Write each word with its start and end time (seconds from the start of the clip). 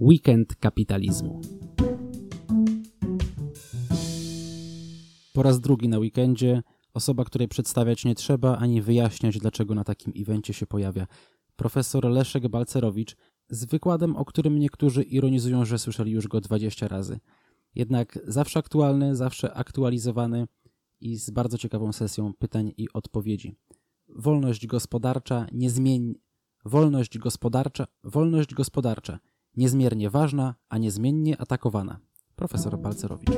Weekend 0.00 0.56
kapitalizmu. 0.56 1.40
Po 5.32 5.42
raz 5.42 5.60
drugi 5.60 5.88
na 5.88 5.98
weekendzie 5.98 6.62
osoba, 6.94 7.24
której 7.24 7.48
przedstawiać 7.48 8.04
nie 8.04 8.14
trzeba 8.14 8.56
ani 8.56 8.82
wyjaśniać, 8.82 9.38
dlaczego 9.38 9.74
na 9.74 9.84
takim 9.84 10.12
evencie 10.16 10.54
się 10.54 10.66
pojawia. 10.66 11.06
Profesor 11.56 12.04
Leszek 12.04 12.48
Balcerowicz 12.48 13.16
z 13.50 13.64
wykładem, 13.64 14.16
o 14.16 14.24
którym 14.24 14.58
niektórzy 14.58 15.02
ironizują, 15.02 15.64
że 15.64 15.78
słyszeli 15.78 16.12
już 16.12 16.28
go 16.28 16.40
20 16.40 16.88
razy. 16.88 17.20
Jednak 17.74 18.18
zawsze 18.26 18.58
aktualny, 18.58 19.16
zawsze 19.16 19.54
aktualizowany 19.54 20.46
i 21.00 21.16
z 21.16 21.30
bardzo 21.30 21.58
ciekawą 21.58 21.92
sesją 21.92 22.32
pytań 22.38 22.72
i 22.76 22.88
odpowiedzi. 22.92 23.56
Wolność 24.08 24.66
gospodarcza 24.66 25.46
niezmiennie 25.52 26.14
wolność 26.64 27.18
gospodarcza, 27.18 27.86
wolność 28.04 28.54
gospodarcza 28.54 29.18
niezmiernie 29.56 30.10
ważna, 30.10 30.54
a 30.68 30.78
niezmiennie 30.78 31.40
atakowana. 31.40 31.98
Profesor 32.36 32.78
Balcerowicz. 32.78 33.30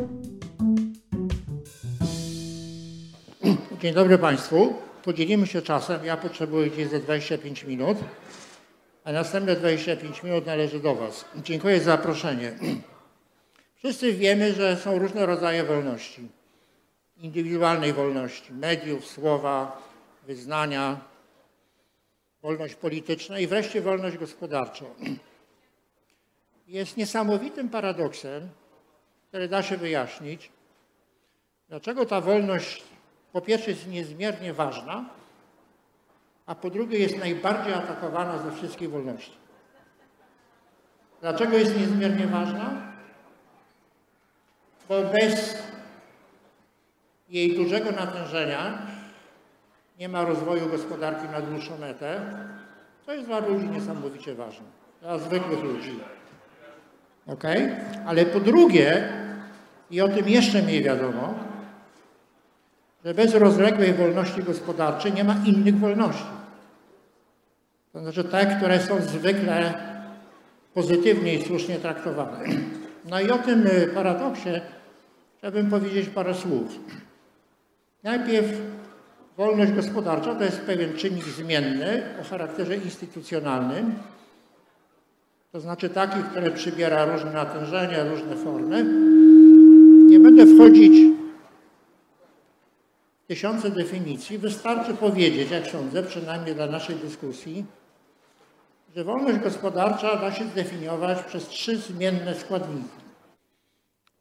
Dzień 3.81 3.95
dobry 3.95 4.19
Państwu. 4.19 4.75
Podzielimy 5.05 5.47
się 5.47 5.63
czasem. 5.63 6.05
Ja 6.05 6.17
potrzebuję 6.17 6.71
gdzieś 6.71 6.89
ze 6.89 7.01
25 7.01 7.65
minut, 7.65 7.99
a 9.05 9.13
następne 9.13 9.57
25 9.57 10.23
minut 10.23 10.47
należy 10.47 10.81
do 10.81 10.95
Was. 10.95 11.25
Dziękuję 11.45 11.79
za 11.79 11.85
zaproszenie. 11.85 12.53
Wszyscy 13.75 14.13
wiemy, 14.13 14.53
że 14.53 14.77
są 14.77 14.99
różne 14.99 15.27
rodzaje 15.27 15.65
wolności. 15.65 16.29
Indywidualnej 17.17 17.93
wolności, 17.93 18.53
mediów, 18.53 19.07
słowa, 19.07 19.83
wyznania, 20.27 21.01
wolność 22.43 22.75
polityczna 22.75 23.39
i 23.39 23.47
wreszcie 23.47 23.81
wolność 23.81 24.19
gospodarcza. 24.19 24.85
Jest 26.69 26.97
niesamowitym 26.97 27.69
paradoksem, 27.69 28.49
który 29.29 29.49
da 29.49 29.63
się 29.63 29.77
wyjaśnić, 29.77 30.53
dlaczego 31.69 32.07
ta 32.07 32.21
wolność 32.21 32.85
po 33.33 33.41
pierwsze 33.41 33.71
jest 33.71 33.87
niezmiernie 33.87 34.55
ważna, 34.55 35.05
a 36.47 36.55
po 36.55 36.71
drugie 36.71 36.99
jest 36.99 37.19
najbardziej 37.19 37.75
atakowana 37.75 38.39
ze 38.39 38.53
wszystkich 38.53 38.91
wolności. 38.91 39.33
Dlaczego 41.21 41.57
jest 41.57 41.77
niezmiernie 41.77 42.27
ważna? 42.27 42.93
Bo 44.89 45.03
bez 45.03 45.63
jej 47.29 47.57
dużego 47.57 47.93
natężenia 47.93 48.87
nie 49.99 50.09
ma 50.09 50.25
rozwoju 50.25 50.69
gospodarki 50.69 51.29
na 51.29 51.41
dłuższą 51.41 51.79
metę. 51.79 52.39
To 53.07 53.13
jest 53.13 53.27
dla 53.27 53.39
ludzi 53.39 53.67
niesamowicie 53.67 54.35
ważne, 54.35 54.67
dla 55.01 55.19
zwykłych 55.19 55.63
ludzi. 55.63 56.01
Ok? 57.29 57.45
Ale 58.07 58.27
po 58.27 58.41
drugie, 58.41 59.09
i 59.91 60.01
o 60.01 60.09
tym 60.09 60.29
jeszcze 60.29 60.63
mniej 60.63 60.83
wiadomo, 60.83 61.35
że 63.05 63.15
bez 63.15 63.35
rozległej 63.35 63.95
wolności 63.95 64.43
gospodarczej 64.43 65.13
nie 65.13 65.25
ma 65.25 65.37
innych 65.47 65.79
wolności. 65.79 66.39
To 67.93 68.01
znaczy 68.01 68.25
te, 68.25 68.47
które 68.47 68.81
są 68.81 69.01
zwykle 69.03 69.75
pozytywnie 70.75 71.35
i 71.35 71.47
słusznie 71.47 71.79
traktowane. 71.79 72.39
No 73.11 73.21
i 73.21 73.31
o 73.31 73.39
tym 73.39 73.67
y, 73.67 73.91
paradoksie 73.95 74.49
chciałbym 75.39 75.71
powiedzieć 75.71 76.09
parę 76.09 76.35
słów. 76.35 76.79
Najpierw 78.03 78.49
wolność 79.37 79.73
gospodarcza 79.73 80.35
to 80.35 80.45
jest 80.45 80.61
pewien 80.61 80.97
czynnik 80.97 81.25
zmienny 81.25 82.03
o 82.21 82.25
charakterze 82.25 82.77
instytucjonalnym, 82.77 83.95
to 85.53 85.61
znaczy 85.61 85.91
taki, 85.91 86.23
który 86.23 86.51
przybiera 86.51 87.05
różne 87.05 87.33
natężenia, 87.33 88.05
różne 88.05 88.37
formy. 88.37 88.85
Nie 90.11 90.21
będę 90.21 90.47
wchodzić 90.47 91.17
w 93.25 93.27
tysiące 93.27 93.71
definicji. 93.71 94.39
Wystarczy 94.39 94.95
powiedzieć, 94.95 95.51
jak 95.51 95.67
sądzę, 95.67 96.03
przynajmniej 96.03 96.55
dla 96.55 96.67
naszej 96.67 96.97
dyskusji, 96.97 97.65
że 98.97 99.05
wolność 99.05 99.39
gospodarcza 99.39 100.17
da 100.17 100.33
się 100.33 100.45
zdefiniować 100.45 101.23
przez 101.23 101.49
trzy 101.49 101.77
zmienne 101.77 102.35
składniki. 102.35 102.89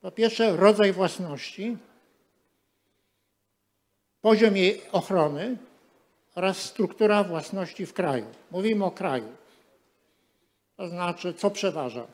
Po 0.01 0.11
pierwsze, 0.11 0.57
rodzaj 0.57 0.93
własności, 0.93 1.77
poziom 4.21 4.57
jej 4.57 4.81
ochrony 4.91 5.57
oraz 6.35 6.57
struktura 6.57 7.23
własności 7.23 7.85
w 7.85 7.93
kraju. 7.93 8.25
Mówimy 8.51 8.85
o 8.85 8.91
kraju. 8.91 9.27
To 10.77 10.89
znaczy, 10.89 11.33
co 11.33 11.51
przeważa, 11.51 12.07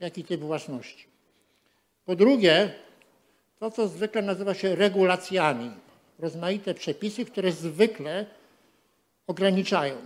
jaki 0.00 0.24
typ 0.24 0.40
własności. 0.40 1.06
Po 2.04 2.16
drugie, 2.16 2.72
to, 3.58 3.70
co 3.70 3.88
zwykle 3.88 4.22
nazywa 4.22 4.54
się 4.54 4.74
regulacjami. 4.74 5.70
Rozmaite 6.18 6.74
przepisy, 6.74 7.24
które 7.24 7.52
zwykle 7.52 8.26
ograniczają 9.26 9.96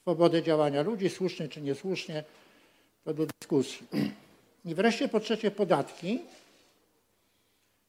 swobodę 0.00 0.42
działania 0.42 0.82
ludzi, 0.82 1.10
słusznie 1.10 1.48
czy 1.48 1.60
niesłusznie, 1.60 2.24
to 3.04 3.14
do 3.14 3.26
dyskusji. 3.26 3.86
I 4.64 4.74
wreszcie 4.74 5.08
po 5.08 5.20
trzecie 5.20 5.50
podatki, 5.50 6.20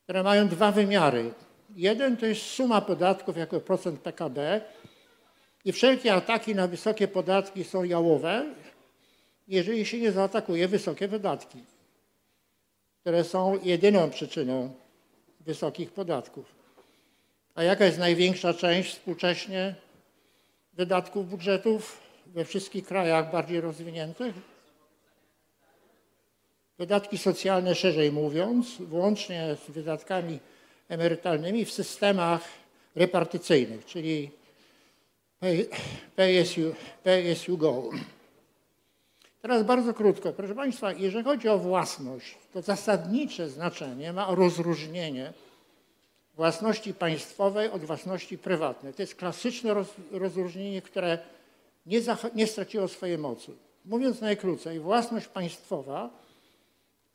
które 0.03 0.23
mają 0.23 0.47
dwa 0.47 0.71
wymiary. 0.71 1.33
Jeden 1.75 2.17
to 2.17 2.25
jest 2.25 2.41
suma 2.41 2.81
podatków 2.81 3.37
jako 3.37 3.59
procent 3.59 3.99
PKB 3.99 4.61
i 5.65 5.71
wszelkie 5.71 6.13
ataki 6.13 6.55
na 6.55 6.67
wysokie 6.67 7.07
podatki 7.07 7.63
są 7.63 7.83
jałowe, 7.83 8.45
jeżeli 9.47 9.85
się 9.85 9.97
nie 9.97 10.11
zaatakuje 10.11 10.67
wysokie 10.67 11.07
wydatki, 11.07 11.57
które 13.01 13.23
są 13.23 13.59
jedyną 13.63 14.09
przyczyną 14.09 14.73
wysokich 15.39 15.91
podatków. 15.91 16.45
A 17.55 17.63
jaka 17.63 17.85
jest 17.85 17.99
największa 17.99 18.53
część 18.53 18.91
współcześnie 18.91 19.75
wydatków 20.73 21.29
budżetów 21.29 22.01
we 22.25 22.45
wszystkich 22.45 22.85
krajach 22.85 23.31
bardziej 23.31 23.61
rozwiniętych? 23.61 24.35
Wydatki 26.77 27.17
socjalne, 27.17 27.75
szerzej 27.75 28.11
mówiąc, 28.11 28.67
włącznie 28.79 29.55
z 29.67 29.71
wydatkami 29.71 30.39
emerytalnymi 30.89 31.65
w 31.65 31.71
systemach 31.71 32.41
repartycyjnych, 32.95 33.85
czyli 33.85 34.31
pay, 35.41 35.69
pay, 36.15 36.39
as 36.39 36.57
you, 36.57 36.75
pay 37.03 37.31
as 37.31 37.47
you 37.47 37.57
go. 37.57 37.89
Teraz 39.41 39.63
bardzo 39.63 39.93
krótko. 39.93 40.33
Proszę 40.33 40.55
Państwa, 40.55 40.91
jeżeli 40.91 41.23
chodzi 41.23 41.49
o 41.49 41.57
własność, 41.57 42.37
to 42.53 42.61
zasadnicze 42.61 43.49
znaczenie 43.49 44.13
ma 44.13 44.35
rozróżnienie 44.35 45.33
własności 46.35 46.93
państwowej 46.93 47.71
od 47.71 47.85
własności 47.85 48.37
prywatnej. 48.37 48.93
To 48.93 49.01
jest 49.01 49.15
klasyczne 49.15 49.73
roz, 49.73 49.87
rozróżnienie, 50.11 50.81
które 50.81 51.19
nie, 51.85 52.01
nie 52.35 52.47
straciło 52.47 52.87
swojej 52.87 53.17
mocy. 53.17 53.51
Mówiąc 53.85 54.21
najkrócej, 54.21 54.79
własność 54.79 55.27
państwowa 55.27 56.09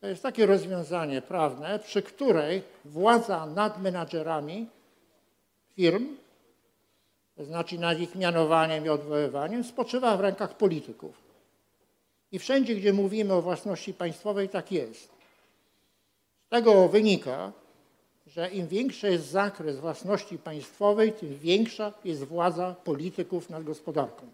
to 0.01 0.07
jest 0.07 0.23
takie 0.23 0.47
rozwiązanie 0.47 1.23
prawne, 1.23 1.79
przy 1.79 2.03
której 2.03 2.63
władza 2.85 3.47
nad 3.47 3.83
menadżerami 3.83 4.67
firm, 5.75 6.17
znaczy 7.45 7.79
nad 7.79 7.99
ich 7.99 8.15
mianowaniem 8.15 8.87
i 8.87 8.89
odwoływaniem, 8.89 9.65
spoczywa 9.65 10.17
w 10.17 10.21
rękach 10.21 10.57
polityków. 10.57 11.27
I 12.33 12.39
wszędzie, 12.39 12.75
gdzie 12.75 12.93
mówimy 12.93 13.35
o 13.35 13.43
własności 13.43 13.95
państwowej, 13.95 14.49
tak 14.49 14.73
jest. 14.73 15.09
Z 16.47 16.49
tego 16.49 16.89
wynika, 16.89 17.53
że 18.27 18.51
im 18.51 18.69
większy 18.69 19.11
jest 19.11 19.27
zakres 19.27 19.81
własności 19.81 20.39
państwowej, 20.39 21.13
tym 21.13 21.39
większa 21.39 21.93
jest 22.05 22.25
władza 22.25 22.75
polityków 22.85 23.51
nad 23.51 23.65
gospodarką. 23.65 24.27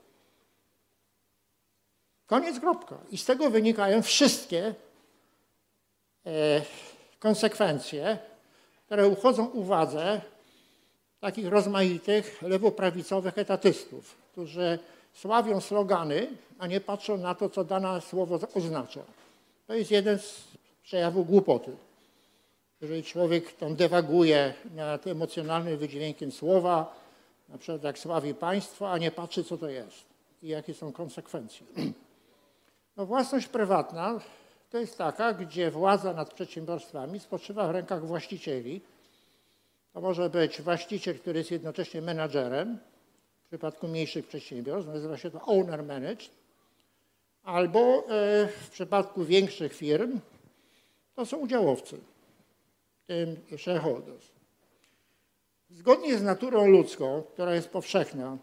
Koniec 2.27 2.61
kropka. 2.61 2.99
I 3.11 3.19
z 3.19 3.25
tego 3.25 3.51
wynikają 3.51 4.03
wszystkie 4.03 4.75
E, 6.27 6.63
konsekwencje, 7.19 8.19
które 8.87 9.09
uchodzą 9.09 9.47
uwadze 9.47 10.21
takich 11.23 11.49
rozmaitych 11.49 12.43
lewoprawicowych 12.43 13.39
etatystów, 13.39 14.15
którzy 14.33 14.79
sławią 15.15 15.61
slogany, 15.61 16.27
a 16.59 16.67
nie 16.67 16.81
patrzą 16.81 17.19
na 17.19 17.35
to, 17.35 17.49
co 17.49 17.65
dane 17.65 18.01
słowo 18.01 18.39
oznacza. 18.55 19.01
To 19.67 19.75
jest 19.75 19.91
jeden 19.91 20.19
z 20.19 20.45
przejawów 20.83 21.27
głupoty. 21.27 21.71
Jeżeli 22.81 23.03
człowiek 23.03 23.53
tam 23.53 23.77
dewaguje 23.77 24.55
nad 24.75 25.07
emocjonalnym 25.07 25.79
wydźwiękiem 25.79 26.33
słowa, 26.33 26.95
na 27.49 27.59
przykład 27.59 27.85
jak 27.85 27.99
sławi 27.99 28.35
państwo, 28.35 28.93
a 28.93 28.99
nie 28.99 29.11
patrzy, 29.11 29.45
co 29.45 29.59
to 29.59 29.69
jest 29.69 30.05
i 30.43 30.49
jakie 30.49 30.75
są 30.75 30.93
konsekwencje. 30.93 31.67
No, 32.97 33.07
własność 33.07 33.47
prywatna 33.47 34.21
to 34.71 34.79
jest 34.79 34.99
taka, 34.99 35.33
gdzie 35.33 35.71
władza 35.71 36.13
nad 36.13 36.35
przedsiębiorstwami 36.35 37.21
spoczywa 37.21 37.69
w 37.69 37.71
rękach 37.71 38.07
właścicieli. 38.07 38.81
To 39.93 40.01
może 40.01 40.31
być 40.31 40.63
właściciel, 40.63 41.19
który 41.19 41.39
jest 41.39 41.51
jednocześnie 41.51 42.03
menadżerem, 42.03 42.79
w 43.45 43.47
przypadku 43.47 43.89
mniejszych 43.89 44.27
przedsiębiorstw, 44.27 44.93
nazywa 44.93 45.17
się 45.17 45.31
to 45.31 45.43
owner 45.43 45.83
managed, 45.83 46.31
albo 47.43 48.05
e, 48.09 48.47
w 48.47 48.71
przypadku 48.71 49.25
większych 49.25 49.75
firm 49.75 50.21
to 51.15 51.27
są 51.27 51.37
udziałowcy, 51.37 51.97
w 53.03 53.07
tym 53.07 53.37
shareholders. 53.59 54.27
Zgodnie 55.71 56.19
z 56.19 56.23
naturą 56.23 56.67
ludzką, 56.67 57.23
która 57.33 57.55
jest 57.55 57.69
powszechna, 57.69 58.39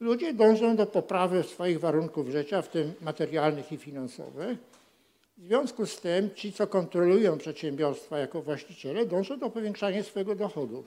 ludzie 0.00 0.34
dążą 0.34 0.76
do 0.76 0.86
poprawy 0.86 1.42
swoich 1.42 1.80
warunków 1.80 2.28
życia, 2.28 2.62
w 2.62 2.68
tym 2.68 2.94
materialnych 3.00 3.72
i 3.72 3.76
finansowych. 3.76 4.58
W 5.36 5.46
związku 5.46 5.86
z 5.86 6.00
tym 6.00 6.34
ci, 6.34 6.52
co 6.52 6.66
kontrolują 6.66 7.38
przedsiębiorstwa 7.38 8.18
jako 8.18 8.42
właściciele, 8.42 9.06
dążą 9.06 9.38
do 9.38 9.50
powiększania 9.50 10.02
swojego 10.02 10.34
dochodu. 10.34 10.84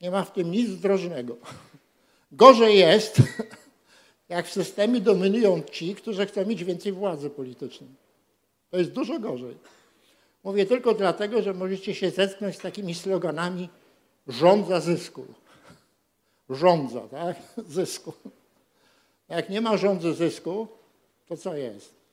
Nie 0.00 0.10
ma 0.10 0.24
w 0.24 0.32
tym 0.32 0.50
nic 0.50 0.68
zdrożnego. 0.70 1.36
Gorzej 2.32 2.78
jest, 2.78 3.16
jak 4.28 4.46
w 4.46 4.52
systemie 4.52 5.00
dominują 5.00 5.62
ci, 5.62 5.94
którzy 5.94 6.26
chcą 6.26 6.46
mieć 6.46 6.64
więcej 6.64 6.92
władzy 6.92 7.30
politycznej. 7.30 7.90
To 8.70 8.78
jest 8.78 8.90
dużo 8.92 9.18
gorzej. 9.18 9.56
Mówię 10.44 10.66
tylko 10.66 10.94
dlatego, 10.94 11.42
że 11.42 11.54
możecie 11.54 11.94
się 11.94 12.10
zetknąć 12.10 12.56
z 12.56 12.60
takimi 12.60 12.94
sloganami 12.94 13.68
rządza 14.28 14.80
zysku. 14.80 15.24
Rządza, 16.50 17.00
tak? 17.00 17.36
Zysku. 17.68 18.12
Jak 19.28 19.50
nie 19.50 19.60
ma 19.60 19.76
rządzy 19.76 20.14
zysku, 20.14 20.68
to 21.26 21.36
co 21.36 21.56
jest? 21.56 22.03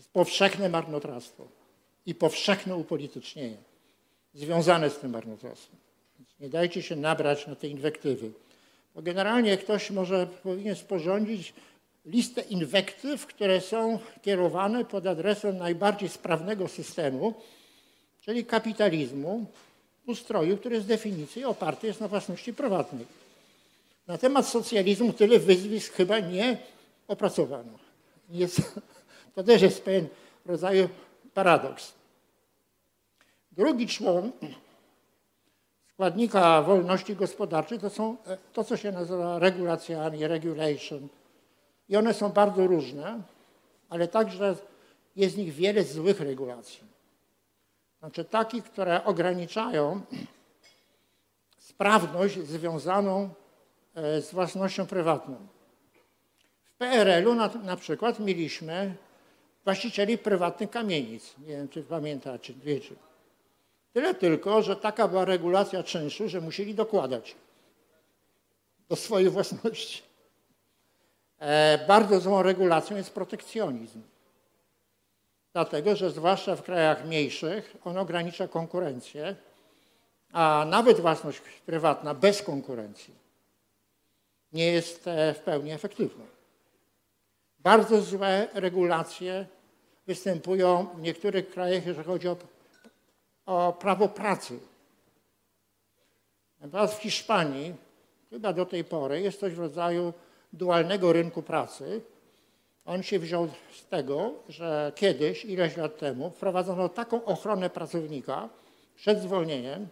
Jest 0.00 0.10
powszechne 0.10 0.68
marnotrawstwo 0.68 1.48
i 2.06 2.14
powszechne 2.14 2.76
upolitycznienie 2.76 3.56
związane 4.34 4.90
z 4.90 4.98
tym 4.98 5.10
marnotrawstwem. 5.10 5.76
Więc 6.18 6.30
nie 6.40 6.48
dajcie 6.48 6.82
się 6.82 6.96
nabrać 6.96 7.46
na 7.46 7.54
te 7.54 7.68
inwektywy. 7.68 8.30
Bo 8.94 9.02
generalnie 9.02 9.58
ktoś 9.58 9.90
może 9.90 10.26
powinien 10.26 10.76
sporządzić 10.76 11.52
listę 12.06 12.40
inwektyw, 12.40 13.26
które 13.26 13.60
są 13.60 13.98
kierowane 14.22 14.84
pod 14.84 15.06
adresem 15.06 15.58
najbardziej 15.58 16.08
sprawnego 16.08 16.68
systemu, 16.68 17.34
czyli 18.20 18.44
kapitalizmu, 18.44 19.46
ustroju, 20.06 20.56
który 20.56 20.80
z 20.80 20.86
definicji 20.86 21.44
oparty 21.44 21.86
jest 21.86 22.00
na 22.00 22.08
własności 22.08 22.52
prywatnej. 22.52 23.06
Na 24.06 24.18
temat 24.18 24.48
socjalizmu 24.48 25.12
tyle 25.12 25.38
wyzwisk 25.38 25.92
chyba 25.92 26.18
nie 26.18 26.58
opracowano. 27.08 27.72
Jest, 28.30 28.80
to 29.34 29.42
też 29.42 29.62
jest 29.62 29.84
pewien 29.84 30.08
rodzaju 30.46 30.88
paradoks. 31.34 31.92
Drugi 33.52 33.86
człon 33.86 34.32
składnika 35.92 36.62
wolności 36.62 37.16
gospodarczej 37.16 37.78
to 37.78 37.90
są 37.90 38.16
e, 38.26 38.36
to, 38.52 38.64
co 38.64 38.76
się 38.76 38.92
nazywa 38.92 39.38
regulacjami, 39.38 40.26
regulation. 40.26 41.08
I 41.88 41.96
one 41.96 42.14
są 42.14 42.28
bardzo 42.28 42.66
różne, 42.66 43.22
ale 43.88 44.08
także 44.08 44.56
jest 45.16 45.34
w 45.34 45.38
nich 45.38 45.54
wiele 45.54 45.84
złych 45.84 46.20
regulacji. 46.20 46.80
Znaczy 47.98 48.24
takich, 48.24 48.64
które 48.64 49.04
ograniczają 49.04 50.00
sprawność 51.58 52.38
związaną 52.38 53.30
e, 53.94 54.22
z 54.22 54.32
własnością 54.32 54.86
prywatną. 54.86 55.36
W 56.64 56.74
PRL-u 56.78 57.34
na, 57.34 57.48
na 57.48 57.76
przykład 57.76 58.20
mieliśmy 58.20 58.94
właścicieli 59.64 60.18
prywatnych 60.18 60.70
kamienic. 60.70 61.34
Nie 61.38 61.46
wiem, 61.46 61.68
czy 61.68 61.82
pamiętacie, 61.82 62.54
wiecie. 62.54 62.94
Tyle 63.92 64.14
tylko, 64.14 64.62
że 64.62 64.76
taka 64.76 65.08
była 65.08 65.24
regulacja 65.24 65.82
czynszu, 65.82 66.28
że 66.28 66.40
musieli 66.40 66.74
dokładać 66.74 67.34
do 68.88 68.96
swojej 68.96 69.30
własności. 69.36 70.02
E, 71.38 71.78
bardzo 71.88 72.20
złą 72.20 72.42
regulacją 72.42 72.96
jest 72.96 73.14
protekcjonizm. 73.14 74.02
Dlatego, 75.52 75.96
że 75.96 76.10
zwłaszcza 76.10 76.56
w 76.56 76.62
krajach 76.62 77.04
mniejszych 77.04 77.76
on 77.84 77.98
ogranicza 77.98 78.48
konkurencję, 78.48 79.36
a 80.32 80.66
nawet 80.68 81.00
własność 81.00 81.40
prywatna 81.66 82.14
bez 82.14 82.42
konkurencji 82.42 83.14
nie 84.52 84.72
jest 84.72 85.08
e, 85.08 85.34
w 85.34 85.38
pełni 85.38 85.72
efektywna. 85.72 86.24
Bardzo 87.62 88.02
złe 88.02 88.48
regulacje 88.54 89.46
występują 90.06 90.86
w 90.94 91.00
niektórych 91.00 91.50
krajach, 91.50 91.86
jeżeli 91.86 92.06
chodzi 92.06 92.28
o 92.28 92.36
o 93.50 93.72
prawo 93.72 94.08
pracy. 94.08 94.58
Natomiast 96.60 96.94
w 96.94 97.02
Hiszpanii, 97.02 97.74
chyba 98.30 98.52
do 98.52 98.66
tej 98.66 98.84
pory, 98.84 99.20
jest 99.20 99.40
coś 99.40 99.54
w 99.54 99.58
rodzaju 99.58 100.12
dualnego 100.52 101.12
rynku 101.12 101.42
pracy. 101.42 102.00
On 102.84 103.02
się 103.02 103.18
wziął 103.18 103.48
z 103.72 103.86
tego, 103.86 104.32
że 104.48 104.92
kiedyś, 104.94 105.44
ileś 105.44 105.76
lat 105.76 105.98
temu, 105.98 106.30
wprowadzono 106.30 106.88
taką 106.88 107.24
ochronę 107.24 107.70
pracownika 107.70 108.48
przed 108.96 109.18
zwolnieniem, 109.18 109.88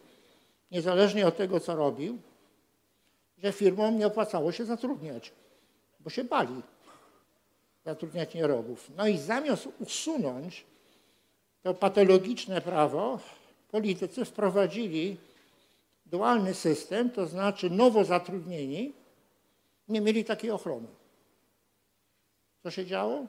niezależnie 0.71 1.27
od 1.27 1.37
tego, 1.37 1.61
co 1.61 1.77
robił, 1.77 2.19
że 3.39 3.53
firmom 3.53 3.99
nie 3.99 4.07
opłacało 4.07 4.53
się 4.53 4.65
zatrudniać, 4.65 5.33
bo 6.01 6.11
się 6.11 6.25
bali 6.25 6.63
zatrudniać 7.89 8.35
nierobów. 8.35 8.91
No 8.97 9.07
i 9.07 9.19
zamiast 9.19 9.69
usunąć 9.81 10.65
to 11.63 11.75
patologiczne 11.75 12.61
prawo, 12.61 13.19
politycy 13.71 14.25
wprowadzili 14.25 15.17
dualny 16.07 16.55
system, 16.55 17.11
to 17.11 17.27
znaczy 17.27 17.71
nowo 17.71 18.05
zatrudnieni 18.05 18.93
nie 19.89 20.01
mieli 20.01 20.25
takiej 20.25 20.51
ochrony. 20.51 20.89
Co 22.63 22.71
się 22.71 22.87
działo? 22.87 23.27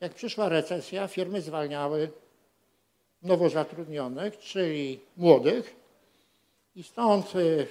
Jak 0.00 0.14
przyszła 0.14 0.48
recesja, 0.48 1.08
firmy 1.08 1.40
zwalniały 1.40 2.10
nowo 3.22 3.48
zatrudnionych, 3.48 4.38
czyli 4.38 5.00
młodych 5.16 5.76
i 6.76 6.82
stąd 6.82 7.36
y, 7.36 7.66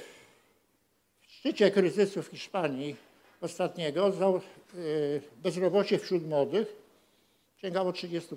w 1.21 1.31
szczycie 1.31 1.71
kryzysu 1.71 2.23
w 2.23 2.27
Hiszpanii 2.27 3.10
ostatniego 3.41 4.11
y, 4.75 5.21
bezrobocie 5.43 5.99
wśród 5.99 6.27
młodych 6.27 6.75
sięgało 7.57 7.91
30%. 7.91 8.35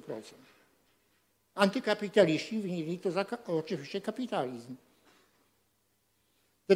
Antykapitaliści 1.54 2.62
winili 2.62 2.98
to 2.98 3.10
za 3.10 3.24
oczywiście 3.46 4.00
kapitalizm. 4.00 4.76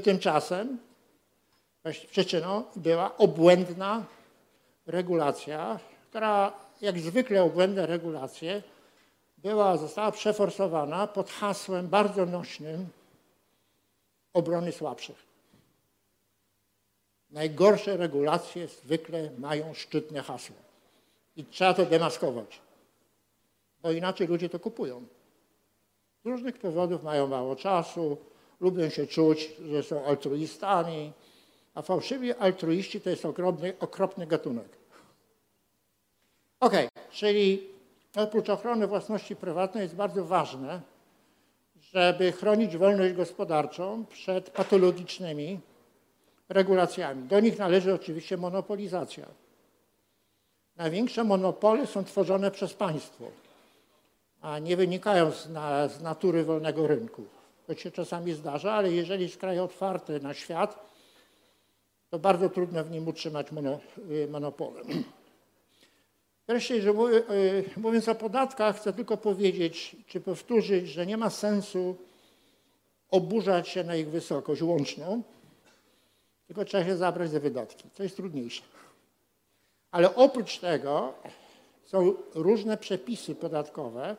Tymczasem 0.05 0.79
przyczyną 2.11 2.65
była 2.77 3.17
obłędna 3.17 4.05
regulacja, 4.87 5.81
która 6.11 6.53
jak 6.81 6.99
zwykle 6.99 7.43
obłędne 7.43 7.87
regulacje 7.87 8.63
była, 9.39 9.77
została 9.77 10.13
przeforsowana 10.13 11.07
pod 11.07 11.31
hasłem 11.31 11.89
bardzo 11.89 12.27
nośnym 12.27 12.89
obrony 14.33 14.73
słabszych. 14.73 15.28
Najgorsze 17.31 17.97
regulacje 17.97 18.69
zwykle 18.69 19.31
mają 19.39 19.75
szczytne 19.75 20.23
hasło 20.23 20.57
i 21.37 21.45
trzeba 21.45 21.75
to 21.75 21.87
demaskować 21.87 22.61
bo 23.83 23.91
inaczej 23.93 24.27
ludzie 24.27 24.49
to 24.49 24.59
kupują. 24.59 25.07
Z 26.25 26.27
różnych 26.27 26.59
powodów 26.59 27.03
mają 27.03 27.27
mało 27.27 27.57
czasu, 27.57 28.17
lubią 28.61 28.89
się 28.89 29.07
czuć, 29.07 29.51
że 29.71 29.83
są 29.83 30.05
altruistami, 30.05 31.13
a 31.75 31.83
fałszywi 31.83 32.33
altruiści 32.33 33.01
to 33.01 33.11
jest 33.11 33.25
okropny, 33.25 33.73
okropny 33.81 34.27
gatunek. 34.27 34.69
Ok, 36.61 36.73
czyli 37.11 37.69
oprócz 38.17 38.49
ochrony 38.49 38.87
własności 38.87 39.37
prywatnej 39.37 39.83
jest 39.83 39.95
bardzo 39.95 40.25
ważne, 40.25 40.81
żeby 41.81 42.33
chronić 42.33 42.77
wolność 42.77 43.15
gospodarczą 43.15 44.05
przed 44.07 44.51
patologicznymi 44.51 45.61
regulacjami. 46.49 47.23
Do 47.23 47.41
nich 47.41 47.59
należy 47.59 47.95
oczywiście 47.95 48.37
monopolizacja. 48.37 49.27
Największe 50.77 51.25
monopole 51.25 51.87
są 51.87 52.05
tworzone 52.05 52.51
przez 52.51 52.75
państwo 52.75 53.31
a 54.41 54.59
nie 54.59 54.77
wynikają 54.77 55.31
z, 55.31 55.49
na, 55.49 55.89
z 55.89 56.03
natury 56.03 56.45
wolnego 56.45 56.87
rynku. 56.87 57.25
To 57.67 57.75
się 57.75 57.91
czasami 57.91 58.33
zdarza, 58.33 58.73
ale 58.73 58.93
jeżeli 58.93 59.23
jest 59.23 59.37
kraj 59.37 59.59
otwarty 59.59 60.21
na 60.21 60.35
świat, 60.35 60.89
to 62.11 62.19
bardzo 62.19 62.49
trudno 62.49 62.85
w 62.85 62.91
nim 62.91 63.09
utrzymać 63.09 63.53
mono, 63.53 63.81
y. 64.11 64.29
Wreszcie, 66.49 66.83
że 66.83 66.91
y, 66.91 67.65
mówiąc 67.77 68.09
o 68.09 68.15
podatkach, 68.15 68.77
chcę 68.77 68.93
tylko 68.93 69.17
powiedzieć, 69.17 69.97
czy 70.07 70.21
powtórzyć, 70.21 70.89
że 70.89 71.07
nie 71.07 71.17
ma 71.17 71.31
sensu 71.31 71.97
oburzać 73.11 73.69
się 73.69 73.85
na 73.85 73.97
ich 73.97 74.09
wysokość 74.09 74.63
łączną, 74.63 75.23
tylko 76.49 76.65
trzeba 76.65 76.85
się 76.85 76.97
zabrać 76.97 77.31
za 77.31 77.41
wydatki, 77.41 77.91
co 77.95 78.03
jest 78.03 78.17
trudniejsze. 78.17 78.63
Ale 79.91 80.15
oprócz 80.15 80.59
tego 80.59 81.15
są 81.85 82.15
różne 82.35 82.77
przepisy 82.77 83.35
podatkowe, 83.35 84.17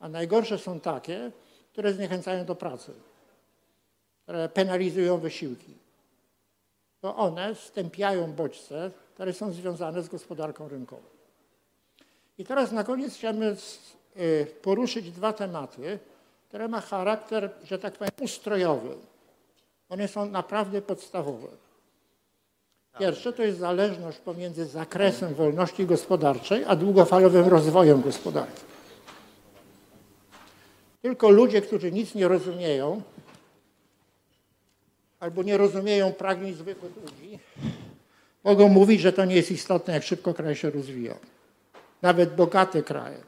a 0.00 0.08
najgorsze 0.08 0.58
są 0.58 0.80
takie, 0.80 1.32
które 1.72 1.92
zniechęcają 1.92 2.44
do 2.44 2.54
pracy, 2.54 2.92
które 4.22 4.48
penalizują 4.48 5.18
wysiłki. 5.18 5.74
To 7.00 7.16
one 7.16 7.54
stępiają 7.54 8.32
bodźce, 8.32 8.90
które 9.14 9.32
są 9.32 9.52
związane 9.52 10.02
z 10.02 10.08
gospodarką 10.08 10.68
rynkową. 10.68 11.02
I 12.38 12.44
teraz 12.44 12.72
na 12.72 12.84
koniec 12.84 13.14
chciałbym 13.14 13.56
y, 14.16 14.46
poruszyć 14.62 15.10
dwa 15.10 15.32
tematy, 15.32 15.98
które 16.48 16.68
ma 16.68 16.80
charakter, 16.80 17.50
że 17.64 17.78
tak 17.78 17.94
powiem, 17.94 18.12
ustrojowy. 18.20 18.96
One 19.88 20.08
są 20.08 20.30
naprawdę 20.30 20.82
podstawowe. 20.82 21.48
Pierwsze 22.98 23.32
to 23.32 23.42
jest 23.42 23.58
zależność 23.58 24.18
pomiędzy 24.18 24.66
zakresem 24.66 25.34
wolności 25.34 25.86
gospodarczej 25.86 26.64
a 26.66 26.76
długofalowym 26.76 27.48
rozwojem 27.48 28.02
gospodarki. 28.02 28.62
Tylko 31.02 31.30
ludzie, 31.30 31.62
którzy 31.62 31.92
nic 31.92 32.14
nie 32.14 32.28
rozumieją, 32.28 33.02
albo 35.20 35.42
nie 35.42 35.56
rozumieją 35.56 36.12
pragnień 36.12 36.54
zwykłych 36.54 36.92
ludzi, 36.96 37.38
mogą 38.44 38.68
mówić, 38.68 39.00
że 39.00 39.12
to 39.12 39.24
nie 39.24 39.36
jest 39.36 39.50
istotne, 39.50 39.94
jak 39.94 40.02
szybko 40.02 40.34
kraj 40.34 40.56
się 40.56 40.70
rozwija. 40.70 41.14
Nawet 42.02 42.34
bogate 42.34 42.82
kraje, 42.82 43.18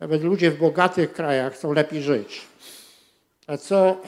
nawet 0.00 0.22
ludzie 0.22 0.50
w 0.50 0.58
bogatych 0.58 1.12
krajach 1.12 1.54
chcą 1.54 1.72
lepiej 1.72 2.02
żyć. 2.02 2.40
A 3.46 3.56
co 3.56 4.00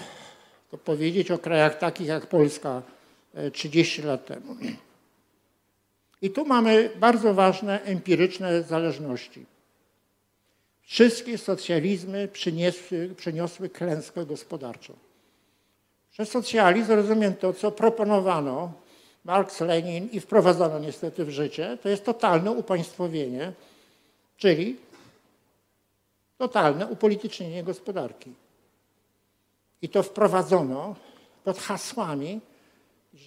to 0.71 0.79
powiedzieć 0.79 1.31
o 1.31 1.39
krajach 1.39 1.79
takich 1.79 2.07
jak 2.07 2.27
Polska 2.27 2.83
30 3.53 4.03
e, 4.03 4.07
lat 4.07 4.27
temu? 4.27 4.57
I 6.23 6.31
tu 6.31 6.45
mamy 6.45 6.91
bardzo 6.97 7.35
ważne 7.35 7.83
empiryczne 7.83 8.63
zależności. 8.63 9.47
Wszystkie 10.83 11.39
socjalizmy 11.39 12.29
przyniosły, 12.29 13.15
przyniosły 13.17 13.69
klęskę 13.69 14.27
gospodarczą. 14.27 14.95
Przez 16.13 16.31
socjalizm 16.31 16.93
rozumiem 16.93 17.35
to, 17.35 17.53
co 17.53 17.73
proponowano 17.73 18.73
Marx, 19.25 19.61
Lenin 19.61 20.09
i 20.13 20.21
wprowadzono 20.21 20.79
niestety 20.79 21.25
w 21.25 21.31
życie, 21.31 21.79
to 21.83 21.89
jest 21.89 22.05
totalne 22.05 22.51
upaństwowienie, 22.53 23.53
czyli 24.37 24.77
totalne 26.39 26.87
upolitycznienie 26.87 27.65
gospodarki. 27.65 28.33
I 29.83 29.89
to 29.89 30.03
wprowadzono 30.03 30.97
pod 31.45 31.59
hasłami, 31.59 32.41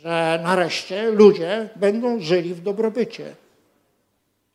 że 0.01 0.39
nareszcie 0.43 1.11
ludzie 1.11 1.69
będą 1.75 2.19
żyli 2.19 2.53
w 2.53 2.61
dobrobycie. 2.61 3.35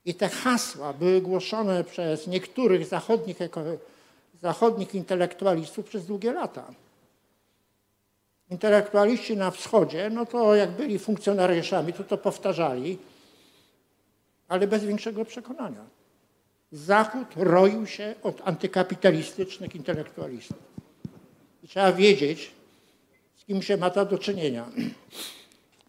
I 0.04 0.14
te 0.14 0.28
hasła 0.28 0.92
były 0.92 1.20
głoszone 1.20 1.84
przez 1.84 2.26
niektórych 2.26 2.86
zachodnich, 2.86 3.36
zachodnich 4.40 4.94
intelektualistów 4.94 5.86
przez 5.86 6.06
długie 6.06 6.32
lata. 6.32 6.74
Intelektualiści 8.50 9.36
na 9.36 9.50
wschodzie, 9.50 10.10
no 10.10 10.26
to 10.26 10.54
jak 10.54 10.70
byli 10.70 10.98
funkcjonariuszami, 10.98 11.92
to 11.92 12.04
to 12.04 12.18
powtarzali, 12.18 12.98
ale 14.48 14.66
bez 14.66 14.84
większego 14.84 15.24
przekonania. 15.24 15.84
Zachód 16.72 17.28
roił 17.36 17.86
się 17.86 18.14
od 18.22 18.40
antykapitalistycznych 18.44 19.74
intelektualistów. 19.74 20.56
I 21.62 21.68
trzeba 21.68 21.92
wiedzieć, 21.92 22.50
z 23.42 23.44
kim 23.44 23.62
się 23.62 23.76
ma 23.76 23.90
to 23.90 24.06
do 24.06 24.18
czynienia. 24.18 24.66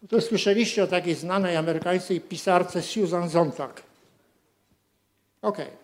To 0.08 0.20
słyszeliście 0.20 0.84
o 0.84 0.86
takiej 0.86 1.14
znanej 1.14 1.56
amerykańskiej 1.56 2.20
pisarce 2.20 2.82
Susan 2.82 3.30
Sontag. 3.30 3.82
Okej. 5.42 5.66
Okay. 5.66 5.76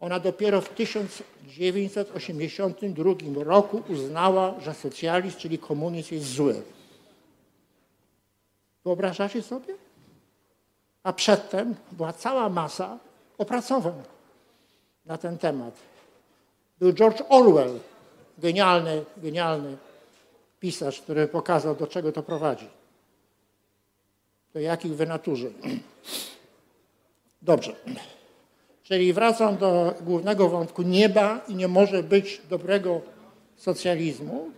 Ona 0.00 0.20
dopiero 0.20 0.60
w 0.60 0.68
1982 0.68 3.44
roku 3.44 3.82
uznała, 3.88 4.60
że 4.60 4.74
socjalizm, 4.74 5.38
czyli 5.38 5.58
komunizm 5.58 6.14
jest 6.14 6.26
zły. 6.26 6.62
Wyobrażacie 8.84 9.42
sobie? 9.42 9.74
A 11.02 11.12
przedtem 11.12 11.74
była 11.92 12.12
cała 12.12 12.48
masa 12.48 12.98
opracowań 13.38 14.02
na 15.06 15.18
ten 15.18 15.38
temat. 15.38 15.74
Był 16.78 16.92
George 16.92 17.22
Orwell, 17.28 17.78
genialny, 18.38 19.04
genialny 19.16 19.76
pisarz, 20.64 21.00
który 21.00 21.28
pokazał, 21.28 21.76
do 21.76 21.86
czego 21.86 22.12
to 22.12 22.22
prowadzi. 22.22 22.68
Do 24.54 24.60
jakich 24.60 24.96
wynaturzeń. 24.96 25.52
Dobrze. 27.42 27.76
Czyli 28.82 29.12
wracam 29.12 29.56
do 29.56 29.94
głównego 30.00 30.48
wątku. 30.48 30.82
Nieba 30.82 31.44
i 31.48 31.54
nie 31.54 31.68
może 31.68 32.02
być 32.02 32.42
dobrego 32.50 33.00
socjalizmu 33.56 34.50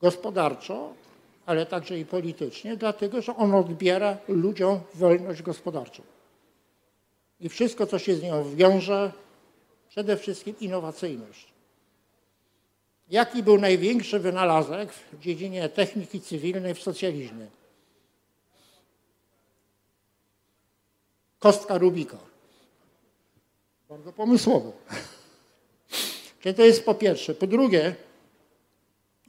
gospodarczo, 0.00 0.92
ale 1.46 1.66
także 1.66 1.98
i 1.98 2.04
politycznie, 2.04 2.76
dlatego 2.76 3.22
że 3.22 3.36
on 3.36 3.54
odbiera 3.54 4.16
ludziom 4.28 4.80
wolność 4.94 5.42
gospodarczą. 5.42 6.02
I 7.40 7.48
wszystko, 7.48 7.86
co 7.86 7.98
się 7.98 8.14
z 8.14 8.22
nią 8.22 8.54
wiąże, 8.56 9.12
przede 9.88 10.16
wszystkim 10.16 10.54
innowacyjność. 10.60 11.57
Jaki 13.10 13.42
był 13.42 13.58
największy 13.58 14.18
wynalazek 14.18 14.92
w 14.92 15.18
dziedzinie 15.20 15.68
techniki 15.68 16.20
cywilnej 16.20 16.74
w 16.74 16.82
socjalizmie? 16.82 17.46
Kostka 21.38 21.78
Rubika. 21.78 22.18
Bardzo 23.88 24.12
pomysłowo. 24.12 24.72
Czyli 26.40 26.54
to 26.54 26.62
jest 26.62 26.84
po 26.84 26.94
pierwsze. 26.94 27.34
Po 27.34 27.46
drugie, 27.46 27.94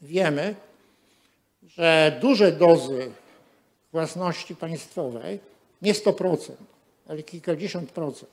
wiemy, 0.02 0.56
że 1.64 2.18
duże 2.22 2.52
dozy 2.52 3.12
własności 3.92 4.56
państwowej, 4.56 5.40
nie 5.82 5.94
100%, 5.94 6.52
ale 7.08 7.24
kilkadziesiąt 7.24 7.92
procent, 7.92 8.32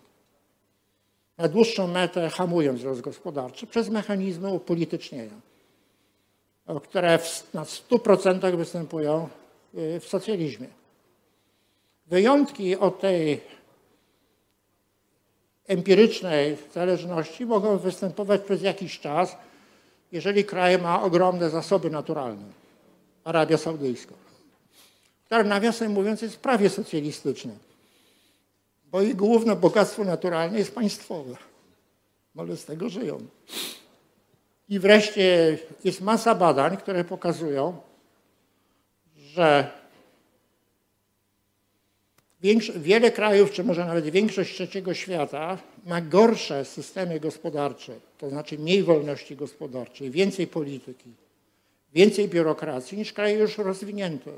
na 1.39 1.49
dłuższą 1.49 1.87
metę 1.87 2.31
hamują 2.31 2.77
wzrost 2.77 3.01
gospodarczy 3.01 3.67
przez 3.67 3.89
mechanizmy 3.89 4.51
upolitycznienia, 4.51 5.41
które 6.83 7.19
w, 7.19 7.55
na 7.55 7.65
100% 7.65 8.57
występują 8.57 9.29
y, 9.75 10.01
w 10.01 10.05
socjalizmie. 10.09 10.69
Wyjątki 12.07 12.77
od 12.77 13.01
tej 13.01 13.41
empirycznej 15.67 16.57
zależności 16.75 17.47
mogą 17.47 17.79
występować 17.79 18.41
przez 18.41 18.63
jakiś 18.63 19.01
czas, 19.01 19.37
jeżeli 20.13 20.45
kraj 20.45 20.79
ma 20.79 21.03
ogromne 21.03 21.51
zasoby 21.51 21.91
naturalne. 21.91 22.45
Arabia 23.25 23.59
Saudyjska, 23.59 24.15
która 25.25 25.45
nawiasem 25.45 25.93
mówiąc 25.93 26.23
jest 26.23 26.37
prawie 26.37 26.71
socjalistyczna, 26.71 27.53
bo 28.91 29.03
jej 29.03 29.15
główne 29.15 29.57
bogactwo 29.57 30.05
naturalne 30.05 30.59
jest 30.59 30.75
państwowe. 30.75 31.37
Ale 32.37 32.57
z 32.57 32.65
tego 32.65 32.89
żyją. 32.89 33.19
I 34.69 34.79
wreszcie 34.79 35.59
jest 35.85 36.01
masa 36.01 36.35
badań, 36.35 36.77
które 36.77 37.05
pokazują, 37.05 37.77
że 39.17 39.71
wiele 42.77 43.11
krajów, 43.11 43.53
czy 43.53 43.65
może 43.65 43.85
nawet 43.85 44.05
większość 44.05 44.55
trzeciego 44.55 44.95
świata 44.95 45.59
ma 45.87 46.01
gorsze 46.01 46.65
systemy 46.65 47.21
gospodarcze, 47.21 47.93
to 48.19 48.31
znaczy 48.31 48.59
mniej 48.59 48.83
wolności 48.83 49.37
gospodarczej, 49.37 50.11
więcej 50.11 50.47
polityki, 50.47 51.11
więcej 51.95 52.29
biurokracji 52.29 52.99
niż 52.99 53.13
kraje 53.13 53.39
już 53.39 53.59
rozwinięte. 53.59 54.31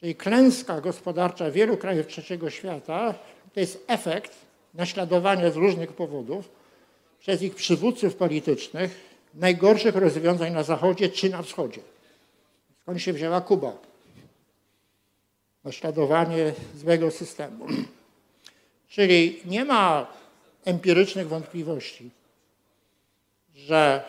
Czyli 0.00 0.14
klęska 0.14 0.80
gospodarcza 0.80 1.50
wielu 1.50 1.76
krajów 1.76 2.06
trzeciego 2.06 2.50
świata 2.50 3.14
to 3.54 3.60
jest 3.60 3.84
efekt 3.86 4.34
naśladowania 4.74 5.50
z 5.50 5.56
różnych 5.56 5.92
powodów 5.92 6.48
przez 7.20 7.42
ich 7.42 7.54
przywódców 7.54 8.16
politycznych 8.16 9.00
najgorszych 9.34 9.96
rozwiązań 9.96 10.52
na 10.52 10.62
Zachodzie 10.62 11.08
czy 11.08 11.30
na 11.30 11.42
Wschodzie. 11.42 11.80
Skąd 12.82 13.02
się 13.02 13.12
wzięła 13.12 13.40
Kuba? 13.40 13.88
naśladowanie 15.64 16.52
złego 16.76 17.10
systemu. 17.10 17.66
Czyli 18.88 19.40
nie 19.44 19.64
ma 19.64 20.06
empirycznych 20.64 21.28
wątpliwości, 21.28 22.10
że 23.54 24.04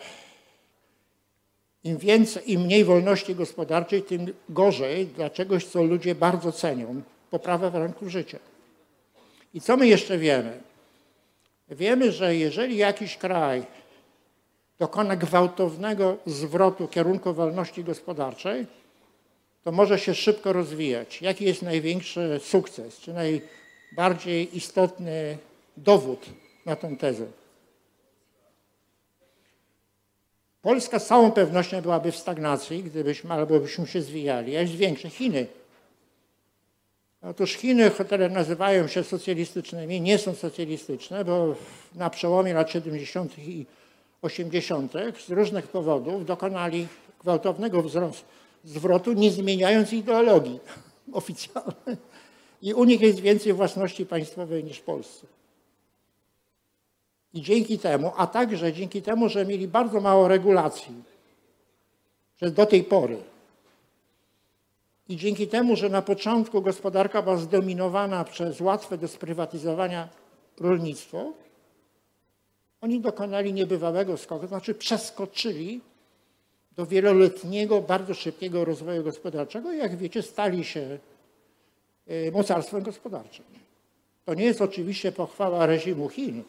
im 1.84 1.98
więcej, 1.98 2.52
im 2.52 2.60
mniej 2.60 2.84
wolności 2.84 3.34
gospodarczej, 3.34 4.02
tym 4.02 4.32
gorzej 4.48 5.06
dla 5.06 5.30
czegoś, 5.30 5.66
co 5.66 5.82
ludzie 5.82 6.14
bardzo 6.14 6.52
cenią, 6.52 7.02
poprawę 7.30 7.70
warunków 7.70 8.08
życia. 8.08 8.38
I 9.54 9.60
co 9.60 9.76
my 9.76 9.86
jeszcze 9.86 10.18
wiemy? 10.18 10.60
Wiemy, 11.68 12.12
że 12.12 12.36
jeżeli 12.36 12.76
jakiś 12.76 13.16
kraj 13.16 13.62
dokona 14.78 15.16
gwałtownego 15.16 16.16
zwrotu 16.26 16.88
kierunku 16.88 17.34
wolności 17.34 17.84
gospodarczej, 17.84 18.66
to 19.64 19.72
może 19.72 19.98
się 19.98 20.14
szybko 20.14 20.52
rozwijać. 20.52 21.22
Jaki 21.22 21.44
jest 21.44 21.62
największy 21.62 22.40
sukces, 22.42 22.98
czy 22.98 23.12
najbardziej 23.12 24.56
istotny 24.56 25.38
dowód 25.76 26.26
na 26.66 26.76
tę 26.76 26.96
tezę? 26.96 27.26
Polska 30.62 30.98
z 30.98 31.06
całą 31.06 31.32
pewnością 31.32 31.80
byłaby 31.80 32.12
w 32.12 32.16
stagnacji, 32.16 32.82
gdybyśmy 32.82 33.32
albo 33.32 33.60
byśmy 33.60 33.86
się 33.86 34.02
zwijali, 34.02 34.56
a 34.56 34.60
jest 34.60 34.72
większe 34.72 35.10
Chiny. 35.10 35.46
Otóż 37.22 37.52
Chiny, 37.52 37.90
które 37.90 38.28
nazywają 38.28 38.88
się 38.88 39.04
socjalistycznymi, 39.04 40.00
nie 40.00 40.18
są 40.18 40.34
socjalistyczne, 40.34 41.24
bo 41.24 41.54
na 41.94 42.10
przełomie 42.10 42.54
lat 42.54 42.70
70. 42.70 43.38
i 43.38 43.66
80. 44.22 44.92
z 45.26 45.30
różnych 45.30 45.68
powodów 45.68 46.26
dokonali 46.26 46.86
gwałtownego 47.20 47.82
wzrostu, 47.82 48.24
zwrotu, 48.64 49.12
nie 49.12 49.30
zmieniając 49.30 49.92
ideologii 49.92 50.60
oficjalnej. 51.12 51.96
I 52.62 52.74
u 52.74 52.84
nich 52.84 53.00
jest 53.00 53.20
więcej 53.20 53.52
własności 53.52 54.06
państwowej 54.06 54.64
niż 54.64 54.78
w 54.78 54.82
Polsce. 54.82 55.26
I 57.34 57.42
dzięki 57.42 57.78
temu, 57.78 58.12
a 58.16 58.26
także 58.26 58.72
dzięki 58.72 59.02
temu, 59.02 59.28
że 59.28 59.46
mieli 59.46 59.68
bardzo 59.68 60.00
mało 60.00 60.28
regulacji, 60.28 60.94
że 62.42 62.50
do 62.50 62.66
tej 62.66 62.84
pory, 62.84 63.16
i 65.10 65.16
dzięki 65.16 65.48
temu, 65.48 65.76
że 65.76 65.88
na 65.88 66.02
początku 66.02 66.62
gospodarka 66.62 67.22
była 67.22 67.36
zdominowana 67.36 68.24
przez 68.24 68.60
łatwe 68.60 68.98
do 68.98 69.08
sprywatyzowania 69.08 70.08
rolnictwo, 70.60 71.32
oni 72.80 73.00
dokonali 73.00 73.52
niebywałego 73.52 74.16
skoku, 74.16 74.42
to 74.42 74.48
znaczy 74.48 74.74
przeskoczyli 74.74 75.80
do 76.76 76.86
wieloletniego, 76.86 77.80
bardzo 77.80 78.14
szybkiego 78.14 78.64
rozwoju 78.64 79.04
gospodarczego 79.04 79.72
i 79.72 79.78
jak 79.78 79.96
wiecie, 79.96 80.22
stali 80.22 80.64
się 80.64 80.98
y, 82.10 82.32
mocarstwem 82.32 82.82
gospodarczym. 82.82 83.44
To 84.24 84.34
nie 84.34 84.44
jest 84.44 84.60
oczywiście 84.60 85.12
pochwała 85.12 85.66
reżimu 85.66 86.08
Chin, 86.08 86.42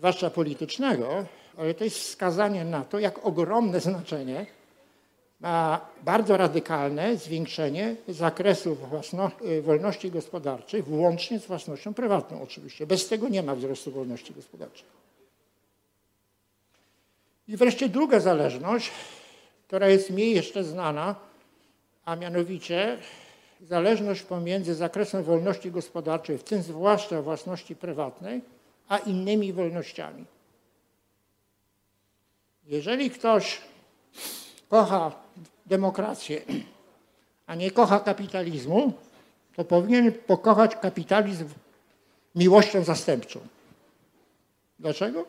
zwłaszcza 0.00 0.30
politycznego, 0.30 1.24
ale 1.58 1.74
to 1.74 1.84
jest 1.84 1.98
wskazanie 1.98 2.64
na 2.64 2.84
to, 2.84 2.98
jak 2.98 3.26
ogromne 3.26 3.80
znaczenie 3.80 4.46
ma 5.40 5.80
bardzo 6.02 6.36
radykalne 6.36 7.16
zwiększenie 7.16 7.96
zakresu 8.08 8.74
własno, 8.74 9.30
y, 9.44 9.62
wolności 9.62 10.10
gospodarczej, 10.10 10.82
włącznie 10.82 11.38
z 11.38 11.46
własnością 11.46 11.94
prywatną 11.94 12.42
oczywiście. 12.42 12.86
Bez 12.86 13.08
tego 13.08 13.28
nie 13.28 13.42
ma 13.42 13.54
wzrostu 13.54 13.90
wolności 13.90 14.34
gospodarczej. 14.34 14.86
I 17.48 17.56
wreszcie 17.56 17.88
druga 17.88 18.20
zależność, 18.20 18.90
która 19.66 19.88
jest 19.88 20.10
mniej 20.10 20.34
jeszcze 20.34 20.64
znana, 20.64 21.14
a 22.04 22.16
mianowicie 22.16 22.98
zależność 23.68 24.22
pomiędzy 24.22 24.74
zakresem 24.74 25.22
wolności 25.22 25.70
gospodarczej, 25.70 26.38
w 26.38 26.44
tym 26.44 26.62
zwłaszcza 26.62 27.22
własności 27.22 27.76
prywatnej, 27.76 28.40
a 28.90 28.98
innymi 28.98 29.52
wolnościami. 29.52 30.24
Jeżeli 32.66 33.10
ktoś 33.10 33.58
kocha 34.68 35.12
demokrację, 35.66 36.42
a 37.46 37.54
nie 37.54 37.70
kocha 37.70 38.00
kapitalizmu, 38.00 38.92
to 39.56 39.64
powinien 39.64 40.12
pokochać 40.12 40.76
kapitalizm 40.76 41.48
miłością 42.34 42.84
zastępczą. 42.84 43.40
Dlaczego? 44.78 45.24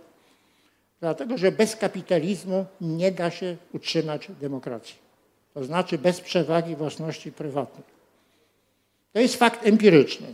Dlatego, 0.99 1.37
że 1.37 1.51
bez 1.51 1.75
kapitalizmu 1.75 2.65
nie 2.81 3.11
da 3.11 3.31
się 3.31 3.57
utrzymać 3.73 4.27
demokracji. 4.41 4.95
To 5.53 5.63
znaczy 5.63 5.97
bez 5.97 6.21
przewagi 6.21 6.75
własności 6.75 7.31
prywatnej. 7.31 7.83
To 9.13 9.19
jest 9.19 9.35
fakt 9.35 9.67
empiryczny. 9.67 10.27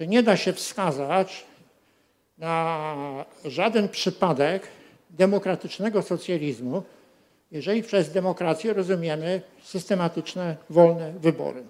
Znaczy 0.00 0.10
nie 0.10 0.22
da 0.22 0.36
się 0.36 0.52
wskazać 0.52 1.44
na 2.38 3.24
żaden 3.44 3.88
przypadek 3.88 4.68
demokratycznego 5.10 6.02
socjalizmu, 6.02 6.82
jeżeli 7.50 7.82
przez 7.82 8.12
demokrację 8.12 8.72
rozumiemy 8.72 9.42
systematyczne, 9.62 10.56
wolne 10.70 11.12
wybory. 11.12 11.62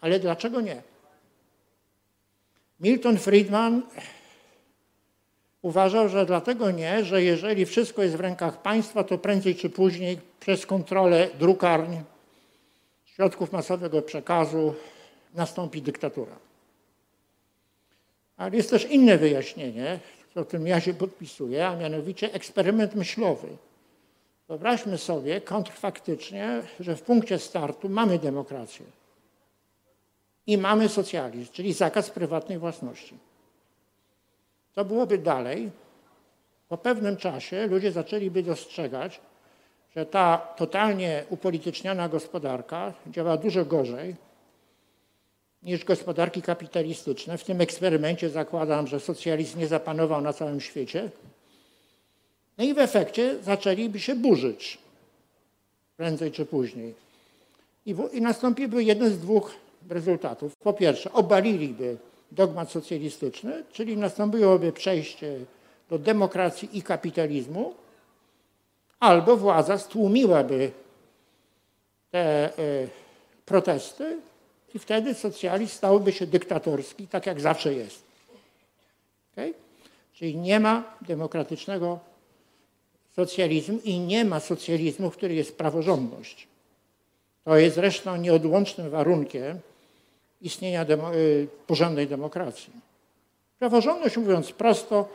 Ale 0.00 0.20
dlaczego 0.20 0.60
nie? 0.60 0.82
Milton 2.80 3.18
Friedman 3.18 3.82
uważał, 5.62 6.08
że 6.08 6.26
dlatego 6.26 6.70
nie, 6.70 7.04
że 7.04 7.22
jeżeli 7.22 7.66
wszystko 7.66 8.02
jest 8.02 8.16
w 8.16 8.20
rękach 8.20 8.62
państwa, 8.62 9.04
to 9.04 9.18
prędzej 9.18 9.54
czy 9.54 9.70
później 9.70 10.18
przez 10.40 10.66
kontrolę 10.66 11.28
drukarni, 11.38 12.00
środków 13.04 13.52
masowego 13.52 14.02
przekazu 14.02 14.74
nastąpi 15.34 15.82
dyktatura. 15.82 16.45
Ale 18.36 18.56
jest 18.56 18.70
też 18.70 18.84
inne 18.90 19.18
wyjaśnienie, 19.18 20.00
o 20.34 20.44
tym 20.44 20.66
ja 20.66 20.80
się 20.80 20.94
podpisuję, 20.94 21.66
a 21.66 21.76
mianowicie 21.76 22.32
eksperyment 22.32 22.94
myślowy. 22.94 23.48
Wyobraźmy 24.48 24.98
sobie 24.98 25.40
kontrfaktycznie, 25.40 26.62
że 26.80 26.96
w 26.96 27.02
punkcie 27.02 27.38
startu 27.38 27.88
mamy 27.88 28.18
demokrację 28.18 28.86
i 30.46 30.58
mamy 30.58 30.88
socjalizm, 30.88 31.52
czyli 31.52 31.72
zakaz 31.72 32.10
prywatnej 32.10 32.58
własności. 32.58 33.18
To 34.74 34.84
byłoby 34.84 35.18
dalej. 35.18 35.70
Po 36.68 36.78
pewnym 36.78 37.16
czasie 37.16 37.66
ludzie 37.66 37.92
zaczęliby 37.92 38.42
dostrzegać, 38.42 39.20
że 39.96 40.06
ta 40.06 40.38
totalnie 40.56 41.24
upolityczniana 41.30 42.08
gospodarka 42.08 42.92
działa 43.06 43.36
dużo 43.36 43.64
gorzej 43.64 44.14
niż 45.62 45.84
gospodarki 45.84 46.42
kapitalistyczne. 46.42 47.38
W 47.38 47.44
tym 47.44 47.60
eksperymencie 47.60 48.30
zakładam, 48.30 48.86
że 48.86 49.00
socjalizm 49.00 49.58
nie 49.58 49.66
zapanował 49.66 50.20
na 50.20 50.32
całym 50.32 50.60
świecie. 50.60 51.10
No 52.58 52.64
i 52.64 52.74
w 52.74 52.78
efekcie 52.78 53.36
zaczęliby 53.42 54.00
się 54.00 54.14
burzyć 54.14 54.78
prędzej 55.96 56.32
czy 56.32 56.46
później. 56.46 56.94
I, 57.86 57.94
w, 57.94 58.08
i 58.12 58.20
nastąpiłby 58.20 58.84
jeden 58.84 59.10
z 59.10 59.18
dwóch 59.18 59.54
rezultatów. 59.88 60.56
Po 60.56 60.72
pierwsze, 60.72 61.12
obaliliby 61.12 61.96
dogmat 62.32 62.70
socjalistyczny, 62.70 63.64
czyli 63.72 63.96
nastąpiłoby 63.96 64.72
przejście 64.72 65.38
do 65.90 65.98
demokracji 65.98 66.78
i 66.78 66.82
kapitalizmu, 66.82 67.74
albo 69.00 69.36
władza 69.36 69.78
stłumiłaby 69.78 70.70
te 72.10 72.58
y, 72.58 72.88
protesty 73.46 74.16
i 74.76 74.78
wtedy 74.78 75.14
socjalizm 75.14 75.74
stałby 75.74 76.12
się 76.12 76.26
dyktatorski, 76.26 77.08
tak 77.08 77.26
jak 77.26 77.40
zawsze 77.40 77.74
jest. 77.74 78.02
Okay? 79.32 79.54
Czyli 80.14 80.36
nie 80.36 80.60
ma 80.60 80.96
demokratycznego 81.02 81.98
socjalizmu 83.14 83.78
i 83.84 83.98
nie 83.98 84.24
ma 84.24 84.40
socjalizmu, 84.40 85.10
w 85.10 85.16
którym 85.16 85.36
jest 85.36 85.58
praworządność. 85.58 86.46
To 87.44 87.56
jest 87.56 87.74
zresztą 87.74 88.16
nieodłącznym 88.16 88.90
warunkiem 88.90 89.60
istnienia 90.40 90.84
demo, 90.84 91.14
y, 91.14 91.48
porządnej 91.66 92.06
demokracji. 92.06 92.72
Praworządność, 93.58 94.16
mówiąc 94.16 94.52
prosto, 94.52 95.08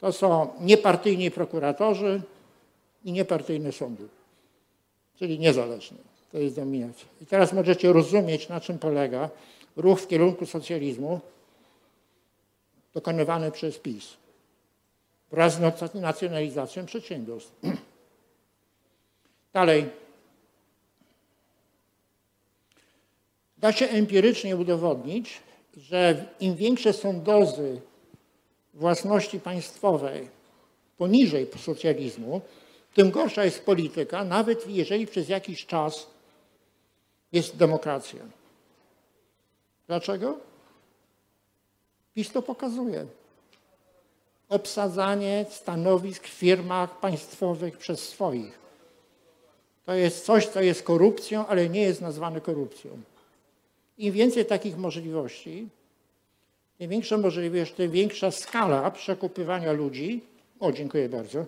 to 0.00 0.12
są 0.12 0.48
niepartyjni 0.60 1.30
prokuratorzy 1.30 2.22
i 3.04 3.12
niepartyjne 3.12 3.72
sądy, 3.72 4.08
czyli 5.18 5.38
niezależne. 5.38 6.07
To 6.32 6.38
jest 6.38 6.56
dominacja. 6.56 7.08
I 7.22 7.26
teraz 7.26 7.52
możecie 7.52 7.92
rozumieć, 7.92 8.48
na 8.48 8.60
czym 8.60 8.78
polega 8.78 9.30
ruch 9.76 10.00
w 10.00 10.06
kierunku 10.06 10.46
socjalizmu 10.46 11.20
dokonywany 12.94 13.52
przez 13.52 13.78
PiS 13.78 14.16
wraz 15.30 15.54
z 15.54 15.94
nacjonalizacją 15.94 16.86
przedsiębiorstw. 16.86 17.52
Dalej. 19.52 19.88
Da 23.58 23.72
się 23.72 23.86
empirycznie 23.88 24.56
udowodnić, 24.56 25.40
że 25.76 26.26
im 26.40 26.56
większe 26.56 26.92
są 26.92 27.22
dozy 27.22 27.80
własności 28.74 29.40
państwowej 29.40 30.28
poniżej 30.98 31.46
socjalizmu, 31.58 32.40
tym 32.94 33.10
gorsza 33.10 33.44
jest 33.44 33.64
polityka, 33.64 34.24
nawet 34.24 34.70
jeżeli 34.70 35.06
przez 35.06 35.28
jakiś 35.28 35.66
czas 35.66 36.06
jest 37.32 37.56
demokracja. 37.56 38.20
Dlaczego? 39.86 40.38
PiS 42.14 42.32
to 42.32 42.42
pokazuje. 42.42 43.06
Obsadzanie 44.48 45.46
stanowisk 45.50 46.24
w 46.24 46.30
firmach 46.30 47.00
państwowych 47.00 47.78
przez 47.78 48.08
swoich. 48.08 48.58
To 49.86 49.94
jest 49.94 50.24
coś, 50.24 50.46
co 50.46 50.60
jest 50.60 50.82
korupcją, 50.82 51.46
ale 51.46 51.68
nie 51.68 51.80
jest 51.80 52.00
nazwane 52.00 52.40
korupcją. 52.40 52.90
Im 53.98 54.12
więcej 54.12 54.46
takich 54.46 54.76
możliwości, 54.76 55.68
tym 56.78 56.90
większa 56.90 57.18
możliwość, 57.18 57.72
tym 57.72 57.90
większa 57.90 58.30
skala 58.30 58.90
przekupywania 58.90 59.72
ludzi. 59.72 60.20
O, 60.60 60.72
dziękuję 60.72 61.08
bardzo. 61.08 61.46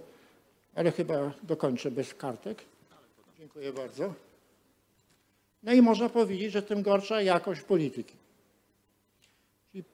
Ale 0.75 0.93
chyba 0.93 1.33
dokończę 1.43 1.91
bez 1.91 2.15
kartek. 2.15 2.65
Dziękuję 3.39 3.73
bardzo. 3.73 4.15
No 5.63 5.73
i 5.73 5.83
można 5.83 6.09
powiedzieć, 6.09 6.53
że 6.53 6.63
tym 6.63 6.83
gorsza 6.83 7.23
jakość 7.23 7.61
polityki. 7.61 8.15
Czyli 9.73 9.85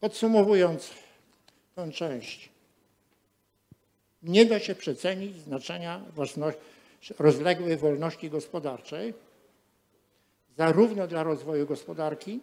podsumowując 0.00 0.90
tę 1.74 1.92
część, 1.92 2.48
nie 4.22 4.44
da 4.44 4.58
się 4.58 4.74
przecenić 4.74 5.36
znaczenia 5.36 6.00
rozległej 7.18 7.76
wolności 7.76 8.30
gospodarczej, 8.30 9.14
zarówno 10.56 11.06
dla 11.06 11.22
rozwoju 11.22 11.66
gospodarki, 11.66 12.40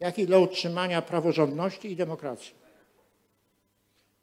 jak 0.00 0.18
i 0.18 0.26
dla 0.26 0.38
utrzymania 0.38 1.02
praworządności 1.02 1.92
i 1.92 1.96
demokracji. 1.96 2.54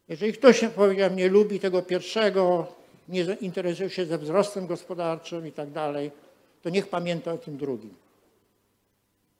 Jeżeli 0.07 0.33
ktoś, 0.33 0.65
powiedział, 0.75 1.13
nie 1.13 1.29
lubi 1.29 1.59
tego 1.59 1.81
pierwszego, 1.81 2.67
nie 3.09 3.23
interesuje 3.41 3.89
się 3.89 4.05
ze 4.05 4.17
wzrostem 4.17 4.67
gospodarczym 4.67 5.47
i 5.47 5.51
tak 5.51 5.71
dalej, 5.71 6.11
to 6.61 6.69
niech 6.69 6.87
pamięta 6.87 7.33
o 7.33 7.37
tym 7.37 7.57
drugim. 7.57 7.93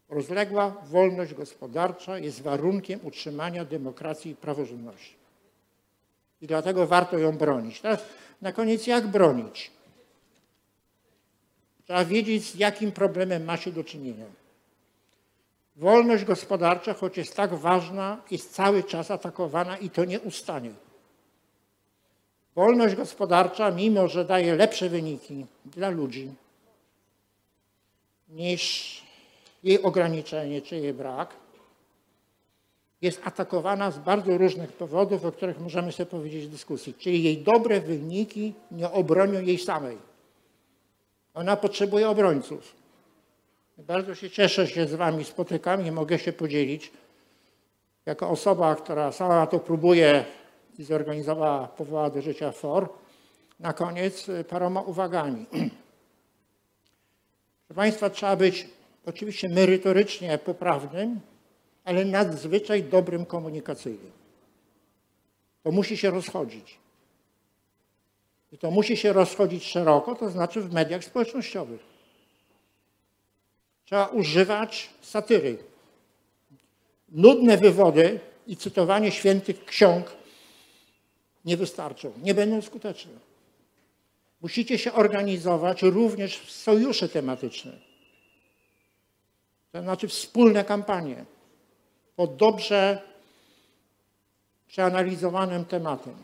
Rozległa 0.10 0.70
wolność 0.70 1.34
gospodarcza 1.34 2.20
jest 2.20 2.42
warunkiem 2.42 3.00
utrzymania 3.04 3.66
demokracji 3.66 4.32
i 4.32 4.36
praworządności. 4.36 5.16
I 6.42 6.48
dlatego 6.48 6.88
warto 6.88 7.18
ją 7.18 7.38
bronić. 7.38 7.82
Teraz 7.82 8.00
na 8.42 8.52
koniec 8.52 8.88
jak 8.88 9.08
bronić? 9.08 9.72
Trzeba 11.86 12.06
wiedzieć, 12.06 12.44
z 12.44 12.56
jakim 12.56 12.92
problemem 12.92 13.46
ma 13.46 13.58
się 13.58 13.72
do 13.72 13.84
czynienia. 13.84 14.26
Wolność 15.76 16.26
gospodarcza, 16.26 16.94
choć 16.94 17.18
jest 17.18 17.36
tak 17.36 17.54
ważna, 17.54 18.22
jest 18.32 18.54
cały 18.54 18.84
czas 18.84 19.12
atakowana 19.12 19.78
i 19.78 19.90
to 19.90 20.06
nie 20.06 20.20
ustanie. 20.20 20.72
Wolność 22.56 22.96
gospodarcza, 22.96 23.72
mimo 23.72 24.08
że 24.08 24.26
daje 24.26 24.56
lepsze 24.56 24.90
wyniki 24.90 25.46
dla 25.66 25.90
ludzi 25.90 26.32
niż 28.30 29.02
jej 29.64 29.82
ograniczenie 29.82 30.62
czy 30.62 30.76
jej 30.76 30.94
brak, 30.94 31.34
jest 33.02 33.22
atakowana 33.24 33.92
z 33.92 34.00
bardzo 34.00 34.38
różnych 34.38 34.74
powodów, 34.74 35.26
o 35.26 35.32
których 35.32 35.60
możemy 35.60 35.92
sobie 35.92 36.06
powiedzieć 36.06 36.46
w 36.46 36.50
dyskusji. 36.50 36.94
Czyli 36.94 37.24
jej 37.24 37.38
dobre 37.38 37.82
wyniki 37.82 38.54
nie 38.72 38.92
obronią 38.92 39.42
jej 39.42 39.58
samej. 39.58 39.98
Ona 41.34 41.56
potrzebuje 41.56 42.10
obrońców. 42.10 42.76
Bardzo 43.78 44.16
się 44.16 44.30
cieszę, 44.30 44.66
że 44.66 44.74
się 44.74 44.88
z 44.88 44.94
Wami 44.94 45.24
spotykam 45.24 45.86
i 45.86 45.92
mogę 45.92 46.20
się 46.20 46.34
podzielić. 46.34 46.92
Jako 48.06 48.30
osoba, 48.30 48.76
która 48.76 49.12
sama 49.12 49.48
to 49.48 49.60
próbuje 49.60 50.26
i 50.80 50.84
zorganizowała, 50.84 51.68
powołała 51.68 52.10
do 52.10 52.22
życia 52.22 52.52
FOR, 52.52 52.90
na 53.60 53.74
koniec 53.74 54.28
paroma 54.50 54.82
uwagami. 54.82 55.46
Proszę 57.68 57.76
Państwa, 57.76 58.10
trzeba 58.10 58.36
być 58.36 58.68
oczywiście 59.06 59.50
merytorycznie 59.50 60.38
poprawnym, 60.38 61.20
ale 61.84 62.06
nadzwyczaj 62.06 62.84
dobrym 62.84 63.26
komunikacyjnym. 63.26 64.12
To 65.64 65.72
musi 65.72 65.98
się 65.98 66.12
rozchodzić. 66.12 66.78
I 68.52 68.58
to 68.58 68.72
musi 68.72 68.98
się 68.98 69.14
rozchodzić 69.14 69.64
szeroko, 69.64 70.16
to 70.16 70.30
znaczy 70.30 70.62
w 70.62 70.74
mediach 70.74 71.04
społecznościowych. 71.04 71.82
Trzeba 73.86 74.08
używać 74.08 74.90
satyry. 75.02 75.58
Nudne 77.10 77.58
wywody 77.58 78.20
i 78.48 78.58
cytowanie 78.58 79.12
świętych 79.12 79.66
ksiąg 79.66 80.12
nie 81.46 81.58
wystarczą, 81.58 82.12
nie 82.24 82.34
będą 82.34 82.62
skuteczne. 82.62 83.27
Musicie 84.42 84.78
się 84.78 84.94
organizować 84.94 85.82
również 85.82 86.40
w 86.40 86.52
sojusze 86.52 87.10
tematyczne. 87.10 87.72
To 89.72 89.82
znaczy 89.82 90.08
wspólne 90.08 90.64
kampanie 90.64 91.26
pod 92.16 92.36
dobrze 92.36 93.02
przeanalizowanym 94.68 95.66
tematem. 95.66 96.16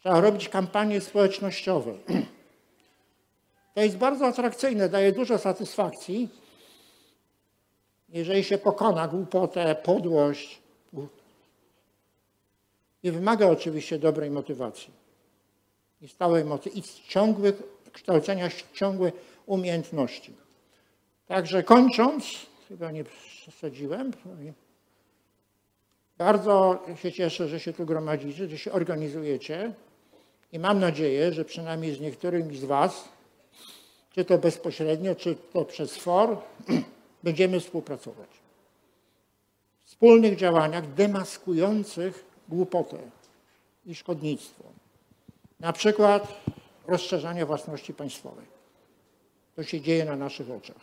Trzeba 0.00 0.20
robić 0.20 0.48
kampanie 0.48 1.00
społecznościowe. 1.00 1.94
To 3.74 3.80
jest 3.80 3.96
bardzo 3.96 4.26
atrakcyjne, 4.26 4.88
daje 4.88 5.12
dużo 5.12 5.38
satysfakcji, 5.38 6.28
jeżeli 8.08 8.44
się 8.44 8.58
pokona 8.58 9.08
głupotę, 9.08 9.74
podłość. 9.74 10.62
I 13.02 13.10
wymaga 13.10 13.46
oczywiście 13.46 13.98
dobrej 13.98 14.30
motywacji 14.30 15.01
i 16.02 16.08
stałej 16.08 16.44
motywacji 16.44 16.80
i 16.80 17.08
ciągłych 17.08 17.62
kształcenia 17.92 18.48
ciągłych 18.72 19.14
umiejętności. 19.46 20.32
Także 21.26 21.62
kończąc, 21.62 22.24
chyba 22.68 22.90
nie 22.90 23.04
przesadziłem, 23.04 24.12
bardzo 26.18 26.84
się 26.96 27.12
cieszę, 27.12 27.48
że 27.48 27.60
się 27.60 27.72
tu 27.72 27.86
gromadzicie, 27.86 28.48
że 28.48 28.58
się 28.58 28.72
organizujecie 28.72 29.72
i 30.52 30.58
mam 30.58 30.80
nadzieję, 30.80 31.32
że 31.32 31.44
przynajmniej 31.44 31.94
z 31.94 32.00
niektórymi 32.00 32.56
z 32.56 32.64
Was, 32.64 33.08
czy 34.14 34.24
to 34.24 34.38
bezpośrednio, 34.38 35.14
czy 35.14 35.36
to 35.52 35.64
przez 35.64 35.96
FOR, 35.96 36.36
będziemy 37.22 37.60
współpracować. 37.60 38.28
W 39.84 39.86
wspólnych 39.86 40.36
działaniach 40.36 40.94
demaskujących 40.94 42.24
głupotę 42.48 42.98
i 43.86 43.94
szkodnictwo. 43.94 44.81
Na 45.62 45.72
przykład 45.72 46.28
rozszerzanie 46.86 47.46
własności 47.46 47.94
państwowej. 47.94 48.46
To 49.56 49.62
się 49.62 49.80
dzieje 49.80 50.04
na 50.04 50.16
naszych 50.16 50.50
oczach. 50.50 50.76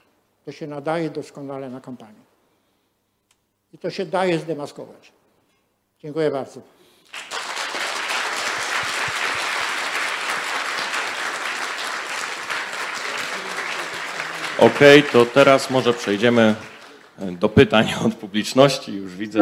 To 0.46 0.52
się 0.52 0.68
nadaje 0.68 1.10
doskonale 1.10 1.70
na 1.70 1.82
kampanię. 1.82 2.22
I 3.74 3.78
to 3.78 3.90
się 3.90 4.06
daje 4.06 4.40
zdemaskować. 4.40 5.12
Dziękuję 6.00 6.32
bardzo. 6.32 6.62
OK, 14.60 14.80
to 15.12 15.26
teraz 15.26 15.70
może 15.70 15.94
przejdziemy 15.94 16.56
do 17.18 17.50
pytań 17.50 17.94
od 18.06 18.16
publiczności. 18.16 18.94
Już 18.94 19.16
widzę. 19.16 19.40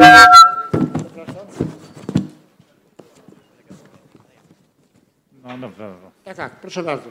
Dobra. 5.60 5.94
Tak, 6.24 6.36
tak, 6.36 6.60
proszę 6.60 6.82
bardzo. 6.82 7.10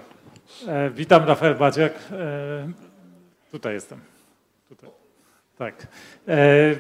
E, 0.68 0.90
witam, 0.90 1.24
Rafael 1.24 1.56
Badziak. 1.56 1.94
E, 2.12 2.72
tutaj 3.52 3.74
jestem. 3.74 4.00
Tutaj. 4.70 4.90
Tak. 5.58 5.88
E, 6.28 6.76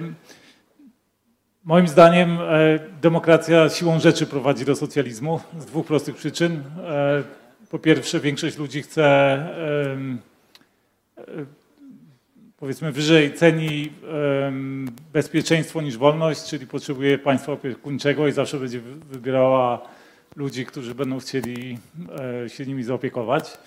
moim 1.63 1.87
zdaniem 1.87 2.37
e, 2.41 2.79
demokracja 3.01 3.69
siłą 3.69 3.99
rzeczy 3.99 4.25
prowadzi 4.25 4.65
do 4.65 4.75
socjalizmu 4.75 5.39
z 5.59 5.65
dwóch 5.65 5.85
prostych 5.87 6.15
przyczyn. 6.15 6.63
E, 6.87 7.23
po 7.69 7.79
pierwsze, 7.79 8.19
większość 8.19 8.57
ludzi 8.57 8.81
chce 8.81 9.03
e, 9.05 9.97
powiedzmy 12.57 12.91
wyżej 12.91 13.33
ceni 13.33 13.91
bezpieczeństwo 15.13 15.81
niż 15.81 15.97
wolność, 15.97 16.49
czyli 16.49 16.67
potrzebuje 16.67 17.17
państwa 17.17 17.51
opiekuńczego 17.51 18.27
i 18.27 18.31
zawsze 18.31 18.59
będzie 18.59 18.79
wybierała 19.11 19.96
ludzi, 20.37 20.65
którzy 20.65 20.95
będą 20.95 21.19
chcieli 21.19 21.77
e, 22.45 22.49
się 22.49 22.65
nimi 22.65 22.83
zaopiekować. 22.83 23.57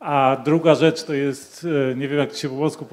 A 0.00 0.36
druga 0.44 0.74
rzecz 0.74 1.04
to 1.04 1.14
jest, 1.14 1.66
e, 1.92 1.94
nie 1.94 2.08
wiem 2.08 2.18
jak 2.18 2.30
to 2.30 2.36
się 2.36 2.48
po 2.48 2.56
polsku 2.56 2.86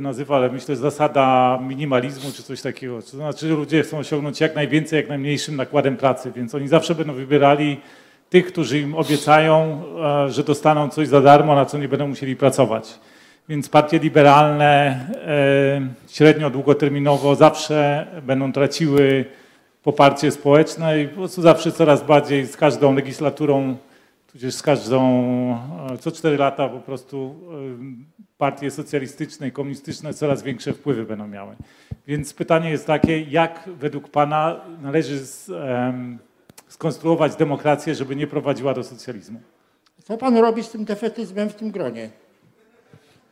nazywa, 0.00 0.36
ale 0.36 0.52
myślę 0.52 0.76
zasada 0.76 1.58
minimalizmu 1.68 2.32
czy 2.32 2.42
coś 2.42 2.62
takiego. 2.62 3.02
To 3.02 3.08
znaczy, 3.08 3.48
że 3.48 3.54
ludzie 3.54 3.82
chcą 3.82 3.98
osiągnąć 3.98 4.40
jak 4.40 4.54
najwięcej, 4.54 4.96
jak 4.96 5.08
najmniejszym 5.08 5.56
nakładem 5.56 5.96
pracy, 5.96 6.32
więc 6.36 6.54
oni 6.54 6.68
zawsze 6.68 6.94
będą 6.94 7.12
wybierali 7.12 7.80
tych, 8.30 8.46
którzy 8.46 8.78
im 8.78 8.94
obiecają, 8.94 9.82
e, 10.26 10.30
że 10.30 10.44
dostaną 10.44 10.88
coś 10.88 11.08
za 11.08 11.20
darmo, 11.20 11.54
na 11.54 11.64
co 11.64 11.78
nie 11.78 11.88
będą 11.88 12.08
musieli 12.08 12.36
pracować. 12.36 12.98
Więc 13.48 13.68
partie 13.68 13.98
liberalne 13.98 15.00
średnio, 16.08 16.50
długoterminowo 16.50 17.34
zawsze 17.34 18.06
będą 18.22 18.52
traciły 18.52 19.24
poparcie 19.84 20.30
społeczne 20.30 21.02
i 21.02 21.08
po 21.08 21.14
prostu 21.14 21.42
zawsze 21.42 21.72
coraz 21.72 22.02
bardziej 22.02 22.46
z 22.46 22.56
każdą 22.56 22.94
legislaturą, 22.94 23.76
tudzież 24.32 24.54
z 24.54 24.62
każdą, 24.62 25.00
e, 25.92 25.98
co 25.98 26.10
cztery 26.12 26.36
lata 26.36 26.68
po 26.68 26.80
prostu 26.80 27.34
e, 27.50 28.14
partie 28.38 28.70
socjalistyczne 28.70 29.48
i 29.48 29.52
komunistyczne 29.52 30.14
coraz 30.14 30.42
większe 30.42 30.72
wpływy 30.72 31.04
będą 31.04 31.28
miały. 31.28 31.56
Więc 32.06 32.34
pytanie 32.34 32.70
jest 32.70 32.86
takie, 32.86 33.20
jak 33.20 33.68
według 33.78 34.08
Pana 34.08 34.60
należy 34.82 35.18
z, 35.18 35.48
um, 35.48 36.18
skonstruować 36.68 37.36
demokrację, 37.36 37.94
żeby 37.94 38.16
nie 38.16 38.26
prowadziła 38.26 38.74
do 38.74 38.84
socjalizmu? 38.84 39.40
Co 40.04 40.16
Pan 40.16 40.36
robi 40.36 40.62
z 40.62 40.70
tym 40.70 40.84
defetyzmem 40.84 41.48
w 41.48 41.54
tym 41.54 41.70
gronie? 41.70 42.10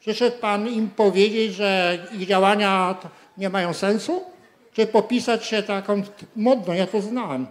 Przyszedł 0.00 0.36
Pan 0.38 0.68
im 0.68 0.90
powiedzieć, 0.90 1.54
że 1.54 1.98
ich 2.18 2.26
działania 2.26 2.94
nie 3.38 3.48
mają 3.48 3.72
sensu? 3.72 4.31
Czy 4.72 4.86
popisać 4.86 5.46
się 5.46 5.62
taką 5.62 6.02
modną, 6.36 6.72
ja 6.72 6.86
to 6.86 7.00
znam, 7.00 7.46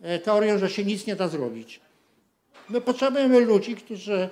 e, 0.00 0.18
teorią, 0.18 0.58
że 0.58 0.70
się 0.70 0.84
nic 0.84 1.06
nie 1.06 1.16
da 1.16 1.28
zrobić. 1.28 1.80
My 2.68 2.80
potrzebujemy 2.80 3.40
ludzi, 3.40 3.76
którzy 3.76 4.28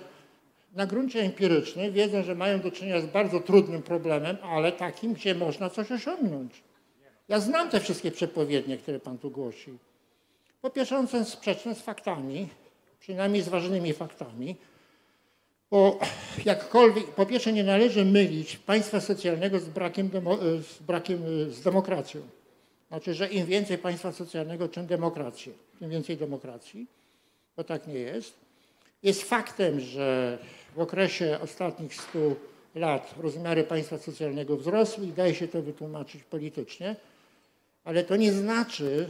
na 0.74 0.86
gruncie 0.86 1.20
empirycznym 1.20 1.92
wiedzą, 1.92 2.22
że 2.22 2.34
mają 2.34 2.60
do 2.60 2.70
czynienia 2.70 3.00
z 3.00 3.06
bardzo 3.06 3.40
trudnym 3.40 3.82
problemem, 3.82 4.36
ale 4.42 4.72
takim, 4.72 5.14
gdzie 5.14 5.34
można 5.34 5.70
coś 5.70 5.92
osiągnąć. 5.92 6.62
Ja 7.28 7.40
znam 7.40 7.70
te 7.70 7.80
wszystkie 7.80 8.10
przepowiednie, 8.10 8.78
które 8.78 9.00
Pan 9.00 9.18
tu 9.18 9.30
głosi. 9.30 9.78
Po 10.62 10.70
pierwsze, 10.70 10.98
one 10.98 11.08
są 11.08 11.24
sprzeczne 11.24 11.74
z 11.74 11.80
faktami, 11.80 12.48
przynajmniej 13.00 13.42
z 13.42 13.48
ważnymi 13.48 13.92
faktami. 13.92 14.56
Bo 15.70 15.98
jakkolwiek, 16.44 17.06
po 17.06 17.26
pierwsze 17.26 17.52
nie 17.52 17.64
należy 17.64 18.04
mylić 18.04 18.56
państwa 18.56 19.00
socjalnego 19.00 19.60
z 19.60 19.68
brakiem, 19.68 20.08
demo, 20.08 20.36
z, 20.36 20.82
brakiem 20.82 21.22
z 21.50 21.60
demokracją. 21.60 22.20
Znaczy, 22.88 23.14
że 23.14 23.28
im 23.28 23.46
więcej 23.46 23.78
państwa 23.78 24.12
socjalnego, 24.12 24.68
czym 24.68 24.86
demokrację, 24.86 25.52
tym 25.78 25.90
więcej 25.90 26.16
demokracji, 26.16 26.86
bo 27.56 27.64
tak 27.64 27.86
nie 27.86 27.98
jest. 27.98 28.34
Jest 29.02 29.22
faktem, 29.22 29.80
że 29.80 30.38
w 30.74 30.80
okresie 30.80 31.38
ostatnich 31.42 31.94
100 31.94 32.18
lat 32.74 33.14
rozmiary 33.20 33.64
państwa 33.64 33.98
socjalnego 33.98 34.56
wzrosły 34.56 35.06
i 35.06 35.12
daje 35.12 35.34
się 35.34 35.48
to 35.48 35.62
wytłumaczyć 35.62 36.22
politycznie, 36.22 36.96
ale 37.84 38.04
to 38.04 38.16
nie 38.16 38.32
znaczy, 38.32 39.08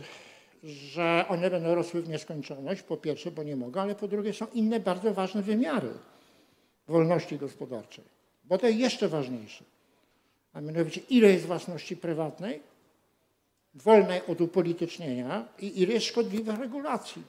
że 0.65 1.25
one 1.29 1.51
będą 1.51 1.75
rosły 1.75 2.03
w 2.03 2.09
nieskończoność, 2.09 2.83
po 2.83 2.97
pierwsze, 2.97 3.31
bo 3.31 3.43
nie 3.43 3.57
mogą, 3.57 3.81
ale 3.81 3.95
po 3.95 4.09
drugie 4.09 4.33
są 4.33 4.47
inne 4.55 4.81
bardzo 4.81 5.15
ważne 5.15 5.43
wymiary 5.43 5.89
wolności 6.89 7.39
gospodarczej, 7.39 8.05
bo 8.45 8.59
to 8.59 8.67
jest 8.67 8.79
jeszcze 8.79 9.09
ważniejsze. 9.09 9.65
A 10.53 10.61
mianowicie, 10.61 11.01
ile 11.11 11.33
jest 11.33 11.47
własności 11.47 11.97
prywatnej, 11.97 12.61
wolnej 13.75 14.27
od 14.27 14.41
upolitycznienia 14.41 15.49
i 15.59 15.83
ile 15.83 15.95
jest 15.95 16.07
szkodliwych 16.07 16.59
regulacji. 16.59 17.23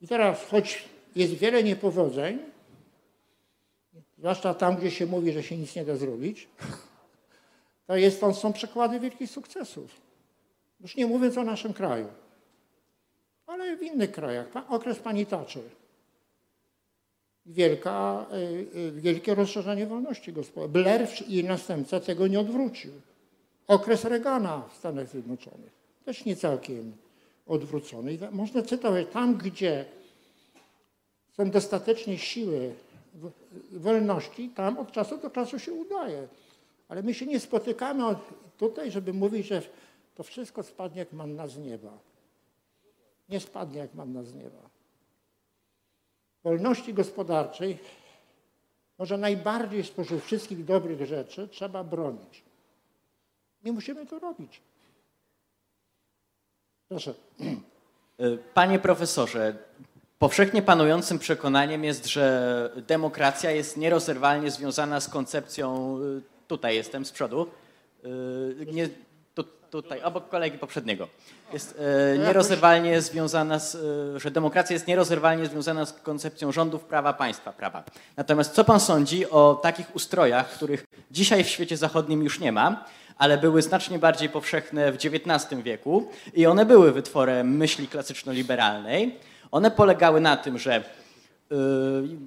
I 0.00 0.08
teraz, 0.08 0.44
choć 0.44 0.84
jest 1.16 1.34
wiele 1.34 1.62
niepowodzeń, 1.62 2.38
zwłaszcza 4.18 4.54
tam, 4.54 4.76
gdzie 4.76 4.90
się 4.90 5.06
mówi, 5.06 5.32
że 5.32 5.42
się 5.42 5.56
nic 5.56 5.76
nie 5.76 5.84
da 5.84 5.96
zrobić, 5.96 6.48
to 7.86 7.96
jest, 7.96 8.20
to 8.20 8.34
są 8.34 8.52
przykłady 8.52 9.00
wielkich 9.00 9.30
sukcesów. 9.30 9.90
Już 10.80 10.96
nie 10.96 11.06
mówiąc 11.06 11.38
o 11.38 11.44
naszym 11.44 11.72
kraju, 11.72 12.08
ale 13.46 13.76
w 13.76 13.82
innych 13.82 14.12
krajach. 14.12 14.46
Okres 14.68 14.98
pani 14.98 15.26
Thatcher. 15.26 15.79
Wielka, 17.46 18.26
y, 18.32 18.78
y, 18.78 18.92
wielkie 18.92 19.34
rozszerzenie 19.34 19.86
wolności 19.86 20.32
gospodarczej. 20.32 20.82
Blair 20.82 21.08
i 21.28 21.44
następca 21.44 22.00
tego 22.00 22.26
nie 22.26 22.40
odwrócił. 22.40 22.92
Okres 23.66 24.04
Reagana 24.04 24.62
w 24.72 24.76
Stanach 24.76 25.08
Zjednoczonych. 25.08 25.72
Też 26.04 26.24
nie 26.24 26.36
całkiem 26.36 26.92
odwrócony. 27.46 28.18
Można 28.30 28.62
cytować 28.62 29.06
tam, 29.12 29.36
gdzie 29.36 29.84
są 31.36 31.50
dostatecznie 31.50 32.18
siły 32.18 32.74
wolności, 33.72 34.48
tam 34.48 34.78
od 34.78 34.92
czasu 34.92 35.18
do 35.18 35.30
czasu 35.30 35.58
się 35.58 35.72
udaje. 35.72 36.28
Ale 36.88 37.02
my 37.02 37.14
się 37.14 37.26
nie 37.26 37.40
spotykamy 37.40 38.02
tutaj, 38.58 38.90
żeby 38.90 39.12
mówić, 39.12 39.46
że 39.46 39.62
to 40.14 40.22
wszystko 40.22 40.62
spadnie 40.62 40.98
jak 40.98 41.12
manna 41.12 41.46
z 41.46 41.58
nieba. 41.58 41.98
Nie 43.28 43.40
spadnie 43.40 43.78
jak 43.78 43.94
manna 43.94 44.22
z 44.22 44.34
nieba. 44.34 44.69
Wolności 46.44 46.94
gospodarczej, 46.94 47.78
może 48.98 49.18
najbardziej 49.18 49.84
spośród 49.84 50.22
wszystkich 50.24 50.64
dobrych 50.64 51.06
rzeczy, 51.06 51.48
trzeba 51.48 51.84
bronić. 51.84 52.42
Nie 53.64 53.72
musimy 53.72 54.06
to 54.06 54.18
robić. 54.18 54.60
Proszę. 56.88 57.14
Panie 58.54 58.78
profesorze, 58.78 59.54
powszechnie 60.18 60.62
panującym 60.62 61.18
przekonaniem 61.18 61.84
jest, 61.84 62.06
że 62.06 62.72
demokracja 62.86 63.50
jest 63.50 63.76
nierozerwalnie 63.76 64.50
związana 64.50 65.00
z 65.00 65.08
koncepcją, 65.08 65.98
tutaj 66.48 66.74
jestem 66.74 67.04
z 67.04 67.12
przodu, 67.12 67.46
nie, 68.66 68.88
tu, 68.88 68.94
tutaj, 69.70 70.02
obok 70.02 70.28
kolegi 70.28 70.58
poprzedniego, 70.58 71.08
jest 71.52 71.78
e, 72.14 72.18
nierozerwalnie 72.18 73.00
związana 73.00 73.58
z, 73.58 73.74
e, 73.74 74.20
że 74.20 74.30
demokracja 74.30 74.74
jest 74.74 74.86
nierozerwalnie 74.86 75.46
związana 75.46 75.86
z 75.86 75.92
koncepcją 75.92 76.52
rządów 76.52 76.84
prawa, 76.84 77.12
państwa 77.12 77.52
prawa. 77.52 77.84
Natomiast 78.16 78.54
co 78.54 78.64
pan 78.64 78.80
sądzi 78.80 79.30
o 79.30 79.60
takich 79.62 79.96
ustrojach, 79.96 80.50
których 80.50 80.86
dzisiaj 81.10 81.44
w 81.44 81.48
świecie 81.48 81.76
zachodnim 81.76 82.22
już 82.22 82.40
nie 82.40 82.52
ma, 82.52 82.84
ale 83.18 83.38
były 83.38 83.62
znacznie 83.62 83.98
bardziej 83.98 84.28
powszechne 84.28 84.92
w 84.92 84.96
XIX 85.04 85.62
wieku 85.62 86.08
i 86.34 86.46
one 86.46 86.66
były 86.66 86.92
wytworem 86.92 87.56
myśli 87.56 87.88
klasyczno-liberalnej. 87.88 89.18
One 89.50 89.70
polegały 89.70 90.20
na 90.20 90.36
tym, 90.36 90.58
że 90.58 90.84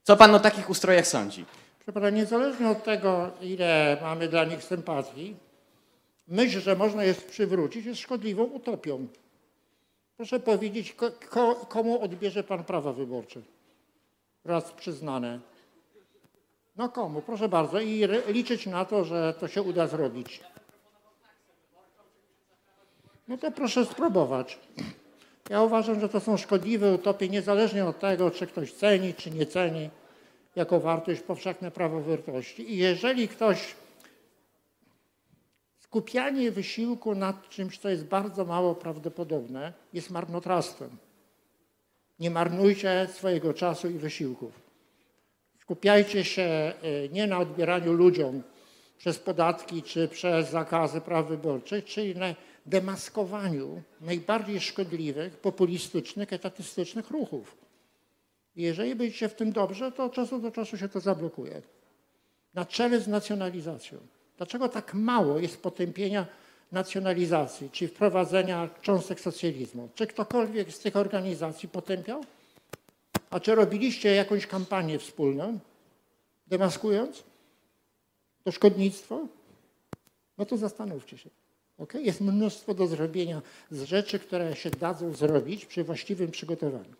Co 0.03 0.17
pan 0.17 0.35
o 0.35 0.39
takich 0.39 0.69
ustrojach 0.69 1.07
sądzi? 1.07 1.45
Proszę 1.79 1.93
pana, 1.93 2.09
niezależnie 2.09 2.69
od 2.69 2.83
tego, 2.83 3.31
ile 3.41 3.97
mamy 4.01 4.27
dla 4.27 4.45
nich 4.45 4.63
sympatii, 4.63 5.35
myśl, 6.27 6.59
że 6.59 6.75
można 6.75 7.03
je 7.03 7.13
przywrócić, 7.13 7.85
jest 7.85 8.01
szkodliwą 8.01 8.43
utopią. 8.43 9.07
Proszę 10.17 10.39
powiedzieć, 10.39 10.95
ko, 11.29 11.55
komu 11.55 12.01
odbierze 12.01 12.43
pan 12.43 12.63
prawa 12.63 12.93
wyborcze? 12.93 13.39
Raz 14.49 14.71
przyznane. 14.71 15.39
No 16.75 16.89
komu? 16.89 17.21
Proszę 17.21 17.49
bardzo. 17.49 17.79
I 17.79 18.07
liczyć 18.27 18.65
na 18.65 18.85
to, 18.85 19.03
że 19.03 19.33
to 19.39 19.47
się 19.47 19.61
uda 19.61 19.87
zrobić. 19.87 20.41
No 23.27 23.37
to 23.37 23.51
proszę 23.51 23.85
spróbować. 23.85 24.59
Ja 25.49 25.61
uważam, 25.61 25.99
że 25.99 26.09
to 26.09 26.19
są 26.19 26.37
szkodliwe 26.37 26.93
utopie, 26.93 27.29
niezależnie 27.29 27.85
od 27.85 27.99
tego, 27.99 28.31
czy 28.31 28.47
ktoś 28.47 28.73
ceni, 28.73 29.13
czy 29.13 29.31
nie 29.31 29.45
ceni, 29.45 29.89
jako 30.55 30.79
wartość 30.79 31.21
powszechne 31.21 31.71
prawo 31.71 32.01
wartości. 32.01 32.73
I 32.73 32.77
jeżeli 32.77 33.27
ktoś 33.27 33.75
Skupianie 35.89 36.51
wysiłku 36.51 37.15
nad 37.15 37.49
czymś, 37.49 37.77
co 37.77 37.89
jest 37.89 38.05
bardzo 38.05 38.45
mało 38.45 38.75
prawdopodobne, 38.75 39.73
jest 39.93 40.09
marnotrawstwem. 40.09 40.89
Nie 42.19 42.31
marnujcie 42.31 43.07
swojego 43.13 43.53
czasu 43.53 43.89
i 43.89 43.93
wysiłków. 43.93 44.61
Skupiajcie 45.59 46.23
się 46.23 46.41
e, 46.41 46.73
nie 47.11 47.27
na 47.27 47.39
odbieraniu 47.39 47.93
ludziom 47.93 48.43
przez 48.97 49.19
podatki 49.19 49.83
czy 49.83 50.07
przez 50.07 50.49
zakazy 50.49 51.01
praw 51.01 51.27
wyborczych, 51.27 51.85
czyli 51.85 52.15
na 52.15 52.35
demaskowaniu 52.65 53.81
najbardziej 54.01 54.59
szkodliwych, 54.59 55.37
populistycznych, 55.37 56.33
etatystycznych 56.33 57.11
ruchów. 57.11 57.57
Jeżeli 58.55 58.95
będziecie 58.95 59.29
w 59.29 59.35
tym 59.35 59.51
dobrze, 59.51 59.91
to 59.91 60.03
od 60.03 60.13
czasu 60.13 60.39
do 60.39 60.51
czasu 60.51 60.77
się 60.77 60.89
to 60.89 60.99
zablokuje. 60.99 61.61
Na 62.53 62.65
czele 62.65 62.99
z 62.99 63.07
nacjonalizacją. 63.07 63.97
Dlaczego 64.37 64.69
tak 64.69 64.93
mało 64.93 65.39
jest 65.39 65.61
potępienia 65.61 66.25
nacjonalizacji, 66.71 67.69
czy 67.71 67.87
wprowadzenia 67.87 68.69
cząstek 68.81 69.19
socjalizmu? 69.19 69.89
Czy 69.95 70.07
ktokolwiek 70.07 70.71
z 70.71 70.79
tych 70.79 70.95
organizacji 70.95 71.69
potępiał? 71.69 72.23
A 73.29 73.39
czy 73.39 73.55
robiliście 73.55 74.15
jakąś 74.15 74.47
kampanię 74.47 74.99
wspólną, 74.99 75.59
demaskując 76.47 77.23
to 78.43 78.51
szkodnictwo? 78.51 79.27
No 80.37 80.45
to 80.45 80.57
zastanówcie 80.57 81.17
się. 81.17 81.29
Okay? 81.77 82.01
Jest 82.01 82.21
mnóstwo 82.21 82.73
do 82.73 82.87
zrobienia 82.87 83.41
z 83.71 83.83
rzeczy, 83.83 84.19
które 84.19 84.55
się 84.55 84.69
dadzą 84.69 85.13
zrobić 85.13 85.65
przy 85.65 85.83
właściwym 85.83 86.31
przygotowaniu. 86.31 86.95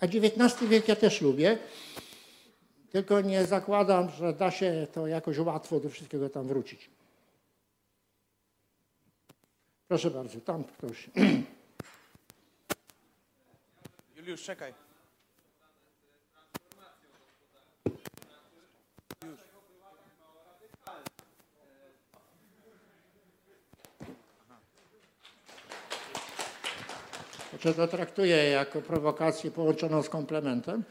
A 0.00 0.06
XIX 0.06 0.70
wiek 0.70 0.88
ja 0.88 0.96
też 0.96 1.20
lubię. 1.20 1.58
Tylko 2.90 3.20
nie 3.20 3.46
zakładam, 3.46 4.10
że 4.10 4.32
da 4.32 4.50
się 4.50 4.86
to 4.92 5.06
jakoś 5.06 5.38
łatwo 5.38 5.80
do 5.80 5.88
wszystkiego 5.88 6.30
tam 6.30 6.46
wrócić. 6.46 6.90
Proszę 9.88 10.10
bardzo, 10.10 10.40
tam 10.40 10.64
ktoś. 10.64 11.10
Juliusz, 14.16 14.42
czekaj. 14.42 14.74
Już. 19.24 19.40
Znaczy 27.50 27.74
to 27.74 27.88
traktuję 27.88 28.36
jako 28.50 28.82
prowokację 28.82 29.50
połączoną 29.50 30.02
z 30.02 30.08
komplementem. 30.08 30.84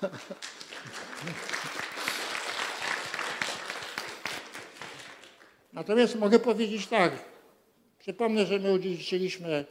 Natomiast 5.80 6.14
mogę 6.14 6.38
powiedzieć 6.38 6.86
tak. 6.86 7.12
Przypomnę, 7.98 8.46
że 8.46 8.58
my 8.58 8.72
udziedziczyliśmy 8.72 9.64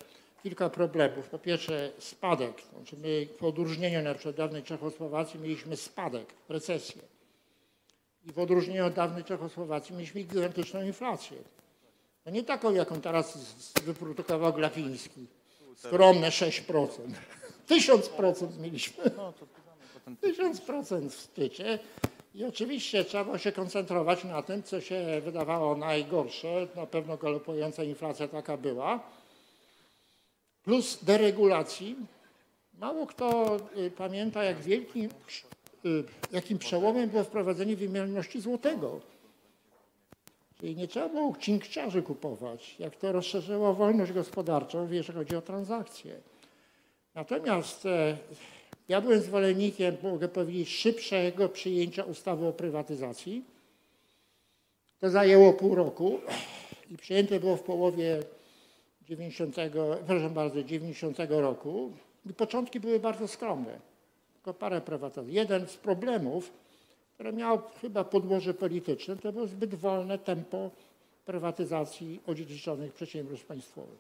kilka 0.43 0.69
problemów. 0.69 1.29
Po 1.29 1.39
pierwsze 1.39 1.91
spadek. 1.99 2.61
Znaczy 2.73 2.97
my 2.97 3.27
w 3.39 3.43
odróżnieniu 3.43 4.01
na 4.01 4.13
przykład 4.13 4.33
od 4.33 4.37
dawnej 4.37 4.63
Czechosłowacji 4.63 5.39
mieliśmy 5.39 5.77
spadek, 5.77 6.33
recesję. 6.49 7.01
I 8.25 8.31
w 8.31 8.39
odróżnieniu 8.39 8.85
od 8.85 8.93
dawnej 8.93 9.23
Czechosłowacji 9.23 9.95
mieliśmy 9.95 10.23
gigantyczną 10.23 10.81
inflację. 10.81 11.37
No 12.25 12.31
nie 12.31 12.43
taką, 12.43 12.73
jaką 12.73 13.01
teraz 13.01 13.37
wyprodukował 13.85 14.53
Glapiński. 14.53 15.25
Skromne 15.75 16.29
6%. 16.29 16.87
1000% 17.69 18.57
mieliśmy. 18.63 19.03
1000% 20.23 21.09
w 21.09 21.21
szczycie. 21.21 21.79
I 22.35 22.45
oczywiście 22.45 23.05
trzeba 23.05 23.23
było 23.23 23.37
się 23.37 23.51
koncentrować 23.51 24.23
na 24.23 24.41
tym, 24.41 24.63
co 24.63 24.81
się 24.81 25.21
wydawało 25.23 25.75
najgorsze. 25.75 26.67
Na 26.75 26.85
pewno 26.85 27.17
galopująca 27.17 27.83
inflacja 27.83 28.27
taka 28.27 28.57
była. 28.57 28.99
Plus 30.63 31.03
deregulacji. 31.03 31.95
Mało 32.79 33.07
kto 33.07 33.57
y, 33.77 33.91
pamięta, 33.91 34.43
jak 34.43 34.61
wielkim, 34.61 35.09
y, 35.85 36.03
jakim 36.31 36.59
przełomem 36.59 37.09
było 37.09 37.23
wprowadzenie 37.23 37.75
wymienności 37.75 38.41
złotego. 38.41 38.99
Czyli 40.59 40.75
nie 40.75 40.87
trzeba 40.87 41.09
było 41.09 41.35
cinkciarzy 41.39 42.01
kupować, 42.01 42.75
jak 42.79 42.95
to 42.95 43.11
rozszerzyło 43.11 43.73
wolność 43.73 44.11
gospodarczą, 44.11 44.91
jeżeli 44.91 45.17
chodzi 45.19 45.35
o 45.35 45.41
transakcje. 45.41 46.19
Natomiast 47.15 47.85
e, 47.85 48.17
ja 48.89 49.02
byłem 49.02 49.21
zwolennikiem, 49.21 49.97
mogę 50.04 50.28
powiedzieć, 50.28 50.69
szybszego 50.69 51.49
przyjęcia 51.49 52.04
ustawy 52.04 52.47
o 52.47 52.54
prywatyzacji. 52.54 53.43
To 54.99 55.10
zajęło 55.10 55.54
pół 55.54 55.75
roku 55.75 56.19
i 56.91 56.97
przyjęte 56.97 57.39
było 57.39 57.58
w 57.58 57.63
połowie 57.63 58.23
90, 59.02 59.56
proszę 60.08 60.30
bardzo, 60.30 60.63
90 60.63 61.17
roku. 61.30 61.91
I 62.25 62.34
początki 62.34 62.80
były 62.80 62.99
bardzo 62.99 63.28
skromne. 63.28 63.80
Tylko 64.34 64.54
parę 64.54 64.82
prywatyzacji. 64.82 65.34
Jeden 65.34 65.67
z 65.67 65.78
problemów, 65.78 66.52
które 67.13 67.34
miał 67.34 67.62
chyba 67.82 68.04
podłoże 68.04 68.54
polityczne, 68.54 69.17
to 69.17 69.34
było 69.34 69.47
zbyt 69.47 69.75
wolne 69.75 70.17
tempo 70.17 70.71
prywatyzacji 71.25 72.19
odziedziczonych 72.28 72.93
przedsiębiorstw 72.93 73.45
państwowych. 73.45 73.99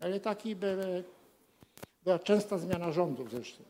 Ale 0.00 0.20
taki 0.20 0.56
były 0.56 1.04
była 2.06 2.18
częsta 2.18 2.58
zmiana 2.58 2.92
rządów 2.92 3.30
zresztą. 3.30 3.64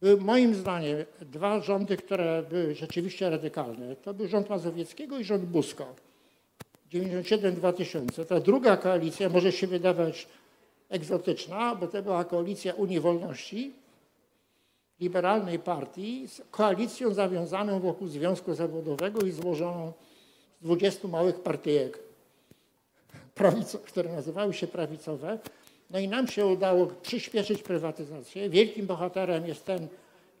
Były 0.00 0.20
moim 0.20 0.54
zdaniem 0.54 1.04
dwa 1.20 1.60
rządy, 1.60 1.96
które 1.96 2.42
były 2.42 2.74
rzeczywiście 2.74 3.30
radykalne. 3.30 3.96
To 3.96 4.14
był 4.14 4.28
rząd 4.28 4.50
Mazowieckiego 4.50 5.18
i 5.18 5.24
rząd 5.24 5.44
Buzka. 5.44 5.84
97-2000. 6.92 8.24
Ta 8.24 8.40
druga 8.40 8.76
koalicja 8.76 9.28
może 9.28 9.52
się 9.52 9.66
wydawać 9.66 10.28
egzotyczna, 10.88 11.74
bo 11.74 11.86
to 11.86 12.02
była 12.02 12.24
koalicja 12.24 12.74
Unii 12.74 13.00
Wolności, 13.00 13.72
liberalnej 15.00 15.58
partii, 15.58 16.28
z 16.28 16.42
koalicją 16.50 17.14
zawiązaną 17.14 17.80
wokół 17.80 18.08
Związku 18.08 18.54
Zawodowego 18.54 19.20
i 19.20 19.30
złożoną 19.30 19.92
z 20.60 20.64
20 20.64 21.08
małych 21.08 21.40
partyjek, 21.40 21.98
które 23.86 24.12
nazywały 24.12 24.54
się 24.54 24.66
prawicowe. 24.66 25.38
No 25.90 25.98
i 25.98 26.08
nam 26.08 26.28
się 26.28 26.46
udało 26.46 26.86
przyspieszyć 26.86 27.62
prywatyzację. 27.62 28.50
Wielkim 28.50 28.86
bohaterem 28.86 29.46
jest 29.46 29.64
ten, 29.64 29.88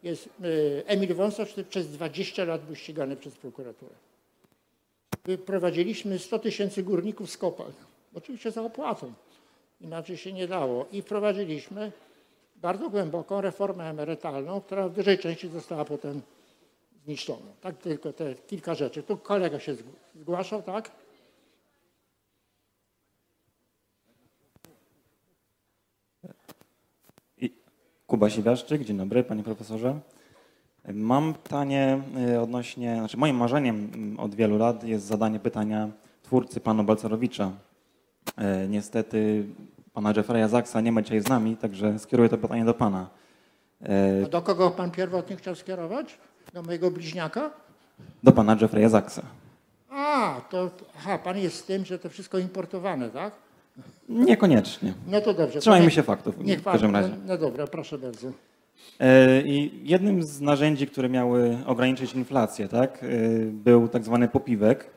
jest 0.02 0.28
y, 0.44 0.82
Emil 0.86 1.14
Wąsowicz, 1.14 1.52
który 1.52 1.64
przez 1.66 1.88
20 1.88 2.44
lat 2.44 2.64
był 2.64 2.74
ścigany 2.74 3.16
przez 3.16 3.34
prokuraturę. 3.36 3.94
Wyprowadziliśmy 5.24 6.18
100 6.18 6.38
tysięcy 6.38 6.82
górników 6.82 7.30
z 7.30 7.38
kopalń. 7.38 7.72
Oczywiście 8.14 8.50
za 8.50 8.62
opłatą. 8.62 9.12
Inaczej 9.80 10.16
się 10.16 10.32
nie 10.32 10.48
dało. 10.48 10.86
I 10.92 11.02
wprowadziliśmy 11.02 11.92
bardzo 12.56 12.90
głęboką 12.90 13.40
reformę 13.40 13.90
emerytalną, 13.90 14.60
która 14.60 14.88
w 14.88 14.92
dużej 14.92 15.18
części 15.18 15.48
została 15.48 15.84
potem 15.84 16.22
zniszczona. 17.04 17.52
Tak 17.60 17.76
tylko 17.76 18.12
te 18.12 18.34
kilka 18.34 18.74
rzeczy. 18.74 19.02
Tu 19.02 19.16
kolega 19.16 19.60
się 19.60 19.74
zgł- 19.74 19.92
zgłaszał, 20.20 20.62
tak? 20.62 20.90
Kuba 28.06 28.30
Siwiaszczyk, 28.30 28.84
dzień 28.84 28.96
dobry 28.96 29.24
panie 29.24 29.42
profesorze. 29.42 30.00
Mam 30.92 31.34
pytanie 31.34 32.00
y, 32.34 32.40
odnośnie, 32.40 32.96
znaczy 32.98 33.16
moim 33.16 33.36
marzeniem 33.36 33.90
mm, 33.94 34.20
od 34.20 34.34
wielu 34.34 34.58
lat 34.58 34.84
jest 34.84 35.04
zadanie 35.06 35.38
pytania 35.40 35.88
twórcy 36.22 36.60
panu 36.60 36.84
Balcerowicza. 36.84 37.50
E, 38.38 38.68
Niestety 38.68 39.44
pana 39.92 40.12
Jeffrey'a 40.12 40.48
Zaksa 40.48 40.80
nie 40.80 40.92
ma 40.92 41.02
dzisiaj 41.02 41.20
z 41.20 41.28
nami, 41.28 41.56
także 41.56 41.98
skieruję 41.98 42.28
to 42.28 42.38
pytanie 42.38 42.64
do 42.64 42.74
pana. 42.74 43.06
E, 43.82 44.24
A 44.24 44.28
do 44.28 44.42
kogo 44.42 44.70
pan 44.70 44.90
pierwotnie 44.90 45.36
chciał 45.36 45.54
skierować? 45.54 46.18
Do 46.54 46.62
mojego 46.62 46.90
bliźniaka? 46.90 47.50
Do 48.22 48.32
pana 48.32 48.56
Jeffrey'a 48.56 48.88
Zaksa. 48.88 49.22
A, 49.90 50.40
to 50.50 50.70
aha, 50.98 51.18
pan 51.18 51.38
jest 51.38 51.56
z 51.56 51.64
tym, 51.64 51.84
że 51.84 51.98
to 51.98 52.08
wszystko 52.08 52.38
importowane, 52.38 53.10
tak? 53.10 53.32
Niekoniecznie. 54.08 54.94
No 55.08 55.20
to 55.20 55.34
dobrze. 55.34 55.60
Trzymajmy 55.60 55.90
się 55.90 56.02
faktów 56.02 56.34
Niech 56.44 56.60
w 56.60 56.62
pan, 56.62 56.72
każdym 56.72 56.92
no, 56.92 57.00
razie. 57.00 57.14
no 57.26 57.38
dobra, 57.38 57.66
proszę 57.66 57.98
bardzo. 57.98 58.28
E, 59.00 59.42
I 59.42 59.70
jednym 59.84 60.22
z 60.22 60.40
narzędzi, 60.40 60.86
które 60.86 61.08
miały 61.08 61.58
ograniczyć 61.66 62.14
inflację, 62.14 62.68
tak, 62.68 63.04
e, 63.04 63.06
był 63.46 63.88
tak 63.88 64.04
zwany 64.04 64.28
popiwek, 64.28 64.90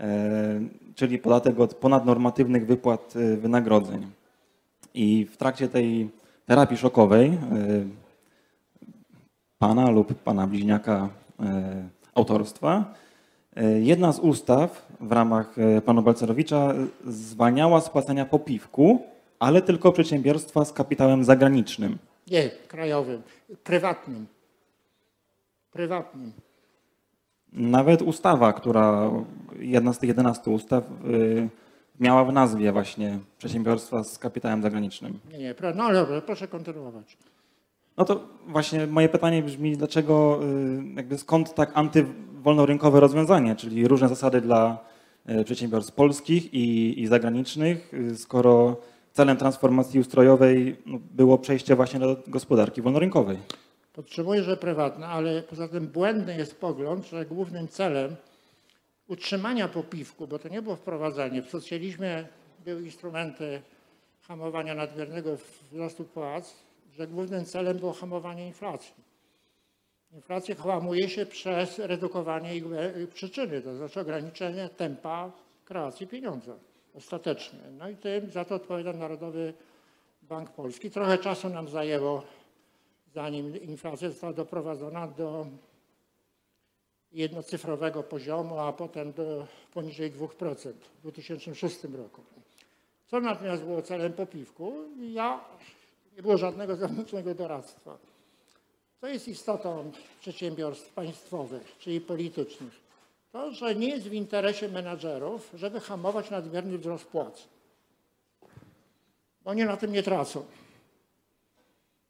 e, 0.00 0.60
czyli 0.94 1.18
podatek 1.18 1.60
od 1.60 1.74
ponadnormatywnych 1.74 2.66
wypłat 2.66 3.14
wynagrodzeń. 3.36 4.06
I 4.94 5.26
w 5.32 5.36
trakcie 5.36 5.68
tej 5.68 6.10
terapii 6.46 6.76
szokowej 6.76 7.38
pana 9.58 9.90
lub 9.90 10.14
pana 10.14 10.46
bliźniaka 10.46 11.08
autorstwa, 12.14 12.94
jedna 13.80 14.12
z 14.12 14.18
ustaw 14.18 14.83
w 15.00 15.12
ramach 15.12 15.58
e, 15.58 15.80
pana 15.80 16.02
Balcerowicza 16.02 16.56
e, 16.56 16.86
zwalniała 17.12 17.80
z 17.80 17.90
płacenia 17.90 18.24
popiwku, 18.24 19.02
ale 19.38 19.62
tylko 19.62 19.92
przedsiębiorstwa 19.92 20.64
z 20.64 20.72
kapitałem 20.72 21.24
zagranicznym. 21.24 21.98
Nie, 22.30 22.50
krajowym, 22.68 23.22
prywatnym. 23.64 24.26
Prywatnym. 25.72 26.32
Nawet 27.52 28.02
ustawa, 28.02 28.52
która, 28.52 29.10
jedna 29.58 29.92
z 29.92 29.98
tych 29.98 30.08
11 30.08 30.50
ustaw, 30.50 30.84
y, 31.06 31.48
miała 32.00 32.24
w 32.24 32.32
nazwie 32.32 32.72
właśnie 32.72 33.18
przedsiębiorstwa 33.38 34.04
z 34.04 34.18
kapitałem 34.18 34.62
zagranicznym. 34.62 35.18
Nie, 35.32 35.38
nie, 35.38 35.54
no 35.74 35.92
dobra, 35.92 36.20
proszę 36.20 36.48
kontynuować. 36.48 37.16
No 37.96 38.04
to 38.04 38.28
właśnie 38.46 38.86
moje 38.86 39.08
pytanie 39.08 39.42
brzmi, 39.42 39.76
dlaczego, 39.76 40.40
jakby 40.96 41.18
skąd 41.18 41.54
tak 41.54 41.70
antywolnorynkowe 42.44 43.00
rozwiązanie, 43.00 43.56
czyli 43.56 43.88
różne 43.88 44.08
zasady 44.08 44.40
dla 44.40 44.78
y, 45.28 45.44
przedsiębiorstw 45.44 45.92
polskich 45.92 46.54
i, 46.54 47.00
i 47.02 47.06
zagranicznych, 47.06 47.94
y, 47.94 48.16
skoro 48.16 48.76
celem 49.12 49.36
transformacji 49.36 50.00
ustrojowej 50.00 50.76
no, 50.86 50.98
było 51.10 51.38
przejście 51.38 51.76
właśnie 51.76 52.00
do 52.00 52.16
gospodarki 52.26 52.82
wolnorynkowej. 52.82 53.38
Podtrzymuję, 53.92 54.42
że 54.42 54.56
prywatne, 54.56 55.06
ale 55.06 55.42
poza 55.42 55.68
tym 55.68 55.86
błędny 55.86 56.36
jest 56.36 56.60
pogląd, 56.60 57.06
że 57.06 57.26
głównym 57.26 57.68
celem 57.68 58.16
utrzymania 59.08 59.68
popiwku, 59.68 60.26
bo 60.26 60.38
to 60.38 60.48
nie 60.48 60.62
było 60.62 60.76
wprowadzenie, 60.76 61.42
w 61.42 61.50
socjalizmie 61.50 62.24
były 62.64 62.82
instrumenty 62.82 63.62
hamowania 64.28 64.74
nadmiernego 64.74 65.36
wzrostu 65.72 66.04
płac, 66.04 66.54
że 66.98 67.06
głównym 67.06 67.44
celem 67.44 67.78
było 67.78 67.92
hamowanie 67.92 68.46
inflacji. 68.46 68.94
Inflacja 70.14 70.54
hamuje 70.54 71.08
się 71.08 71.26
przez 71.26 71.78
redukowanie 71.78 72.50
jej 72.50 72.62
głę- 72.62 73.06
przyczyny, 73.06 73.62
to 73.62 73.76
znaczy 73.76 74.00
ograniczenie 74.00 74.68
tempa 74.68 75.32
kreacji 75.64 76.06
pieniądza 76.06 76.54
ostatecznie. 76.94 77.58
No 77.78 77.88
i 77.88 77.96
tym 77.96 78.30
za 78.30 78.44
to 78.44 78.54
odpowiada 78.54 78.92
Narodowy 78.92 79.54
Bank 80.22 80.50
Polski. 80.50 80.90
Trochę 80.90 81.18
czasu 81.18 81.48
nam 81.48 81.68
zajęło 81.68 82.22
zanim 83.14 83.62
inflacja 83.62 84.08
została 84.10 84.32
doprowadzona 84.32 85.06
do 85.06 85.46
jednocyfrowego 87.12 88.02
poziomu, 88.02 88.58
a 88.58 88.72
potem 88.72 89.12
do 89.12 89.46
poniżej 89.74 90.12
2% 90.12 90.72
w 90.98 91.00
2006 91.02 91.84
roku. 91.84 92.22
Co 93.06 93.20
natomiast 93.20 93.62
było 93.62 93.82
celem 93.82 94.12
popiwku? 94.12 94.72
Ja, 95.12 95.40
nie 96.16 96.22
było 96.22 96.36
żadnego 96.36 96.76
zewnętrznego 96.76 97.34
doradztwa. 97.34 97.98
Co 99.04 99.08
jest 99.08 99.28
istotą 99.28 99.92
przedsiębiorstw 100.20 100.92
państwowych, 100.92 101.76
czyli 101.78 102.00
politycznych? 102.00 102.72
To, 103.32 103.52
że 103.52 103.74
nie 103.74 103.88
jest 103.88 104.08
w 104.08 104.12
interesie 104.12 104.68
menadżerów, 104.68 105.50
żeby 105.54 105.80
hamować 105.80 106.30
nadmierny 106.30 106.78
wzrost 106.78 107.04
płac. 107.04 107.42
Oni 109.44 109.64
na 109.64 109.76
tym 109.76 109.92
nie 109.92 110.02
tracą 110.02 110.44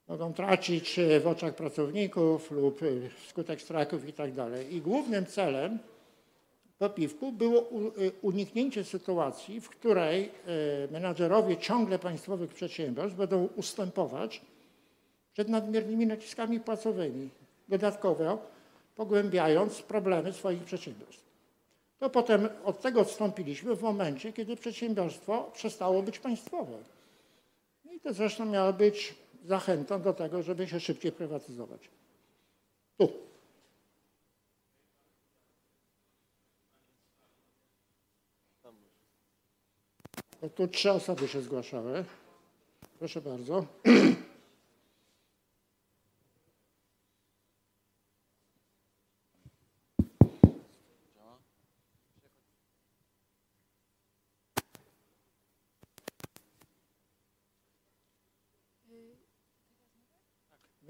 mogą 0.09 0.33
tracić 0.33 1.01
w 1.23 1.27
oczach 1.27 1.55
pracowników 1.55 2.51
lub 2.51 2.81
wskutek 3.27 3.63
strajków 3.63 4.09
i 4.09 4.13
tak. 4.13 4.31
I 4.71 4.81
głównym 4.81 5.27
celem 5.27 5.79
po 6.79 6.91
piwku 6.91 7.33
było 7.33 7.61
y, 7.99 8.13
uniknięcie 8.23 8.85
sytuacji, 8.85 9.61
w 9.61 9.69
której 9.69 10.25
y, 10.25 10.93
menadżerowie 10.93 11.57
ciągle 11.57 11.99
państwowych 11.99 12.55
przedsiębiorstw 12.55 13.19
będą 13.19 13.49
ustępować 13.57 14.41
przed 15.35 15.49
nadmiernymi 15.49 16.07
naciskami 16.07 16.61
płacowymi, 16.61 17.31
dodatkowo 17.69 18.39
pogłębiając 18.97 19.83
problemy 19.83 20.33
swoich 20.33 20.65
przedsiębiorstw. 20.65 21.25
To 21.99 22.11
potem 22.11 22.49
od 22.65 22.81
tego 22.81 23.01
odstąpiliśmy 23.01 23.77
w 23.77 23.83
momencie, 23.83 24.33
kiedy 24.33 24.57
przedsiębiorstwo 24.57 25.51
przestało 25.55 26.03
być 26.03 26.19
państwowe. 26.19 26.79
I 27.93 28.01
to 28.01 28.13
zresztą 28.13 28.45
miało 28.45 28.73
być 28.73 29.15
zachętą 29.45 30.03
do 30.03 30.13
tego, 30.13 30.43
żeby 30.43 30.69
się 30.69 30.81
szybciej 30.81 31.13
prywatyzować. 31.13 31.81
Tu. 32.99 33.13
Tu 40.55 40.69
trzy 40.69 40.93
osoby 40.93 41.29
się 41.29 41.41
zgłaszały. 41.41 42.05
Proszę 42.99 43.21
bardzo. 43.21 43.67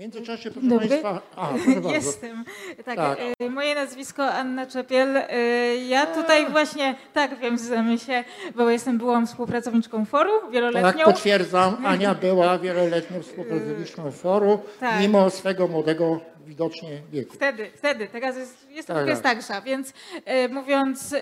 międzyczasie, 0.09 0.51
proszę 0.51 0.69
Dobry. 0.69 0.89
Państwa... 0.89 1.21
A, 1.37 1.49
proszę. 1.81 1.95
Jestem. 1.95 2.45
Tak, 2.85 2.97
Tak. 2.97 3.19
e, 3.41 3.51
moje 3.51 3.75
nazwisko 3.75 4.25
Anna 4.33 4.67
Czepiel. 4.67 5.17
E, 5.17 5.77
Ja 5.77 6.07
tutaj 6.07 6.51
właśnie, 6.51 6.95
tak 7.13 7.39
wiem, 7.39 7.59
znamy 7.59 7.99
się, 7.99 8.25
bo 8.55 8.71
jestem 8.71 8.99
byłą 8.99 9.27
współpracowniczką 9.27 10.05
foru 10.05 10.31
Tak, 10.43 10.51
wieloletnią. 10.51 11.05
potwierdzam. 11.05 11.87
Ania 11.87 12.15
była 12.15 12.59
wieloletnią 12.59 13.23
współpracowniczką 13.23 14.11
foru, 14.13 14.59
tak. 14.81 15.01
mimo 15.01 15.31
swego 15.31 15.69
młodego 15.69 16.21
widocznie 16.47 16.89
wieku. 17.13 17.35
Wtedy, 17.35 17.71
wtedy, 17.77 18.09
teraz 18.13 18.37
jest, 18.37 18.71
jestem 18.71 18.97
Tak, 18.97 19.07
trochę 19.07 19.23
tak. 19.23 19.43
starsza, 19.43 19.61
więc 19.61 19.93
e, 20.25 20.49
mówiąc, 20.49 21.13
e, 21.13 21.21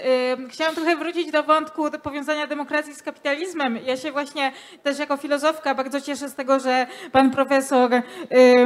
chciałam 0.48 0.74
trochę 0.74 0.96
wrócić 0.96 1.30
do 1.30 1.42
wątku 1.42 1.90
do 1.90 1.98
powiązania 1.98 2.46
demokracji 2.46 2.94
z 2.94 3.02
kapitalizmem. 3.02 3.78
Ja 3.86 3.96
się 3.96 4.12
właśnie 4.12 4.52
też 4.82 4.98
jako 4.98 5.16
filozofka 5.16 5.74
bardzo 5.74 6.00
cieszę 6.00 6.28
z 6.28 6.34
tego, 6.34 6.60
że 6.60 6.86
pan 7.12 7.30
profesor 7.30 7.92
e, 7.94 8.02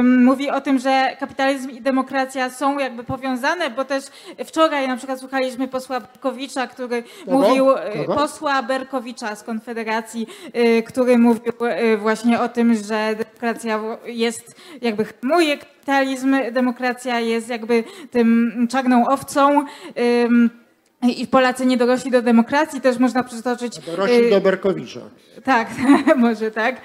mówi 0.01 0.49
o 0.49 0.61
tym, 0.61 0.79
że 0.79 1.17
kapitalizm 1.19 1.69
i 1.69 1.81
demokracja 1.81 2.49
są 2.49 2.79
jakby 2.79 3.03
powiązane, 3.03 3.69
bo 3.69 3.85
też 3.85 4.03
wczoraj 4.45 4.87
na 4.87 4.97
przykład 4.97 5.19
słuchaliśmy 5.19 5.67
posła 5.67 5.99
Berkowicza, 5.99 6.67
który 6.67 7.03
Kogo? 7.25 7.37
mówił, 7.37 7.65
Kogo? 7.97 8.15
posła 8.15 8.63
Berkowicza 8.63 9.35
z 9.35 9.43
Konfederacji, 9.43 10.27
który 10.87 11.17
mówił 11.17 11.53
właśnie 11.97 12.39
o 12.39 12.49
tym, 12.49 12.75
że 12.75 13.15
demokracja 13.15 13.79
jest 14.05 14.55
jakby 14.81 15.05
hamuje 15.05 15.57
kapitalizm, 15.87 16.35
demokracja 16.51 17.19
jest 17.19 17.49
jakby 17.49 17.83
tym 18.11 18.67
czarną 18.71 19.07
owcą. 19.07 19.65
I 21.01 21.27
Polacy 21.27 21.65
nie 21.65 21.77
dorośli 21.77 22.11
do 22.11 22.21
demokracji, 22.21 22.81
też 22.81 22.97
można 22.97 23.23
przytoczyć. 23.23 23.79
Dorośli 23.79 24.25
y, 24.25 24.29
do 24.29 24.41
Berkowicza. 24.41 24.99
tak, 25.43 25.67
może 26.17 26.51
tak. 26.51 26.75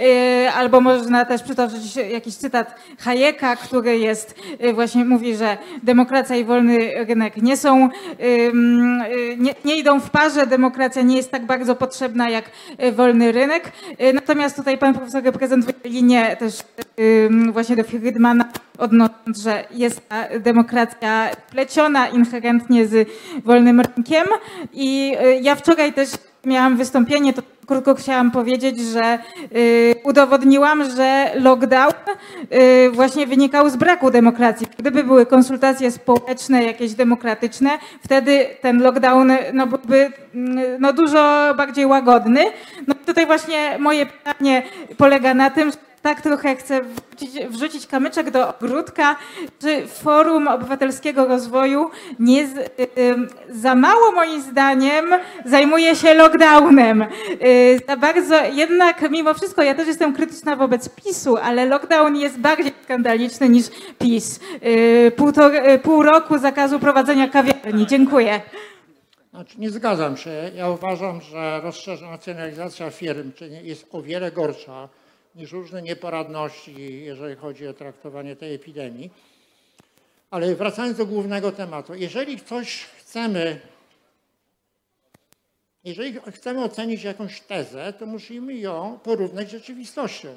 Y, 0.00 0.50
Albo 0.54 0.80
można 0.80 1.24
też 1.24 1.42
przytoczyć 1.42 1.96
jakiś 1.96 2.34
cytat 2.34 2.74
Hayeka, 2.98 3.56
który 3.56 3.98
jest, 3.98 4.34
y, 4.64 4.72
właśnie 4.72 5.04
mówi, 5.04 5.36
że 5.36 5.58
demokracja 5.82 6.36
i 6.36 6.44
wolny 6.44 7.04
rynek 7.04 7.36
nie 7.36 7.56
są, 7.56 7.88
y, 8.20 8.52
nie, 9.38 9.54
nie 9.64 9.76
idą 9.76 10.00
w 10.00 10.10
parze, 10.10 10.46
demokracja 10.46 11.02
nie 11.02 11.16
jest 11.16 11.30
tak 11.30 11.46
bardzo 11.46 11.74
potrzebna 11.76 12.30
jak 12.30 12.44
wolny 12.92 13.32
rynek. 13.32 13.72
Natomiast 14.14 14.56
tutaj 14.56 14.78
pan 14.78 14.94
profesor 14.94 15.22
reprezentuje 15.24 15.74
linię 15.84 16.36
też 16.36 16.58
ym, 17.26 17.52
właśnie 17.52 17.76
do 17.76 17.84
Friedmana, 17.84 18.44
odnosząc, 18.82 19.38
że 19.38 19.64
jest 19.70 20.08
ta 20.08 20.38
demokracja 20.38 21.30
pleciona 21.50 22.08
inherentnie 22.08 22.86
z 22.86 23.08
wolnym 23.44 23.80
rynkiem. 23.80 24.26
I 24.72 25.16
y, 25.24 25.40
ja 25.42 25.54
wczoraj 25.54 25.92
też 25.92 26.10
miałam 26.44 26.76
wystąpienie, 26.76 27.32
to 27.32 27.42
krótko 27.66 27.94
chciałam 27.94 28.30
powiedzieć, 28.30 28.80
że 28.80 29.18
y, 29.56 29.94
udowodniłam, 30.04 30.90
że 30.90 31.30
lockdown 31.34 31.92
y, 32.52 32.90
właśnie 32.90 33.26
wynikał 33.26 33.70
z 33.70 33.76
braku 33.76 34.10
demokracji. 34.10 34.66
Gdyby 34.78 35.04
były 35.04 35.26
konsultacje 35.26 35.90
społeczne, 35.90 36.64
jakieś 36.64 36.92
demokratyczne, 36.94 37.70
wtedy 38.04 38.46
ten 38.60 38.82
lockdown 38.82 39.32
no, 39.52 39.66
byłby 39.66 40.12
mm, 40.34 40.80
no, 40.80 40.92
dużo 40.92 41.54
bardziej 41.56 41.86
łagodny. 41.86 42.44
No 42.86 42.94
tutaj 43.06 43.26
właśnie 43.26 43.78
moje 43.78 44.06
pytanie 44.06 44.62
polega 44.96 45.34
na 45.34 45.50
tym, 45.50 45.70
że 45.70 45.91
tak 46.02 46.20
trochę 46.20 46.56
chcę 46.56 46.80
wrzucić, 47.50 47.86
kamyczek 47.86 48.30
do 48.30 48.58
ogródka, 48.58 49.16
czy 49.60 49.86
Forum 49.86 50.48
Obywatelskiego 50.48 51.26
Rozwoju 51.26 51.90
nie 52.18 52.42
y, 52.42 52.48
za 53.50 53.74
mało 53.74 54.12
moim 54.12 54.42
zdaniem 54.42 55.04
zajmuje 55.44 55.96
się 55.96 56.14
lockdownem. 56.14 57.02
Y, 57.02 57.80
za 57.88 57.96
bardzo, 57.96 58.44
jednak 58.44 59.10
mimo 59.10 59.34
wszystko 59.34 59.62
ja 59.62 59.74
też 59.74 59.86
jestem 59.88 60.12
krytyczna 60.12 60.56
wobec 60.56 60.88
PiSu, 60.88 61.36
ale 61.36 61.66
lockdown 61.66 62.16
jest 62.16 62.38
bardziej 62.38 62.72
skandaliczny 62.84 63.48
niż 63.48 63.66
PiS. 63.98 64.40
Y, 64.62 65.12
y, 65.68 65.78
pół 65.82 66.02
roku 66.02 66.38
zakazu 66.38 66.80
prowadzenia 66.80 67.28
kawiarni. 67.28 67.86
Dziękuję. 67.86 68.40
Znaczy, 69.30 69.60
nie 69.60 69.70
zgadzam 69.70 70.16
się. 70.16 70.50
Ja 70.54 70.70
uważam, 70.70 71.20
że 71.20 71.60
rozracjonalizacja 71.86 72.90
firm 72.90 73.32
czyli 73.32 73.66
jest 73.68 73.86
o 73.92 74.02
wiele 74.02 74.32
gorsza 74.32 74.88
niż 75.34 75.52
różne 75.52 75.82
nieporadności, 75.82 77.04
jeżeli 77.04 77.36
chodzi 77.36 77.66
o 77.66 77.74
traktowanie 77.74 78.36
tej 78.36 78.54
epidemii. 78.54 79.10
Ale 80.30 80.54
wracając 80.54 80.98
do 80.98 81.06
głównego 81.06 81.52
tematu, 81.52 81.94
jeżeli 81.94 82.40
coś 82.40 82.84
chcemy, 82.84 83.60
jeżeli 85.84 86.18
chcemy 86.32 86.64
ocenić 86.64 87.02
jakąś 87.02 87.40
tezę, 87.40 87.92
to 87.92 88.06
musimy 88.06 88.54
ją 88.54 88.98
porównać 89.02 89.48
z 89.48 89.52
rzeczywistością, 89.52 90.28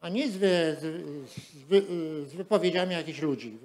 a 0.00 0.08
nie 0.08 0.28
z, 0.28 0.36
wy, 0.36 0.76
z, 0.80 0.82
wy, 1.68 1.82
z 2.26 2.34
wypowiedziami 2.34 2.92
jakichś 2.92 3.20
ludzi. 3.20 3.58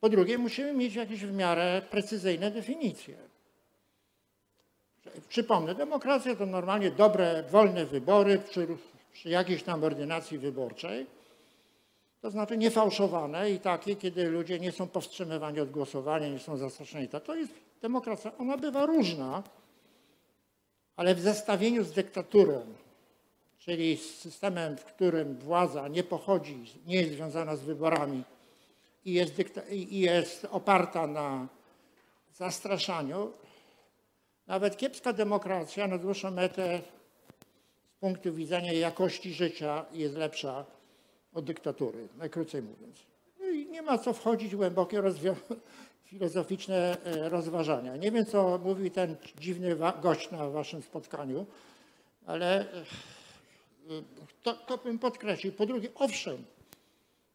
Po 0.00 0.08
drugie, 0.08 0.38
musimy 0.38 0.72
mieć 0.72 0.94
jakieś 0.94 1.24
w 1.24 1.32
miarę 1.32 1.82
precyzyjne 1.90 2.50
definicje. 2.50 3.25
Przypomnę, 5.28 5.74
demokracja 5.74 6.36
to 6.36 6.46
normalnie 6.46 6.90
dobre, 6.90 7.42
wolne 7.50 7.86
wybory 7.86 8.38
przy, 8.38 8.66
przy 9.12 9.28
jakiejś 9.28 9.62
tam 9.62 9.84
ordynacji 9.84 10.38
wyborczej. 10.38 11.06
To 12.22 12.30
znaczy 12.30 12.56
niefałszowane 12.56 13.50
i 13.50 13.60
takie, 13.60 13.96
kiedy 13.96 14.30
ludzie 14.30 14.60
nie 14.60 14.72
są 14.72 14.88
powstrzymywani 14.88 15.60
od 15.60 15.70
głosowania, 15.70 16.28
nie 16.28 16.38
są 16.38 16.56
zastraszeni. 16.56 17.08
To 17.08 17.34
jest 17.34 17.52
demokracja. 17.82 18.32
Ona 18.38 18.56
bywa 18.56 18.86
różna, 18.86 19.42
ale 20.96 21.14
w 21.14 21.20
zestawieniu 21.20 21.84
z 21.84 21.92
dyktaturą, 21.92 22.60
czyli 23.58 23.96
z 23.96 24.18
systemem, 24.18 24.76
w 24.76 24.84
którym 24.84 25.36
władza 25.38 25.88
nie 25.88 26.02
pochodzi, 26.02 26.64
nie 26.86 26.96
jest 26.96 27.12
związana 27.12 27.56
z 27.56 27.60
wyborami, 27.60 28.22
i 29.04 29.12
jest, 29.12 29.34
i 29.70 30.00
jest 30.00 30.46
oparta 30.50 31.06
na 31.06 31.48
zastraszaniu, 32.34 33.32
nawet 34.46 34.76
kiepska 34.76 35.12
demokracja 35.12 35.86
na 35.86 35.98
dłuższą 35.98 36.30
metę 36.30 36.80
z 37.96 38.00
punktu 38.00 38.32
widzenia 38.32 38.72
jakości 38.72 39.34
życia 39.34 39.84
jest 39.92 40.14
lepsza 40.14 40.64
od 41.32 41.44
dyktatury, 41.44 42.08
najkrócej 42.16 42.62
mówiąc. 42.62 42.96
No 43.40 43.46
i 43.46 43.66
nie 43.66 43.82
ma 43.82 43.98
co 43.98 44.12
wchodzić 44.12 44.52
w 44.52 44.56
głębokie 44.56 45.02
filozoficzne 46.04 46.96
e, 47.04 47.28
rozważania. 47.28 47.96
Nie 47.96 48.10
wiem, 48.10 48.26
co 48.26 48.58
mówi 48.64 48.90
ten 48.90 49.16
dziwny 49.38 49.76
gość 50.02 50.30
na 50.30 50.50
waszym 50.50 50.82
spotkaniu, 50.82 51.46
ale 52.26 52.60
e, 52.60 52.84
to, 54.42 54.54
to 54.54 54.78
bym 54.78 54.98
podkreślił. 54.98 55.52
Po 55.52 55.66
drugie, 55.66 55.88
owszem, 55.94 56.44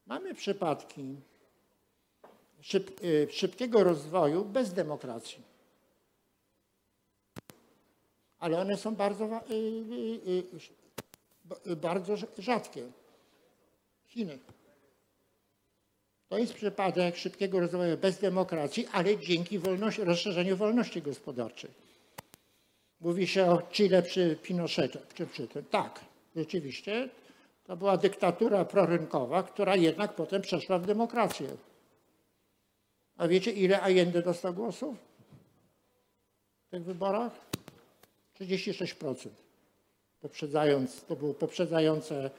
mamy 0.08 0.34
przypadki 0.36 1.16
szyb, 2.62 3.04
y, 3.04 3.28
szybkiego 3.32 3.84
rozwoju 3.84 4.46
bez 4.46 4.74
demokracji. 4.74 5.51
Ale 8.42 8.60
one 8.60 8.78
są 8.78 8.96
bardzo, 8.96 9.26
y, 9.26 9.54
y, 9.54 10.44
y, 11.72 11.76
bardzo 11.76 12.14
rz- 12.14 12.28
rzadkie. 12.38 12.84
Chiny. 14.08 14.40
To 16.30 16.38
jest 16.38 16.54
przypadek 16.54 17.18
szybkiego 17.18 17.60
rozwoju 17.60 17.98
bez 17.98 18.20
demokracji, 18.20 18.88
ale 18.92 19.18
dzięki 19.18 19.60
wolności, 19.60 20.04
rozszerzeniu 20.04 20.58
wolności 20.58 21.02
gospodarczej. 21.02 21.72
Mówi 23.02 23.28
się 23.28 23.46
o 23.52 23.62
Chile 23.62 24.04
przy 24.04 24.38
Pinochecie. 24.44 25.00
Czy 25.14 25.28
przy 25.28 25.48
tym. 25.48 25.64
Tak, 25.66 26.00
rzeczywiście. 26.36 27.10
To 27.64 27.78
była 27.78 27.98
dyktatura 27.98 28.66
prorynkowa, 28.66 29.44
która 29.44 29.76
jednak 29.76 30.16
potem 30.16 30.42
przeszła 30.42 30.80
w 30.80 30.86
demokrację. 30.86 31.48
A 33.18 33.28
wiecie, 33.28 33.52
ile 33.52 33.82
Allende 33.82 34.22
dostał 34.22 34.54
głosów 34.54 34.96
w 36.68 36.70
tych 36.72 36.84
wyborach? 36.84 37.51
36%. 38.42 39.30
Poprzedzając, 40.22 41.06
to 41.06 41.16
było 41.16 41.34
poprzedzające 41.34 42.30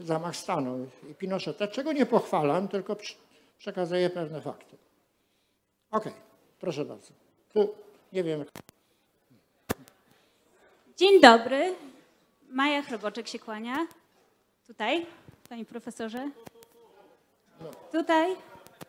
zamach 0.00 0.36
stanu 0.36 0.88
i 1.10 1.14
Pinocheta, 1.14 1.68
czego 1.68 1.92
nie 1.92 2.06
pochwalam, 2.06 2.68
tylko 2.68 2.96
przekazuję 3.58 4.10
pewne 4.10 4.40
fakty. 4.40 4.76
Okej, 5.90 6.12
proszę 6.60 6.84
bardzo. 6.84 7.12
Tu 7.52 7.74
nie 8.12 8.24
wiem, 8.24 8.44
Dzień 10.96 11.20
dobry. 11.20 11.74
Maja 12.50 12.82
Chroboczek 12.82 13.28
się 13.28 13.38
kłania. 13.38 13.86
Tutaj, 14.66 15.06
panie 15.48 15.64
profesorze. 15.64 16.30
Tutaj. 17.92 18.36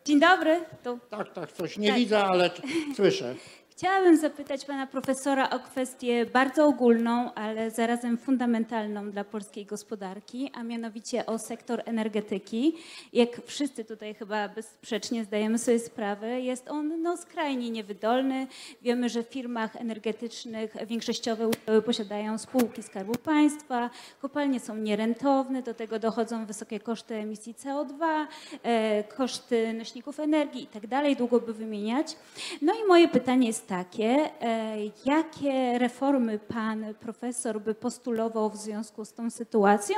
Dzień 0.04 0.20
dobry. 0.20 0.64
Tu. 0.84 0.98
tak, 1.10 1.32
tak, 1.32 1.52
coś 1.52 1.76
nie 1.78 1.88
Tak. 1.88 1.98
widzę, 1.98 2.24
ale 2.24 2.50
słyszę. 2.96 3.34
Chciałabym 3.80 4.16
zapytać 4.16 4.64
pana 4.64 4.86
profesora 4.86 5.50
o 5.50 5.60
kwestię 5.60 6.26
bardzo 6.26 6.66
ogólną, 6.66 7.34
ale 7.34 7.70
zarazem 7.70 8.18
fundamentalną 8.18 9.10
dla 9.10 9.24
polskiej 9.24 9.66
gospodarki, 9.66 10.50
a 10.54 10.62
mianowicie 10.62 11.26
o 11.26 11.38
sektor 11.38 11.82
energetyki. 11.84 12.74
Jak 13.12 13.46
wszyscy 13.46 13.84
tutaj 13.84 14.14
chyba 14.14 14.48
bezsprzecznie 14.48 15.24
zdajemy 15.24 15.58
sobie 15.58 15.78
sprawę, 15.78 16.40
jest 16.40 16.68
on 16.68 17.02
no, 17.02 17.16
skrajnie 17.16 17.70
niewydolny. 17.70 18.46
Wiemy, 18.82 19.08
że 19.08 19.22
w 19.22 19.26
firmach 19.26 19.76
energetycznych 19.76 20.76
większościowe 20.86 21.48
udziały 21.48 21.82
posiadają 21.82 22.38
spółki 22.38 22.82
Skarbu 22.82 23.12
Państwa, 23.12 23.90
kopalnie 24.22 24.60
są 24.60 24.76
nierentowne, 24.76 25.62
do 25.62 25.74
tego 25.74 25.98
dochodzą 25.98 26.46
wysokie 26.46 26.80
koszty 26.80 27.14
emisji 27.14 27.54
CO2, 27.54 28.26
e, 28.62 29.04
koszty 29.04 29.72
nośników 29.72 30.20
energii 30.20 30.62
i 30.62 30.66
tak 30.66 31.16
długo 31.16 31.40
by 31.40 31.54
wymieniać. 31.54 32.16
No 32.62 32.72
i 32.74 32.88
moje 32.88 33.08
pytanie 33.08 33.46
jest 33.46 33.69
takie, 33.70 34.30
e, 34.40 34.76
jakie 35.06 35.78
reformy 35.78 36.38
pan 36.38 36.94
profesor 36.94 37.60
by 37.60 37.74
postulował 37.74 38.50
w 38.50 38.56
związku 38.56 39.04
z 39.04 39.12
tą 39.12 39.30
sytuacją 39.30 39.96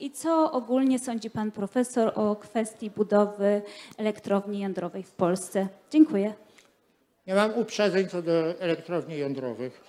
i 0.00 0.10
co 0.10 0.52
ogólnie 0.52 0.98
sądzi 0.98 1.30
pan 1.30 1.50
profesor 1.50 2.12
o 2.14 2.36
kwestii 2.36 2.90
budowy 2.90 3.62
elektrowni 3.98 4.60
jądrowej 4.60 5.02
w 5.02 5.12
Polsce? 5.12 5.68
Dziękuję. 5.90 6.34
Nie 7.26 7.34
mam 7.34 7.54
uprzedzeń 7.54 8.08
co 8.08 8.22
do 8.22 8.60
elektrowni 8.60 9.18
jądrowych 9.18 9.80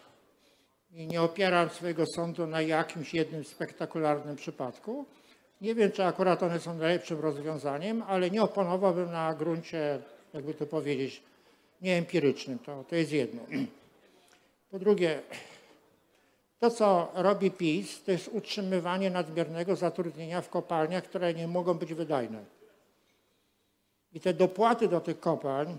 i 0.91 1.07
nie 1.07 1.21
opieram 1.21 1.69
swojego 1.69 2.05
sądu 2.05 2.47
na 2.47 2.61
jakimś 2.61 3.13
jednym 3.13 3.43
spektakularnym 3.43 4.35
przypadku. 4.35 5.05
Nie 5.61 5.75
wiem, 5.75 5.91
czy 5.91 6.03
akurat 6.03 6.43
one 6.43 6.59
są 6.59 6.77
najlepszym 6.77 7.19
rozwiązaniem, 7.19 8.03
ale 8.07 8.29
nie 8.29 8.41
oponowałbym 8.43 9.11
na 9.11 9.33
gruncie, 9.33 9.99
jakby 10.33 10.53
to 10.53 10.65
powiedzieć, 10.65 11.23
nieempirycznym. 11.81 12.59
To, 12.59 12.83
to 12.89 12.95
jest 12.95 13.11
jedno. 13.11 13.41
Po 14.71 14.79
drugie, 14.79 15.21
to, 16.59 16.71
co 16.71 17.11
robi 17.13 17.51
PiS, 17.51 18.03
to 18.03 18.11
jest 18.11 18.27
utrzymywanie 18.27 19.09
nadmiernego 19.09 19.75
zatrudnienia 19.75 20.41
w 20.41 20.49
kopalniach, 20.49 21.03
które 21.03 21.33
nie 21.33 21.47
mogą 21.47 21.73
być 21.73 21.93
wydajne. 21.93 22.43
I 24.13 24.19
te 24.19 24.33
dopłaty 24.33 24.87
do 24.87 25.01
tych 25.01 25.19
kopalń 25.19 25.77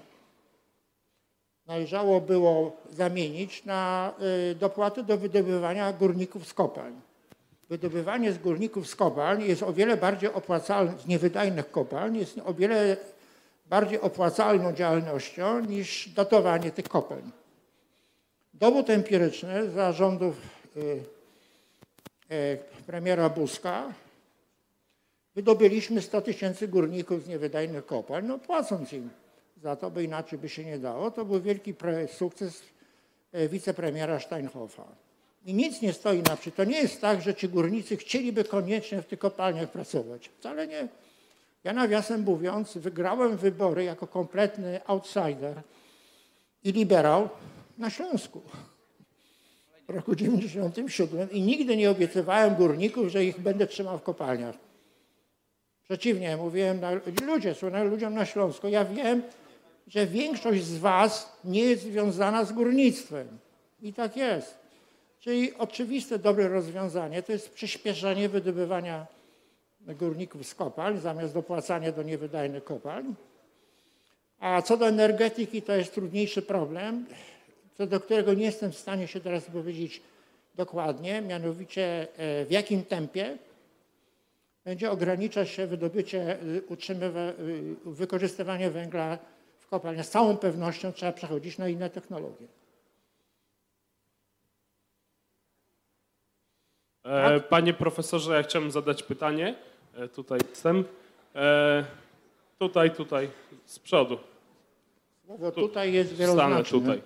należało 1.66 2.20
było 2.20 2.76
zamienić 2.90 3.64
na 3.64 4.12
y, 4.50 4.54
dopłaty 4.54 5.02
do 5.02 5.18
wydobywania 5.18 5.92
górników 5.92 6.46
z 6.48 6.54
kopalń. 6.54 6.94
Wydobywanie 7.68 8.32
z 8.32 8.38
górników 8.38 8.88
z 8.88 8.96
kopalń 8.96 9.42
jest 9.42 9.62
o 9.62 9.72
wiele 9.72 9.96
bardziej 9.96 10.32
opłacalne, 10.32 10.98
z 10.98 11.06
niewydajnych 11.06 11.70
kopalń 11.70 12.16
jest 12.16 12.40
o 12.44 12.54
wiele 12.54 12.96
bardziej 13.68 14.00
opłacalną 14.00 14.72
działalnością 14.72 15.60
niż 15.60 16.08
dotowanie 16.08 16.70
tych 16.70 16.88
kopalń. 16.88 17.30
Dowód 18.54 18.90
empiryczny 18.90 19.70
za 19.70 19.92
rządów 19.92 20.36
y, 20.76 21.02
y, 22.34 22.58
premiera 22.86 23.28
Buzka 23.28 23.92
wydobyliśmy 25.34 26.02
100 26.02 26.20
tysięcy 26.20 26.68
górników 26.68 27.24
z 27.24 27.28
niewydajnych 27.28 27.86
kopalń, 27.86 28.26
no 28.26 28.38
płacąc 28.38 28.92
im 28.92 29.10
za 29.62 29.76
to, 29.76 29.90
bo 29.90 30.00
inaczej 30.00 30.38
by 30.38 30.48
się 30.48 30.64
nie 30.64 30.78
dało. 30.78 31.10
To 31.10 31.24
był 31.24 31.40
wielki 31.40 31.74
sukces 32.12 32.62
e, 33.32 33.48
wicepremiera 33.48 34.20
Steinhoffa. 34.20 34.84
I 35.44 35.54
nic 35.54 35.82
nie 35.82 35.92
stoi 35.92 36.22
na 36.22 36.36
przykład. 36.36 36.56
To 36.56 36.72
nie 36.72 36.80
jest 36.80 37.00
tak, 37.00 37.22
że 37.22 37.34
ci 37.34 37.48
górnicy 37.48 37.96
chcieliby 37.96 38.44
koniecznie 38.44 39.02
w 39.02 39.06
tych 39.06 39.18
kopalniach 39.18 39.70
pracować. 39.70 40.28
Wcale 40.28 40.66
nie. 40.66 40.88
Ja 41.66 41.72
nawiasem 41.72 42.22
mówiąc, 42.22 42.76
wygrałem 42.76 43.36
wybory 43.36 43.84
jako 43.84 44.06
kompletny 44.06 44.80
outsider 44.86 45.62
i 46.64 46.72
liberał 46.72 47.28
na 47.78 47.90
Śląsku 47.90 48.42
w 49.88 49.90
roku 49.90 50.14
97 50.14 51.30
i 51.30 51.42
nigdy 51.42 51.76
nie 51.76 51.90
obiecywałem 51.90 52.54
górników, 52.54 53.08
że 53.08 53.24
ich 53.24 53.40
będę 53.40 53.66
trzymał 53.66 53.98
w 53.98 54.02
kopalniach. 54.02 54.54
Przeciwnie, 55.84 56.36
mówiłem, 56.36 56.80
na, 56.80 56.90
ludzie, 57.26 57.54
ludziom 57.90 58.14
na 58.14 58.26
Śląsku, 58.26 58.68
ja 58.68 58.84
wiem, 58.84 59.22
że 59.86 60.06
większość 60.06 60.64
z 60.64 60.78
was 60.78 61.36
nie 61.44 61.60
jest 61.60 61.82
związana 61.82 62.44
z 62.44 62.52
górnictwem. 62.52 63.28
I 63.82 63.92
tak 63.92 64.16
jest. 64.16 64.58
Czyli 65.20 65.54
oczywiste 65.54 66.18
dobre 66.18 66.48
rozwiązanie 66.48 67.22
to 67.22 67.32
jest 67.32 67.50
przyspieszenie 67.50 68.28
wydobywania 68.28 69.15
górników 69.86 70.46
z 70.46 70.54
kopalń 70.54 70.98
zamiast 70.98 71.34
dopłacania 71.34 71.92
do 71.92 72.02
niewydajnych 72.02 72.64
kopalń. 72.64 73.14
A 74.40 74.62
co 74.62 74.76
do 74.76 74.88
energetyki, 74.88 75.62
to 75.62 75.72
jest 75.72 75.94
trudniejszy 75.94 76.42
problem, 76.42 77.06
co 77.74 77.86
do 77.86 78.00
którego 78.00 78.34
nie 78.34 78.44
jestem 78.44 78.72
w 78.72 78.78
stanie 78.78 79.08
się 79.08 79.20
teraz 79.20 79.44
powiedzieć 79.44 80.02
dokładnie, 80.54 81.22
mianowicie 81.22 82.08
e, 82.16 82.44
w 82.44 82.50
jakim 82.50 82.84
tempie 82.84 83.38
będzie 84.64 84.90
ograniczać 84.90 85.48
się 85.48 85.66
wydobycie, 85.66 86.38
y, 86.42 86.62
y, 87.40 87.76
wykorzystywanie 87.84 88.70
węgla 88.70 89.18
w 89.58 89.66
kopalniach. 89.66 90.06
Z 90.06 90.10
całą 90.10 90.36
pewnością 90.36 90.92
trzeba 90.92 91.12
przechodzić 91.12 91.58
na 91.58 91.68
inne 91.68 91.90
technologie. 91.90 92.46
E, 97.04 97.40
Panie 97.40 97.74
profesorze, 97.74 98.36
ja 98.36 98.42
chciałem 98.42 98.70
zadać 98.70 99.02
pytanie. 99.02 99.54
E, 99.96 100.08
Tutaj 100.08 100.38
jestem. 100.50 100.84
E, 101.34 101.84
Tutaj, 102.58 102.90
tutaj, 102.90 103.28
z 103.66 103.78
przodu. 103.78 104.18
Bo 105.38 105.52
tutaj 105.52 105.92
jest 105.92 106.14
wieloznaczne. 106.14 106.64
tutaj. 106.80 107.02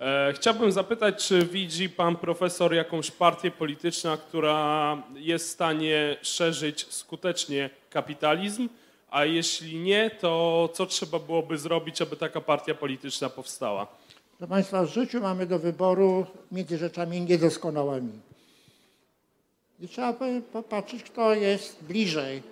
E, 0.00 0.32
Chciałbym 0.32 0.72
zapytać, 0.72 1.26
czy 1.28 1.46
widzi 1.46 1.88
pan 1.90 2.16
profesor 2.16 2.74
jakąś 2.74 3.10
partię 3.10 3.50
polityczną, 3.50 4.16
która 4.16 4.96
jest 5.14 5.46
w 5.48 5.50
stanie 5.50 6.16
szerzyć 6.22 6.86
skutecznie 6.94 7.70
kapitalizm, 7.90 8.68
a 9.10 9.24
jeśli 9.24 9.78
nie, 9.78 10.10
to 10.20 10.68
co 10.72 10.86
trzeba 10.86 11.18
byłoby 11.18 11.58
zrobić, 11.58 12.02
aby 12.02 12.16
taka 12.16 12.40
partia 12.40 12.74
polityczna 12.74 13.28
powstała? 13.30 13.86
Proszę 14.38 14.50
Państwa, 14.50 14.82
w 14.84 14.88
życiu 14.88 15.20
mamy 15.20 15.46
do 15.46 15.58
wyboru 15.58 16.26
między 16.52 16.78
rzeczami 16.78 17.20
niedoskonałymi. 17.20 18.12
I 19.80 19.88
trzeba 19.88 20.12
po- 20.12 20.24
popatrzeć, 20.52 21.02
kto 21.02 21.34
jest 21.34 21.84
bliżej 21.84 22.42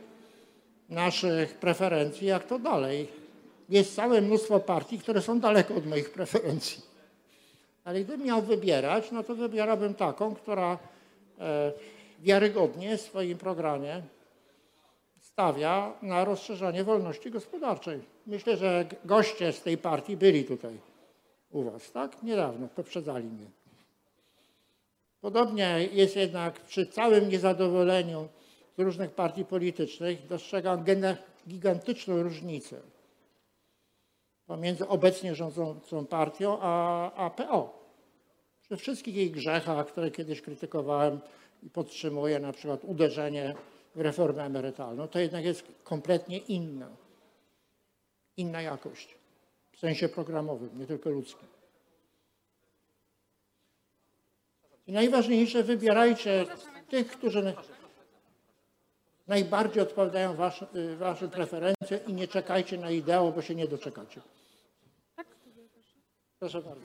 naszych 0.88 1.54
preferencji, 1.54 2.26
jak 2.26 2.46
to 2.46 2.58
dalej. 2.58 3.08
Jest 3.68 3.94
całe 3.94 4.20
mnóstwo 4.20 4.60
partii, 4.60 4.98
które 4.98 5.22
są 5.22 5.40
daleko 5.40 5.74
od 5.74 5.86
moich 5.86 6.10
preferencji. 6.10 6.82
Ale 7.84 8.00
gdybym 8.00 8.26
miał 8.26 8.42
wybierać, 8.42 9.12
no 9.12 9.22
to 9.22 9.34
wybierałbym 9.34 9.94
taką, 9.94 10.34
która 10.34 10.78
e, 11.40 11.72
wiarygodnie 12.20 12.96
w 12.96 13.00
swoim 13.00 13.38
programie 13.38 14.02
stawia 15.20 15.92
na 16.02 16.24
rozszerzanie 16.24 16.84
wolności 16.84 17.30
gospodarczej. 17.30 18.00
Myślę, 18.26 18.56
że 18.56 18.86
goście 19.04 19.52
z 19.52 19.62
tej 19.62 19.78
partii 19.78 20.16
byli 20.16 20.44
tutaj 20.44 20.78
u 21.50 21.62
Was, 21.62 21.92
tak? 21.92 22.22
Niedawno, 22.22 22.68
poprzedzali 22.68 23.24
mnie. 23.24 23.46
Podobnie 25.20 25.88
jest 25.92 26.16
jednak 26.16 26.60
przy 26.60 26.86
całym 26.86 27.28
niezadowoleniu 27.28 28.28
z 28.78 28.80
różnych 28.80 29.10
partii 29.10 29.44
politycznych, 29.44 30.26
dostrzegam 30.26 30.84
gigantyczną 31.48 32.22
różnicę 32.22 32.80
pomiędzy 34.48 34.88
obecnie 34.88 35.34
rządzącą 35.34 36.06
partią 36.06 36.58
a, 36.60 37.12
a 37.12 37.30
PO. 37.30 37.78
Przy 38.62 38.76
wszystkich 38.76 39.14
jej 39.14 39.30
grzechach, 39.30 39.86
które 39.86 40.10
kiedyś 40.10 40.42
krytykowałem 40.42 41.20
i 41.62 41.70
podtrzymuję, 41.70 42.40
na 42.40 42.52
przykład 42.52 42.84
uderzenie 42.84 43.54
w 43.94 44.00
reformę 44.00 44.44
emerytalną, 44.44 45.08
to 45.08 45.18
jednak 45.18 45.44
jest 45.44 45.64
kompletnie 45.84 46.38
inna. 46.38 46.88
Inna 48.36 48.62
jakość. 48.62 49.14
W 49.72 49.78
sensie 49.78 50.08
programowym, 50.08 50.78
nie 50.78 50.86
tylko 50.86 51.10
ludzkim. 51.10 51.48
I 54.88 54.92
najważniejsze, 54.92 55.62
wybierajcie 55.62 56.44
tych, 56.88 57.06
którzy 57.10 57.42
na- 57.42 57.52
najbardziej 59.26 59.82
odpowiadają 59.82 60.34
wasz, 60.34 60.62
y, 60.74 60.96
waszym 60.96 61.30
preferencjom 61.30 62.00
i 62.06 62.12
nie 62.12 62.28
czekajcie 62.28 62.78
na 62.78 62.90
ideał, 62.90 63.32
bo 63.32 63.42
się 63.42 63.54
nie 63.54 63.68
doczekacie. 63.68 64.20
Proszę 66.38 66.62
bardzo. 66.62 66.80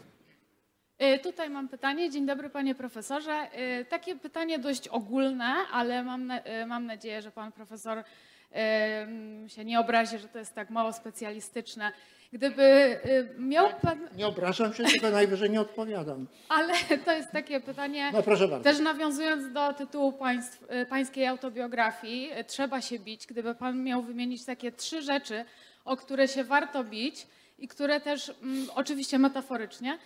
Y, 1.15 1.19
Tutaj 1.19 1.49
mam 1.49 1.69
pytanie. 1.69 2.09
Dzień 2.09 2.25
dobry 2.25 2.49
panie 2.49 2.75
profesorze. 2.75 3.47
Y, 3.81 3.85
Takie 3.85 4.15
pytanie 4.15 4.59
dość 4.59 4.87
ogólne, 4.87 5.45
ale 5.71 6.03
mam, 6.03 6.31
mam 6.67 6.85
nadzieję, 6.85 7.21
że 7.21 7.31
pan 7.31 7.51
profesor 7.51 8.03
mm, 8.51 9.49
się 9.49 9.65
nie 9.65 9.79
obrazi, 9.79 10.17
że 10.19 10.27
to 10.27 10.39
jest 10.39 10.55
tak 10.55 10.69
mało 10.69 10.93
specjalistyczne. 10.93 11.91
Gdyby 12.34 12.63
y, 13.05 13.29
miał 13.39 13.69
pan, 13.81 13.99
Nie 14.17 14.27
obrażam 14.27 14.73
się, 14.73 14.84
tylko 14.84 15.09
najwyżej 15.09 15.49
nie 15.49 15.61
odpowiadam. 15.61 16.27
ale 16.49 16.73
to 17.05 17.11
jest 17.11 17.31
takie 17.31 17.59
pytanie, 17.59 18.09
No 18.13 18.23
proszę 18.23 18.47
bardzo. 18.47 18.63
też 18.63 18.79
nawiązując 18.79 19.53
do 19.53 19.73
tytułu 19.73 20.11
państw, 20.11 20.63
y, 20.63 20.86
pańskiej 20.86 21.27
autobiografii, 21.27 22.31
y, 22.39 22.43
trzeba 22.43 22.81
się 22.81 22.99
bić. 22.99 23.27
Gdyby 23.27 23.55
pan 23.55 23.84
miał 23.84 24.01
wymienić 24.01 24.45
takie 24.45 24.71
trzy 24.71 25.01
rzeczy, 25.01 25.45
o 25.86 25.97
które 25.97 26.27
się 26.27 26.43
warto 26.43 26.84
bić 26.84 27.27
i 27.59 27.67
które 27.67 28.01
też, 28.01 28.29
mm, 28.41 28.67
oczywiście 28.75 29.19
metaforycznie, 29.19 29.97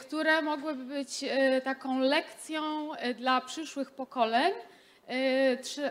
które 0.00 0.42
mogłyby 0.42 0.84
być 0.84 1.24
taką 1.64 2.00
lekcją 2.00 2.62
dla 3.18 3.40
przyszłych 3.40 3.90
pokoleń, 3.90 4.52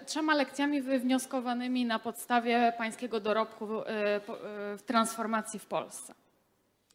trzema 0.06 0.36
lekcjami 0.36 0.82
wywnioskowanymi 0.82 1.86
na 1.86 2.00
podstawie 2.00 2.74
pańskiego 2.78 3.20
dorobku 3.20 3.82
y, 3.82 3.84
y, 3.84 3.88
w 4.78 4.84
transformacji 4.86 5.60
w 5.60 5.66
Polsce. 5.66 6.14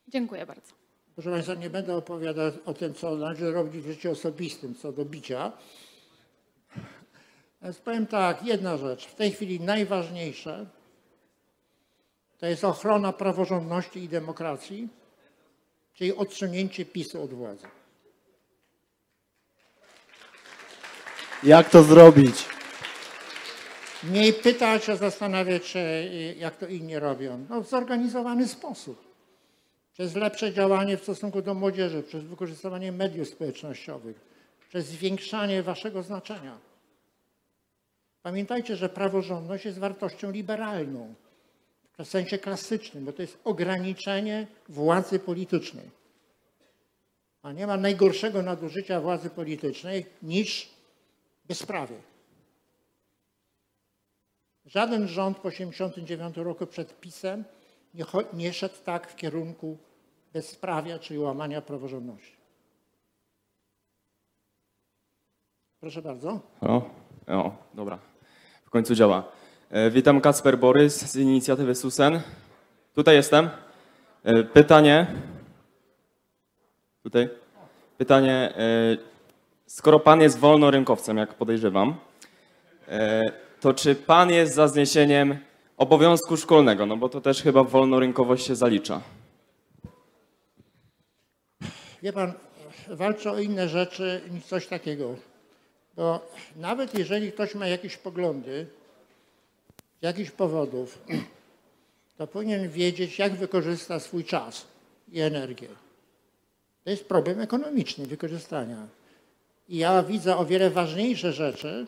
Dziękuję 0.09 0.47
bardzo. 0.47 0.73
Proszę 1.14 1.31
Państwa, 1.31 1.55
nie 1.55 1.71
będę 1.71 1.97
opowiadał 1.97 2.53
o 2.66 2.75
tym, 2.75 2.95
co 2.95 3.16
należy 3.16 3.53
robić 3.53 3.83
w 3.83 3.87
życiu 3.87 4.11
osobistym, 4.11 4.75
co 4.75 4.93
do 4.93 5.05
bicia. 5.05 5.53
Więc 7.62 7.79
powiem 7.79 8.07
tak, 8.07 8.43
jedna 8.43 8.77
rzecz. 8.77 9.07
W 9.07 9.14
tej 9.14 9.33
chwili 9.33 9.61
najważniejsze 9.61 10.66
to 12.39 12.47
jest 12.47 12.64
ochrona 12.64 13.12
praworządności 13.12 14.05
i 14.05 14.09
demokracji, 14.09 14.89
czyli 15.95 16.16
odsunięcie 16.16 16.85
PiSu 16.85 17.23
od 17.23 17.35
władzy. 17.35 17.66
Jak 21.43 21.70
to 21.70 21.82
zrobić? 21.82 22.45
Mniej 24.05 24.32
pytać, 24.32 24.88
a 24.88 24.97
zastanawiać 24.97 25.66
się, 25.66 25.78
y, 25.78 26.34
jak 26.38 26.57
to 26.57 26.66
inni 26.66 26.99
robią. 26.99 27.47
No, 27.51 27.61
w 27.61 27.68
zorganizowany 27.68 28.49
sposób. 28.49 29.11
Przez 29.93 30.16
lepsze 30.16 30.53
działanie 30.53 30.97
w 30.97 31.03
stosunku 31.03 31.43
do 31.43 31.55
młodzieży, 31.55 32.03
przez 32.03 32.24
wykorzystywanie 32.24 32.93
mediów 32.93 33.28
społecznościowych, 33.28 34.20
przez 34.68 34.86
zwiększanie 34.86 35.62
waszego 35.62 36.03
znaczenia. 36.03 36.59
Pamiętajcie, 38.22 38.76
że 38.76 38.88
praworządność 38.88 39.64
jest 39.64 39.78
wartością 39.78 40.30
liberalną, 40.30 41.14
w 41.99 42.09
sensie 42.09 42.38
klasycznym, 42.38 43.05
bo 43.05 43.12
to 43.12 43.22
jest 43.22 43.38
ograniczenie 43.45 44.47
władzy 44.68 45.18
politycznej. 45.18 45.91
A 47.43 47.53
nie 47.53 47.66
ma 47.66 47.76
najgorszego 47.76 48.43
nadużycia 48.43 49.01
władzy 49.01 49.30
politycznej 49.30 50.07
niż 50.22 50.80
bezprawie. 51.51 51.96
Żaden 54.66 55.09
rząd 55.09 55.36
po 55.36 55.51
1989 55.51 56.36
roku 56.36 56.66
przed 56.66 57.01
PiSem 57.01 57.44
nie, 57.94 58.05
nie 58.32 58.53
szedł 58.53 58.74
tak 58.84 59.09
w 59.09 59.16
kierunku 59.16 59.78
bezprawia, 60.32 60.98
czyli 60.98 61.18
łamania 61.18 61.62
praworządności. 61.62 62.36
Proszę 65.80 66.03
bardzo. 66.03 66.40
O, 66.61 66.90
o, 67.26 67.57
dobra. 67.74 67.98
W 68.64 68.70
końcu 68.70 68.94
działa. 68.94 69.24
E, 69.70 69.90
Witam 69.90 70.20
Kacper 70.20 70.59
Borys 70.59 71.12
z 71.12 71.16
inicjatywy 71.16 71.74
SUSEN. 71.74 72.20
Tutaj 72.94 73.14
jestem. 73.14 73.51
E, 74.24 74.44
Pytanie. 74.44 75.07
Tutaj. 77.03 77.28
Pytanie. 77.98 78.55
e, 78.57 79.20
Skoro 79.71 80.01
pan 80.01 80.21
jest 80.21 80.39
wolnorynkowcem, 80.39 81.16
jak 81.16 81.35
podejrzewam, 81.35 81.95
e, 82.89 83.33
to 83.61 83.75
czy 83.75 83.95
pan 83.95 84.31
jest 84.31 84.55
za 84.55 84.68
zniesieniem 84.68 85.39
obowiązku 85.77 86.37
szkolnego? 86.37 86.87
No 86.87 86.97
bo 86.97 87.09
to 87.09 87.21
też 87.21 87.43
chyba 87.43 87.64
wolnorynkowość 87.64 88.47
się 88.47 88.57
zalicza. 88.57 89.01
Wie 92.03 92.12
pan, 92.12 92.33
walczę 92.89 93.33
o 93.33 93.39
inne 93.39 93.68
rzeczy 93.68 94.21
niż 94.31 94.45
coś 94.45 94.66
takiego. 94.66 95.14
Bo 95.97 96.27
nawet 96.57 96.99
jeżeli 96.99 97.33
ktoś 97.33 97.55
ma 97.55 97.66
jakieś 97.66 97.97
poglądy, 97.97 98.66
z 100.01 100.03
jakichś 100.03 100.31
powodów, 100.31 100.99
to 102.18 102.27
powinien 102.27 102.71
wiedzieć, 102.71 103.18
jak 103.18 103.33
wykorzysta 103.33 104.01
swój 104.01 104.25
czas 104.25 104.66
i 105.12 105.21
energię. 105.21 105.68
To 106.85 106.91
jest 106.91 107.05
problem 107.09 107.41
ekonomiczny 107.41 108.07
wykorzystania. 108.07 108.99
I 109.71 109.77
ja 109.77 110.03
widzę 110.03 110.37
o 110.37 110.45
wiele 110.45 110.71
ważniejsze 110.71 111.33
rzeczy 111.33 111.87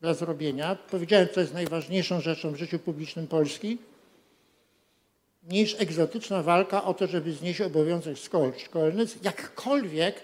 do 0.00 0.14
zrobienia. 0.14 0.76
Powiedziałem, 0.90 1.28
co 1.34 1.40
jest 1.40 1.54
najważniejszą 1.54 2.20
rzeczą 2.20 2.50
w 2.50 2.56
życiu 2.56 2.78
publicznym 2.78 3.26
Polski, 3.26 3.78
niż 5.48 5.80
egzotyczna 5.80 6.42
walka 6.42 6.84
o 6.84 6.94
to, 6.94 7.06
żeby 7.06 7.32
znieść 7.32 7.60
obowiązek 7.60 8.16
szkol- 8.16 8.58
szkolny. 8.58 9.06
Jakkolwiek 9.22 10.20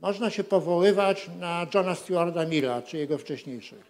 można 0.00 0.30
się 0.30 0.44
powoływać 0.44 1.30
na 1.38 1.66
Johna 1.74 1.94
Stuarta 1.94 2.46
Milla, 2.46 2.82
czy 2.82 2.96
jego 2.96 3.18
wcześniejszych. 3.18 3.84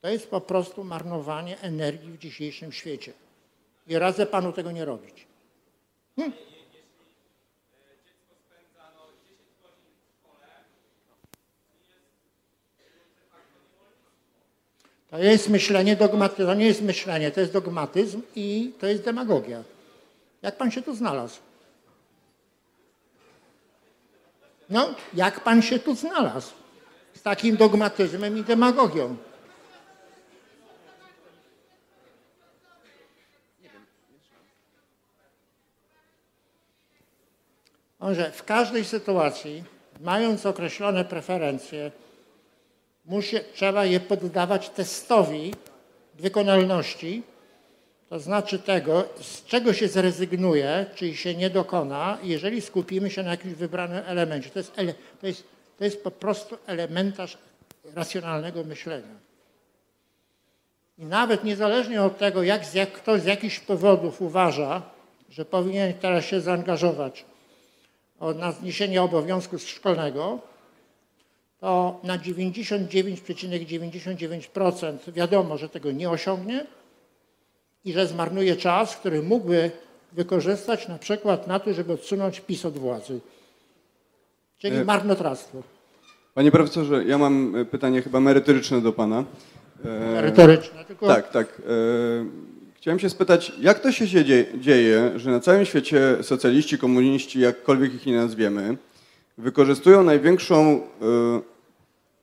To 0.00 0.08
jest 0.08 0.30
po 0.30 0.40
prostu 0.40 0.84
marnowanie 0.84 1.60
energii 1.60 2.12
w 2.12 2.18
dzisiejszym 2.18 2.72
świecie. 2.72 3.12
I 3.86 3.98
radzę 3.98 4.26
panu 4.26 4.52
tego 4.52 4.72
nie 4.72 4.84
robić. 4.84 5.26
Hm? 6.16 6.32
To 15.12 15.18
jest 15.18 15.48
myślenie 15.48 15.96
dogmatyzm, 15.96 16.46
to 16.46 16.54
nie 16.54 16.66
jest 16.66 16.82
myślenie, 16.82 17.30
to 17.30 17.40
jest 17.40 17.52
dogmatyzm 17.52 18.22
i 18.36 18.72
to 18.80 18.86
jest 18.86 19.04
demagogia. 19.04 19.62
Jak 20.42 20.56
pan 20.56 20.70
się 20.70 20.82
tu 20.82 20.94
znalazł? 20.94 21.38
No, 24.70 24.94
jak 25.14 25.40
pan 25.40 25.62
się 25.62 25.78
tu 25.78 25.94
znalazł? 25.94 26.52
Z 27.14 27.22
takim 27.22 27.56
dogmatyzmem 27.56 28.38
i 28.38 28.44
demagogią. 28.44 29.16
że 38.10 38.30
w 38.30 38.44
każdej 38.44 38.84
sytuacji, 38.84 39.64
mając 40.00 40.46
określone 40.46 41.04
preferencje, 41.04 41.90
musi, 43.04 43.36
trzeba 43.54 43.84
je 43.84 44.00
poddawać 44.00 44.68
testowi 44.70 45.54
wykonalności, 46.14 47.22
to 48.08 48.20
znaczy 48.20 48.58
tego, 48.58 49.04
z 49.20 49.44
czego 49.44 49.72
się 49.72 49.88
zrezygnuje, 49.88 50.86
czyli 50.94 51.16
się 51.16 51.34
nie 51.34 51.50
dokona, 51.50 52.18
jeżeli 52.22 52.60
skupimy 52.60 53.10
się 53.10 53.22
na 53.22 53.30
jakimś 53.30 53.54
wybranym 53.54 54.02
elemencie. 54.06 54.50
To 54.50 54.58
jest, 54.58 54.78
ele, 54.78 54.94
to 55.20 55.26
jest, 55.26 55.44
to 55.78 55.84
jest 55.84 56.04
po 56.04 56.10
prostu 56.10 56.58
elementarz 56.66 57.38
racjonalnego 57.94 58.64
myślenia. 58.64 59.14
I 60.98 61.04
nawet 61.04 61.44
niezależnie 61.44 62.02
od 62.02 62.18
tego, 62.18 62.42
jak, 62.42 62.74
jak 62.74 62.92
ktoś 62.92 63.20
z 63.20 63.24
jakichś 63.24 63.58
powodów 63.58 64.22
uważa, 64.22 64.82
że 65.30 65.44
powinien 65.44 65.94
teraz 65.94 66.24
się 66.24 66.40
zaangażować 66.40 67.24
na 68.20 68.52
zniesienie 68.52 69.02
obowiązku 69.02 69.58
szkolnego, 69.58 70.38
to 71.62 72.00
na 72.04 72.18
99,99% 72.18 75.12
wiadomo, 75.12 75.58
że 75.58 75.68
tego 75.68 75.92
nie 75.92 76.10
osiągnie 76.10 76.66
i 77.84 77.92
że 77.92 78.06
zmarnuje 78.06 78.56
czas, 78.56 78.96
który 78.96 79.22
mógłby 79.22 79.70
wykorzystać 80.12 80.88
na 80.88 80.98
przykład 80.98 81.46
na 81.46 81.58
to, 81.60 81.74
żeby 81.74 81.92
odsunąć 81.92 82.40
PiS 82.40 82.64
od 82.64 82.78
władzy. 82.78 83.20
Czyli 84.58 84.76
E, 84.76 84.84
marnotrawstwo. 84.84 85.62
Panie 86.34 86.50
profesorze, 86.52 87.04
ja 87.04 87.18
mam 87.18 87.56
e, 87.56 87.64
pytanie 87.64 88.02
chyba 88.02 88.20
merytoryczne 88.20 88.80
do 88.80 88.92
pana. 88.92 89.24
E, 89.84 89.88
Merytoryczne, 90.12 90.84
tylko- 90.84 91.06
Tak, 91.06 91.30
tak. 91.30 91.62
Chciałem 92.76 92.98
się 92.98 93.10
spytać, 93.10 93.52
jak 93.60 93.80
to 93.80 93.92
się 93.92 94.06
dzie- 94.06 94.46
dzieje, 94.60 95.12
że 95.16 95.30
na 95.30 95.40
całym 95.40 95.64
świecie 95.64 96.16
socjaliści, 96.22 96.78
komuniści, 96.78 97.40
jakkolwiek 97.40 97.94
ich 97.94 98.06
nie 98.06 98.16
nazwiemy, 98.16 98.76
wykorzystują 99.38 100.02
największą 100.02 100.80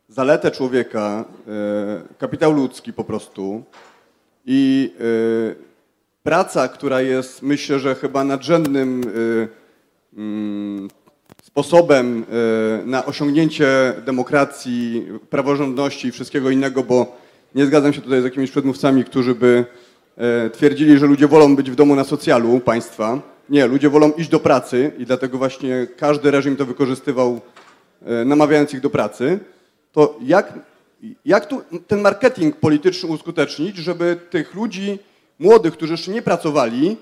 zaletę 0.09 0.51
człowieka, 0.51 1.25
e, 1.47 2.01
kapitał 2.17 2.51
ludzki 2.51 2.93
po 2.93 3.03
prostu 3.03 3.63
i 4.45 4.93
e, 4.99 5.55
praca, 6.23 6.67
która 6.67 7.01
jest 7.01 7.41
myślę, 7.41 7.79
że 7.79 7.95
chyba 7.95 8.23
nadrzędnym 8.23 9.01
e, 9.01 10.17
mm, 10.17 10.87
sposobem 11.43 12.25
na 12.85 13.05
osiągnięcie 13.05 13.93
demokracji, 14.05 15.07
praworządności 15.29 16.07
i 16.07 16.11
wszystkiego 16.11 16.49
innego, 16.49 16.83
bo 16.83 17.17
nie 17.55 17.65
zgadzam 17.65 17.93
się 17.93 18.01
tutaj 18.01 18.21
z 18.21 18.23
jakimiś 18.23 18.51
przedmówcami, 18.51 19.03
którzy 19.03 19.35
by 19.35 19.65
twierdzili, 20.53 20.97
że 20.97 21.05
ludzie 21.05 21.27
wolą 21.27 21.55
być 21.55 21.71
w 21.71 21.75
domu 21.75 21.95
na 21.95 22.03
socjalu 22.03 22.59
państwa, 22.59 23.21
Nie, 23.49 23.67
ludzie 23.67 23.89
wolą 23.89 24.11
iść 24.11 24.29
do 24.29 24.39
pracy 24.39 24.91
i 24.97 25.05
dlatego 25.05 25.37
właśnie 25.37 25.87
każdy 25.97 26.31
reżim 26.31 26.55
to 26.55 26.65
wykorzystywał, 26.65 27.41
namawiając 28.25 28.73
ich 28.73 28.81
do 28.81 28.89
pracy. 28.89 29.39
To 29.91 30.17
jak, 30.21 30.53
jak 31.25 31.45
tu 31.45 31.61
ten 31.87 32.01
marketing 32.01 32.55
polityczny 32.55 33.09
uskutecznić, 33.09 33.77
żeby 33.77 34.19
tych 34.29 34.53
ludzi 34.53 34.99
młodych, 35.39 35.73
którzy 35.73 35.93
jeszcze 35.93 36.11
nie 36.11 36.21
pracowali, 36.21 36.97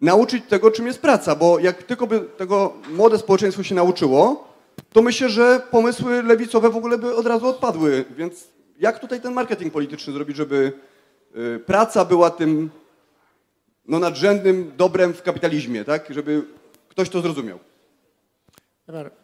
nauczyć 0.00 0.44
tego, 0.48 0.70
czym 0.70 0.86
jest 0.86 1.00
praca? 1.00 1.34
Bo 1.34 1.58
jak 1.58 1.82
tylko 1.82 2.06
by 2.06 2.20
tego 2.20 2.72
młode 2.90 3.18
społeczeństwo 3.18 3.62
się 3.62 3.74
nauczyło, 3.74 4.48
to 4.92 5.02
myślę, 5.02 5.28
że 5.28 5.62
pomysły 5.70 6.22
lewicowe 6.22 6.70
w 6.70 6.76
ogóle 6.76 6.98
by 6.98 7.14
od 7.14 7.26
razu 7.26 7.46
odpadły. 7.46 8.04
Więc 8.16 8.48
jak 8.80 8.98
tutaj 8.98 9.20
ten 9.20 9.32
marketing 9.32 9.72
polityczny 9.72 10.12
zrobić, 10.12 10.36
żeby 10.36 10.72
y, 11.36 11.58
praca 11.66 12.04
była 12.04 12.30
tym 12.30 12.70
no, 13.88 13.98
nadrzędnym 13.98 14.72
dobrem 14.76 15.14
w 15.14 15.22
kapitalizmie, 15.22 15.84
tak? 15.84 16.06
Żeby 16.10 16.42
ktoś 16.88 17.08
to 17.08 17.20
zrozumiał. 17.20 17.58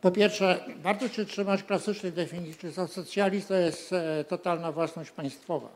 Po 0.01 0.11
pierwsze, 0.11 0.65
warto 0.83 1.09
się 1.09 1.25
trzymać 1.25 1.63
klasycznej 1.63 2.13
definicji, 2.13 2.71
że 2.71 2.89
socjalizm 2.89 3.49
to 3.49 3.55
jest 3.55 3.93
e, 3.93 4.25
totalna 4.25 4.73
własność 4.73 5.11
państwowa. 5.11 5.69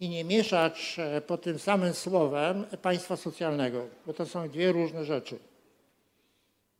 I 0.00 0.08
nie 0.08 0.24
mieszać 0.24 0.96
e, 0.98 1.20
pod 1.20 1.42
tym 1.42 1.58
samym 1.58 1.94
słowem 1.94 2.64
państwa 2.82 3.16
socjalnego, 3.16 3.86
bo 4.06 4.12
to 4.12 4.26
są 4.26 4.48
dwie 4.48 4.72
różne 4.72 5.04
rzeczy. 5.04 5.38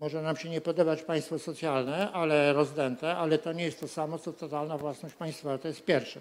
Może 0.00 0.22
nam 0.22 0.36
się 0.36 0.48
nie 0.48 0.60
podobać 0.60 1.02
państwo 1.02 1.38
socjalne, 1.38 2.12
ale 2.12 2.52
rozdęte, 2.52 3.16
ale 3.16 3.38
to 3.38 3.52
nie 3.52 3.64
jest 3.64 3.80
to 3.80 3.88
samo, 3.88 4.18
co 4.18 4.32
totalna 4.32 4.78
własność 4.78 5.14
państwowa. 5.14 5.58
To 5.58 5.68
jest 5.68 5.84
pierwsze. 5.84 6.20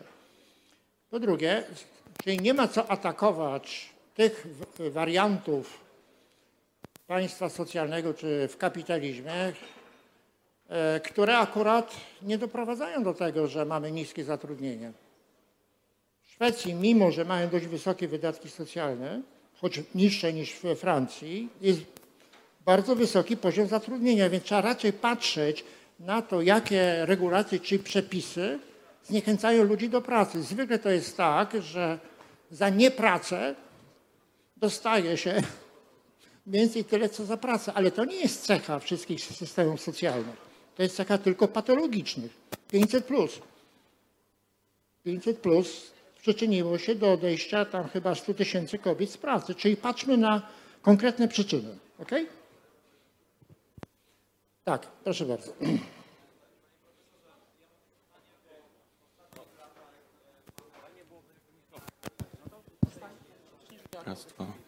Po 1.09 1.19
drugie, 1.19 1.63
czyli 2.23 2.39
nie 2.39 2.53
ma 2.53 2.67
co 2.67 2.91
atakować 2.91 3.89
tych 4.15 4.47
wariantów 4.91 5.86
państwa 7.07 7.49
socjalnego 7.49 8.13
czy 8.13 8.47
w 8.47 8.57
kapitalizmie, 8.57 9.53
e, 10.69 10.99
które 10.99 11.37
akurat 11.37 11.95
nie 12.21 12.37
doprowadzają 12.37 13.03
do 13.03 13.13
tego, 13.13 13.47
że 13.47 13.65
mamy 13.65 13.91
niskie 13.91 14.23
zatrudnienie. 14.23 14.91
W 16.23 16.31
Szwecji, 16.31 16.73
mimo 16.73 17.11
że 17.11 17.25
mają 17.25 17.49
dość 17.49 17.65
wysokie 17.65 18.07
wydatki 18.07 18.49
socjalne, 18.49 19.21
choć 19.61 19.81
niższe 19.95 20.33
niż 20.33 20.59
we 20.59 20.75
Francji, 20.75 21.49
jest 21.61 21.81
bardzo 22.65 22.95
wysoki 22.95 23.37
poziom 23.37 23.67
zatrudnienia, 23.67 24.29
więc 24.29 24.43
trzeba 24.43 24.61
raczej 24.61 24.93
patrzeć 24.93 25.63
na 25.99 26.21
to, 26.21 26.41
jakie 26.41 27.05
regulacje 27.05 27.59
czy 27.59 27.79
przepisy 27.79 28.59
zniechęcają 29.03 29.63
ludzi 29.63 29.89
do 29.89 30.01
pracy. 30.01 30.43
Zwykle 30.43 30.79
to 30.79 30.89
jest 30.89 31.17
tak, 31.17 31.53
że 31.61 31.99
za 32.51 32.69
niepracę 32.69 33.55
dostaje 34.57 35.17
się 35.17 35.41
więcej 36.47 36.85
tyle, 36.85 37.09
co 37.09 37.25
za 37.25 37.37
pracę, 37.37 37.73
ale 37.73 37.91
to 37.91 38.05
nie 38.05 38.15
jest 38.15 38.45
cecha 38.45 38.79
wszystkich 38.79 39.21
systemów 39.21 39.81
socjalnych. 39.81 40.35
To 40.75 40.83
jest 40.83 40.95
cecha 40.95 41.17
tylko 41.17 41.47
patologicznych. 41.47 42.31
500 42.71 43.05
plus. 43.05 43.39
500 45.03 45.37
plus 45.37 45.91
przyczyniło 46.21 46.77
się 46.77 46.95
do 46.95 47.11
odejścia 47.11 47.65
tam 47.65 47.89
chyba 47.89 48.15
100 48.15 48.33
tysięcy 48.33 48.77
kobiet 48.77 49.11
z 49.11 49.17
pracy, 49.17 49.55
czyli 49.55 49.77
patrzmy 49.77 50.17
na 50.17 50.41
konkretne 50.81 51.27
przyczyny. 51.27 51.77
ok? 51.99 52.11
Tak, 54.63 54.87
proszę 55.03 55.25
bardzo. 55.25 55.53
Raz, 64.05 64.25
dwa. 64.25 64.66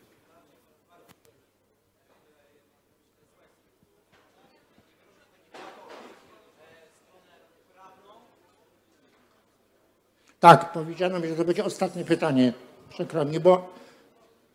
Tak, 10.39 10.71
powiedziano 10.71 11.19
mi, 11.19 11.27
że 11.27 11.35
to 11.35 11.45
będzie 11.45 11.65
ostatnie 11.65 12.05
pytanie. 12.05 12.53
Przykro 12.89 13.25
mi, 13.25 13.39
bo 13.39 13.73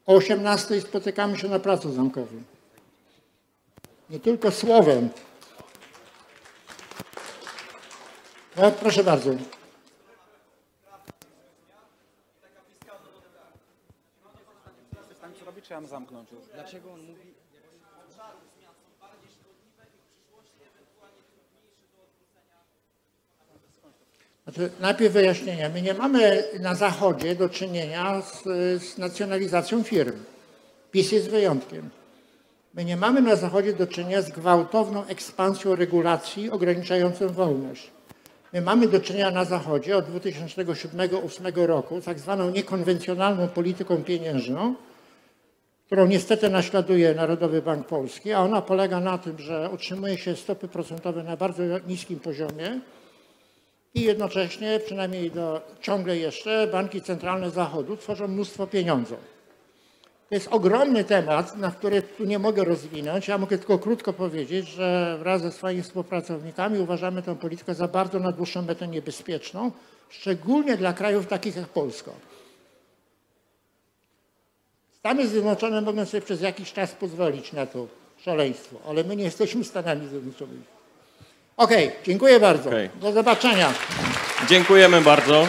o 0.07 0.15
18 0.15 0.81
spotykamy 0.81 1.39
się 1.39 1.49
na 1.49 1.59
placu 1.59 1.93
zamkowym. 1.93 2.45
Nie 4.11 4.21
tylko 4.21 4.51
słowem. 4.51 5.09
No, 8.57 8.71
proszę 8.71 9.05
bardzo. 9.05 9.31
Czy 15.69 15.75
mam 15.75 15.87
zamknąć 15.87 16.33
już? 16.33 16.41
Dlaczego 16.55 16.93
on 16.93 17.01
mówi... 17.01 17.35
Znaczy, 24.45 24.71
najpierw 24.81 25.13
wyjaśnienia. 25.13 25.69
My 25.69 25.83
nie 25.83 25.95
mamy 25.95 26.45
na 26.61 26.75
Zachodzie 26.75 27.35
do 27.35 27.49
czynienia 27.49 28.23
z, 28.23 28.43
z 28.83 28.99
nacjonalizacją 28.99 29.83
firm. 29.83 30.13
PiS 30.93 31.13
jest 31.13 31.31
wyjątkiem. 31.31 31.91
My 32.75 32.85
nie 32.85 32.97
mamy 32.97 33.23
na 33.23 33.37
Zachodzie 33.37 33.73
do 33.73 33.87
czynienia 33.87 34.23
z 34.23 34.31
gwałtowną 34.31 35.07
ekspansją 35.07 35.75
regulacji 35.77 36.51
ograniczającą 36.51 37.29
wolność. 37.29 37.91
My 38.53 38.61
mamy 38.61 38.89
do 38.89 39.01
czynienia 39.01 39.31
na 39.31 39.45
Zachodzie 39.45 39.97
od 39.97 40.05
2007-2008 40.05 41.67
roku 41.67 42.01
z 42.01 42.05
tak 42.05 42.19
zwaną 42.19 42.51
niekonwencjonalną 42.51 43.49
polityką 43.49 44.05
pieniężną, 44.05 44.75
którą 45.87 46.07
niestety 46.07 46.51
naśladuje 46.51 47.15
Narodowy 47.15 47.63
Bank 47.63 47.87
Polski, 47.87 48.33
a 48.33 48.41
ona 48.41 48.63
polega 48.63 49.01
na 49.01 49.19
tym, 49.19 49.39
że 49.39 49.71
utrzymuje 49.73 50.19
się 50.19 50.37
stopy 50.37 50.69
procentowe 50.69 51.23
na 51.23 51.37
bardzo 51.37 51.63
niskim 51.87 52.21
poziomie, 52.21 52.81
i 53.95 54.03
jednocześnie, 54.03 54.81
przynajmniej 54.85 55.31
do, 55.31 55.61
ciągle 55.81 56.17
jeszcze, 56.17 56.67
banki 56.73 57.03
centralne 57.03 57.51
Zachodu 57.51 57.97
tworzą 57.97 58.29
mnóstwo 58.29 58.67
pieniądza. 58.67 59.17
To 60.29 60.35
jest 60.35 60.49
ogromny 60.51 61.05
temat, 61.05 61.57
na 61.57 61.71
który 61.71 62.03
tu 62.03 62.25
nie 62.25 62.39
mogę 62.39 62.65
rozwinąć. 62.65 63.29
Ja 63.29 63.39
mogę 63.39 63.59
tylko 63.59 63.79
krótko 63.79 64.13
powiedzieć, 64.13 64.69
że 64.69 65.17
wraz 65.19 65.43
ze 65.43 65.53
swoimi 65.53 65.83
współpracownikami 65.83 66.79
uważamy 66.79 67.23
tę 67.23 67.37
politykę 67.37 67.75
za 67.75 67.89
bardzo 67.89 68.19
na 68.19 68.33
dłuższą 68.33 68.63
metę 68.63 68.89
niebezpieczną, 68.89 69.73
szczególnie 70.09 70.77
dla 70.77 70.93
krajów 70.93 71.27
takich 71.27 71.57
jak 71.57 71.69
Polska. 71.69 72.11
Stany 74.99 75.29
Zjednoczone 75.29 75.81
mogą 75.81 76.07
sobie 76.07 76.21
przez 76.21 76.41
jakiś 76.41 76.73
czas 76.73 76.93
pozwolić 76.93 77.53
na 77.53 77.67
to 77.67 77.87
szaleństwo, 78.21 78.77
ale 78.89 79.05
my 79.05 79.17
nie 79.17 79.25
jesteśmy 79.25 79.65
Stanami 79.65 80.09
Zjednoczonymi. 80.09 80.74
Okej, 81.57 81.91
dziękuję 82.07 82.41
bardzo. 82.41 82.69
Okej. 82.71 82.91
Do 83.01 83.13
zobaczenia. 83.13 83.73
Dziękujemy 84.49 85.01
bardzo. 85.01 85.47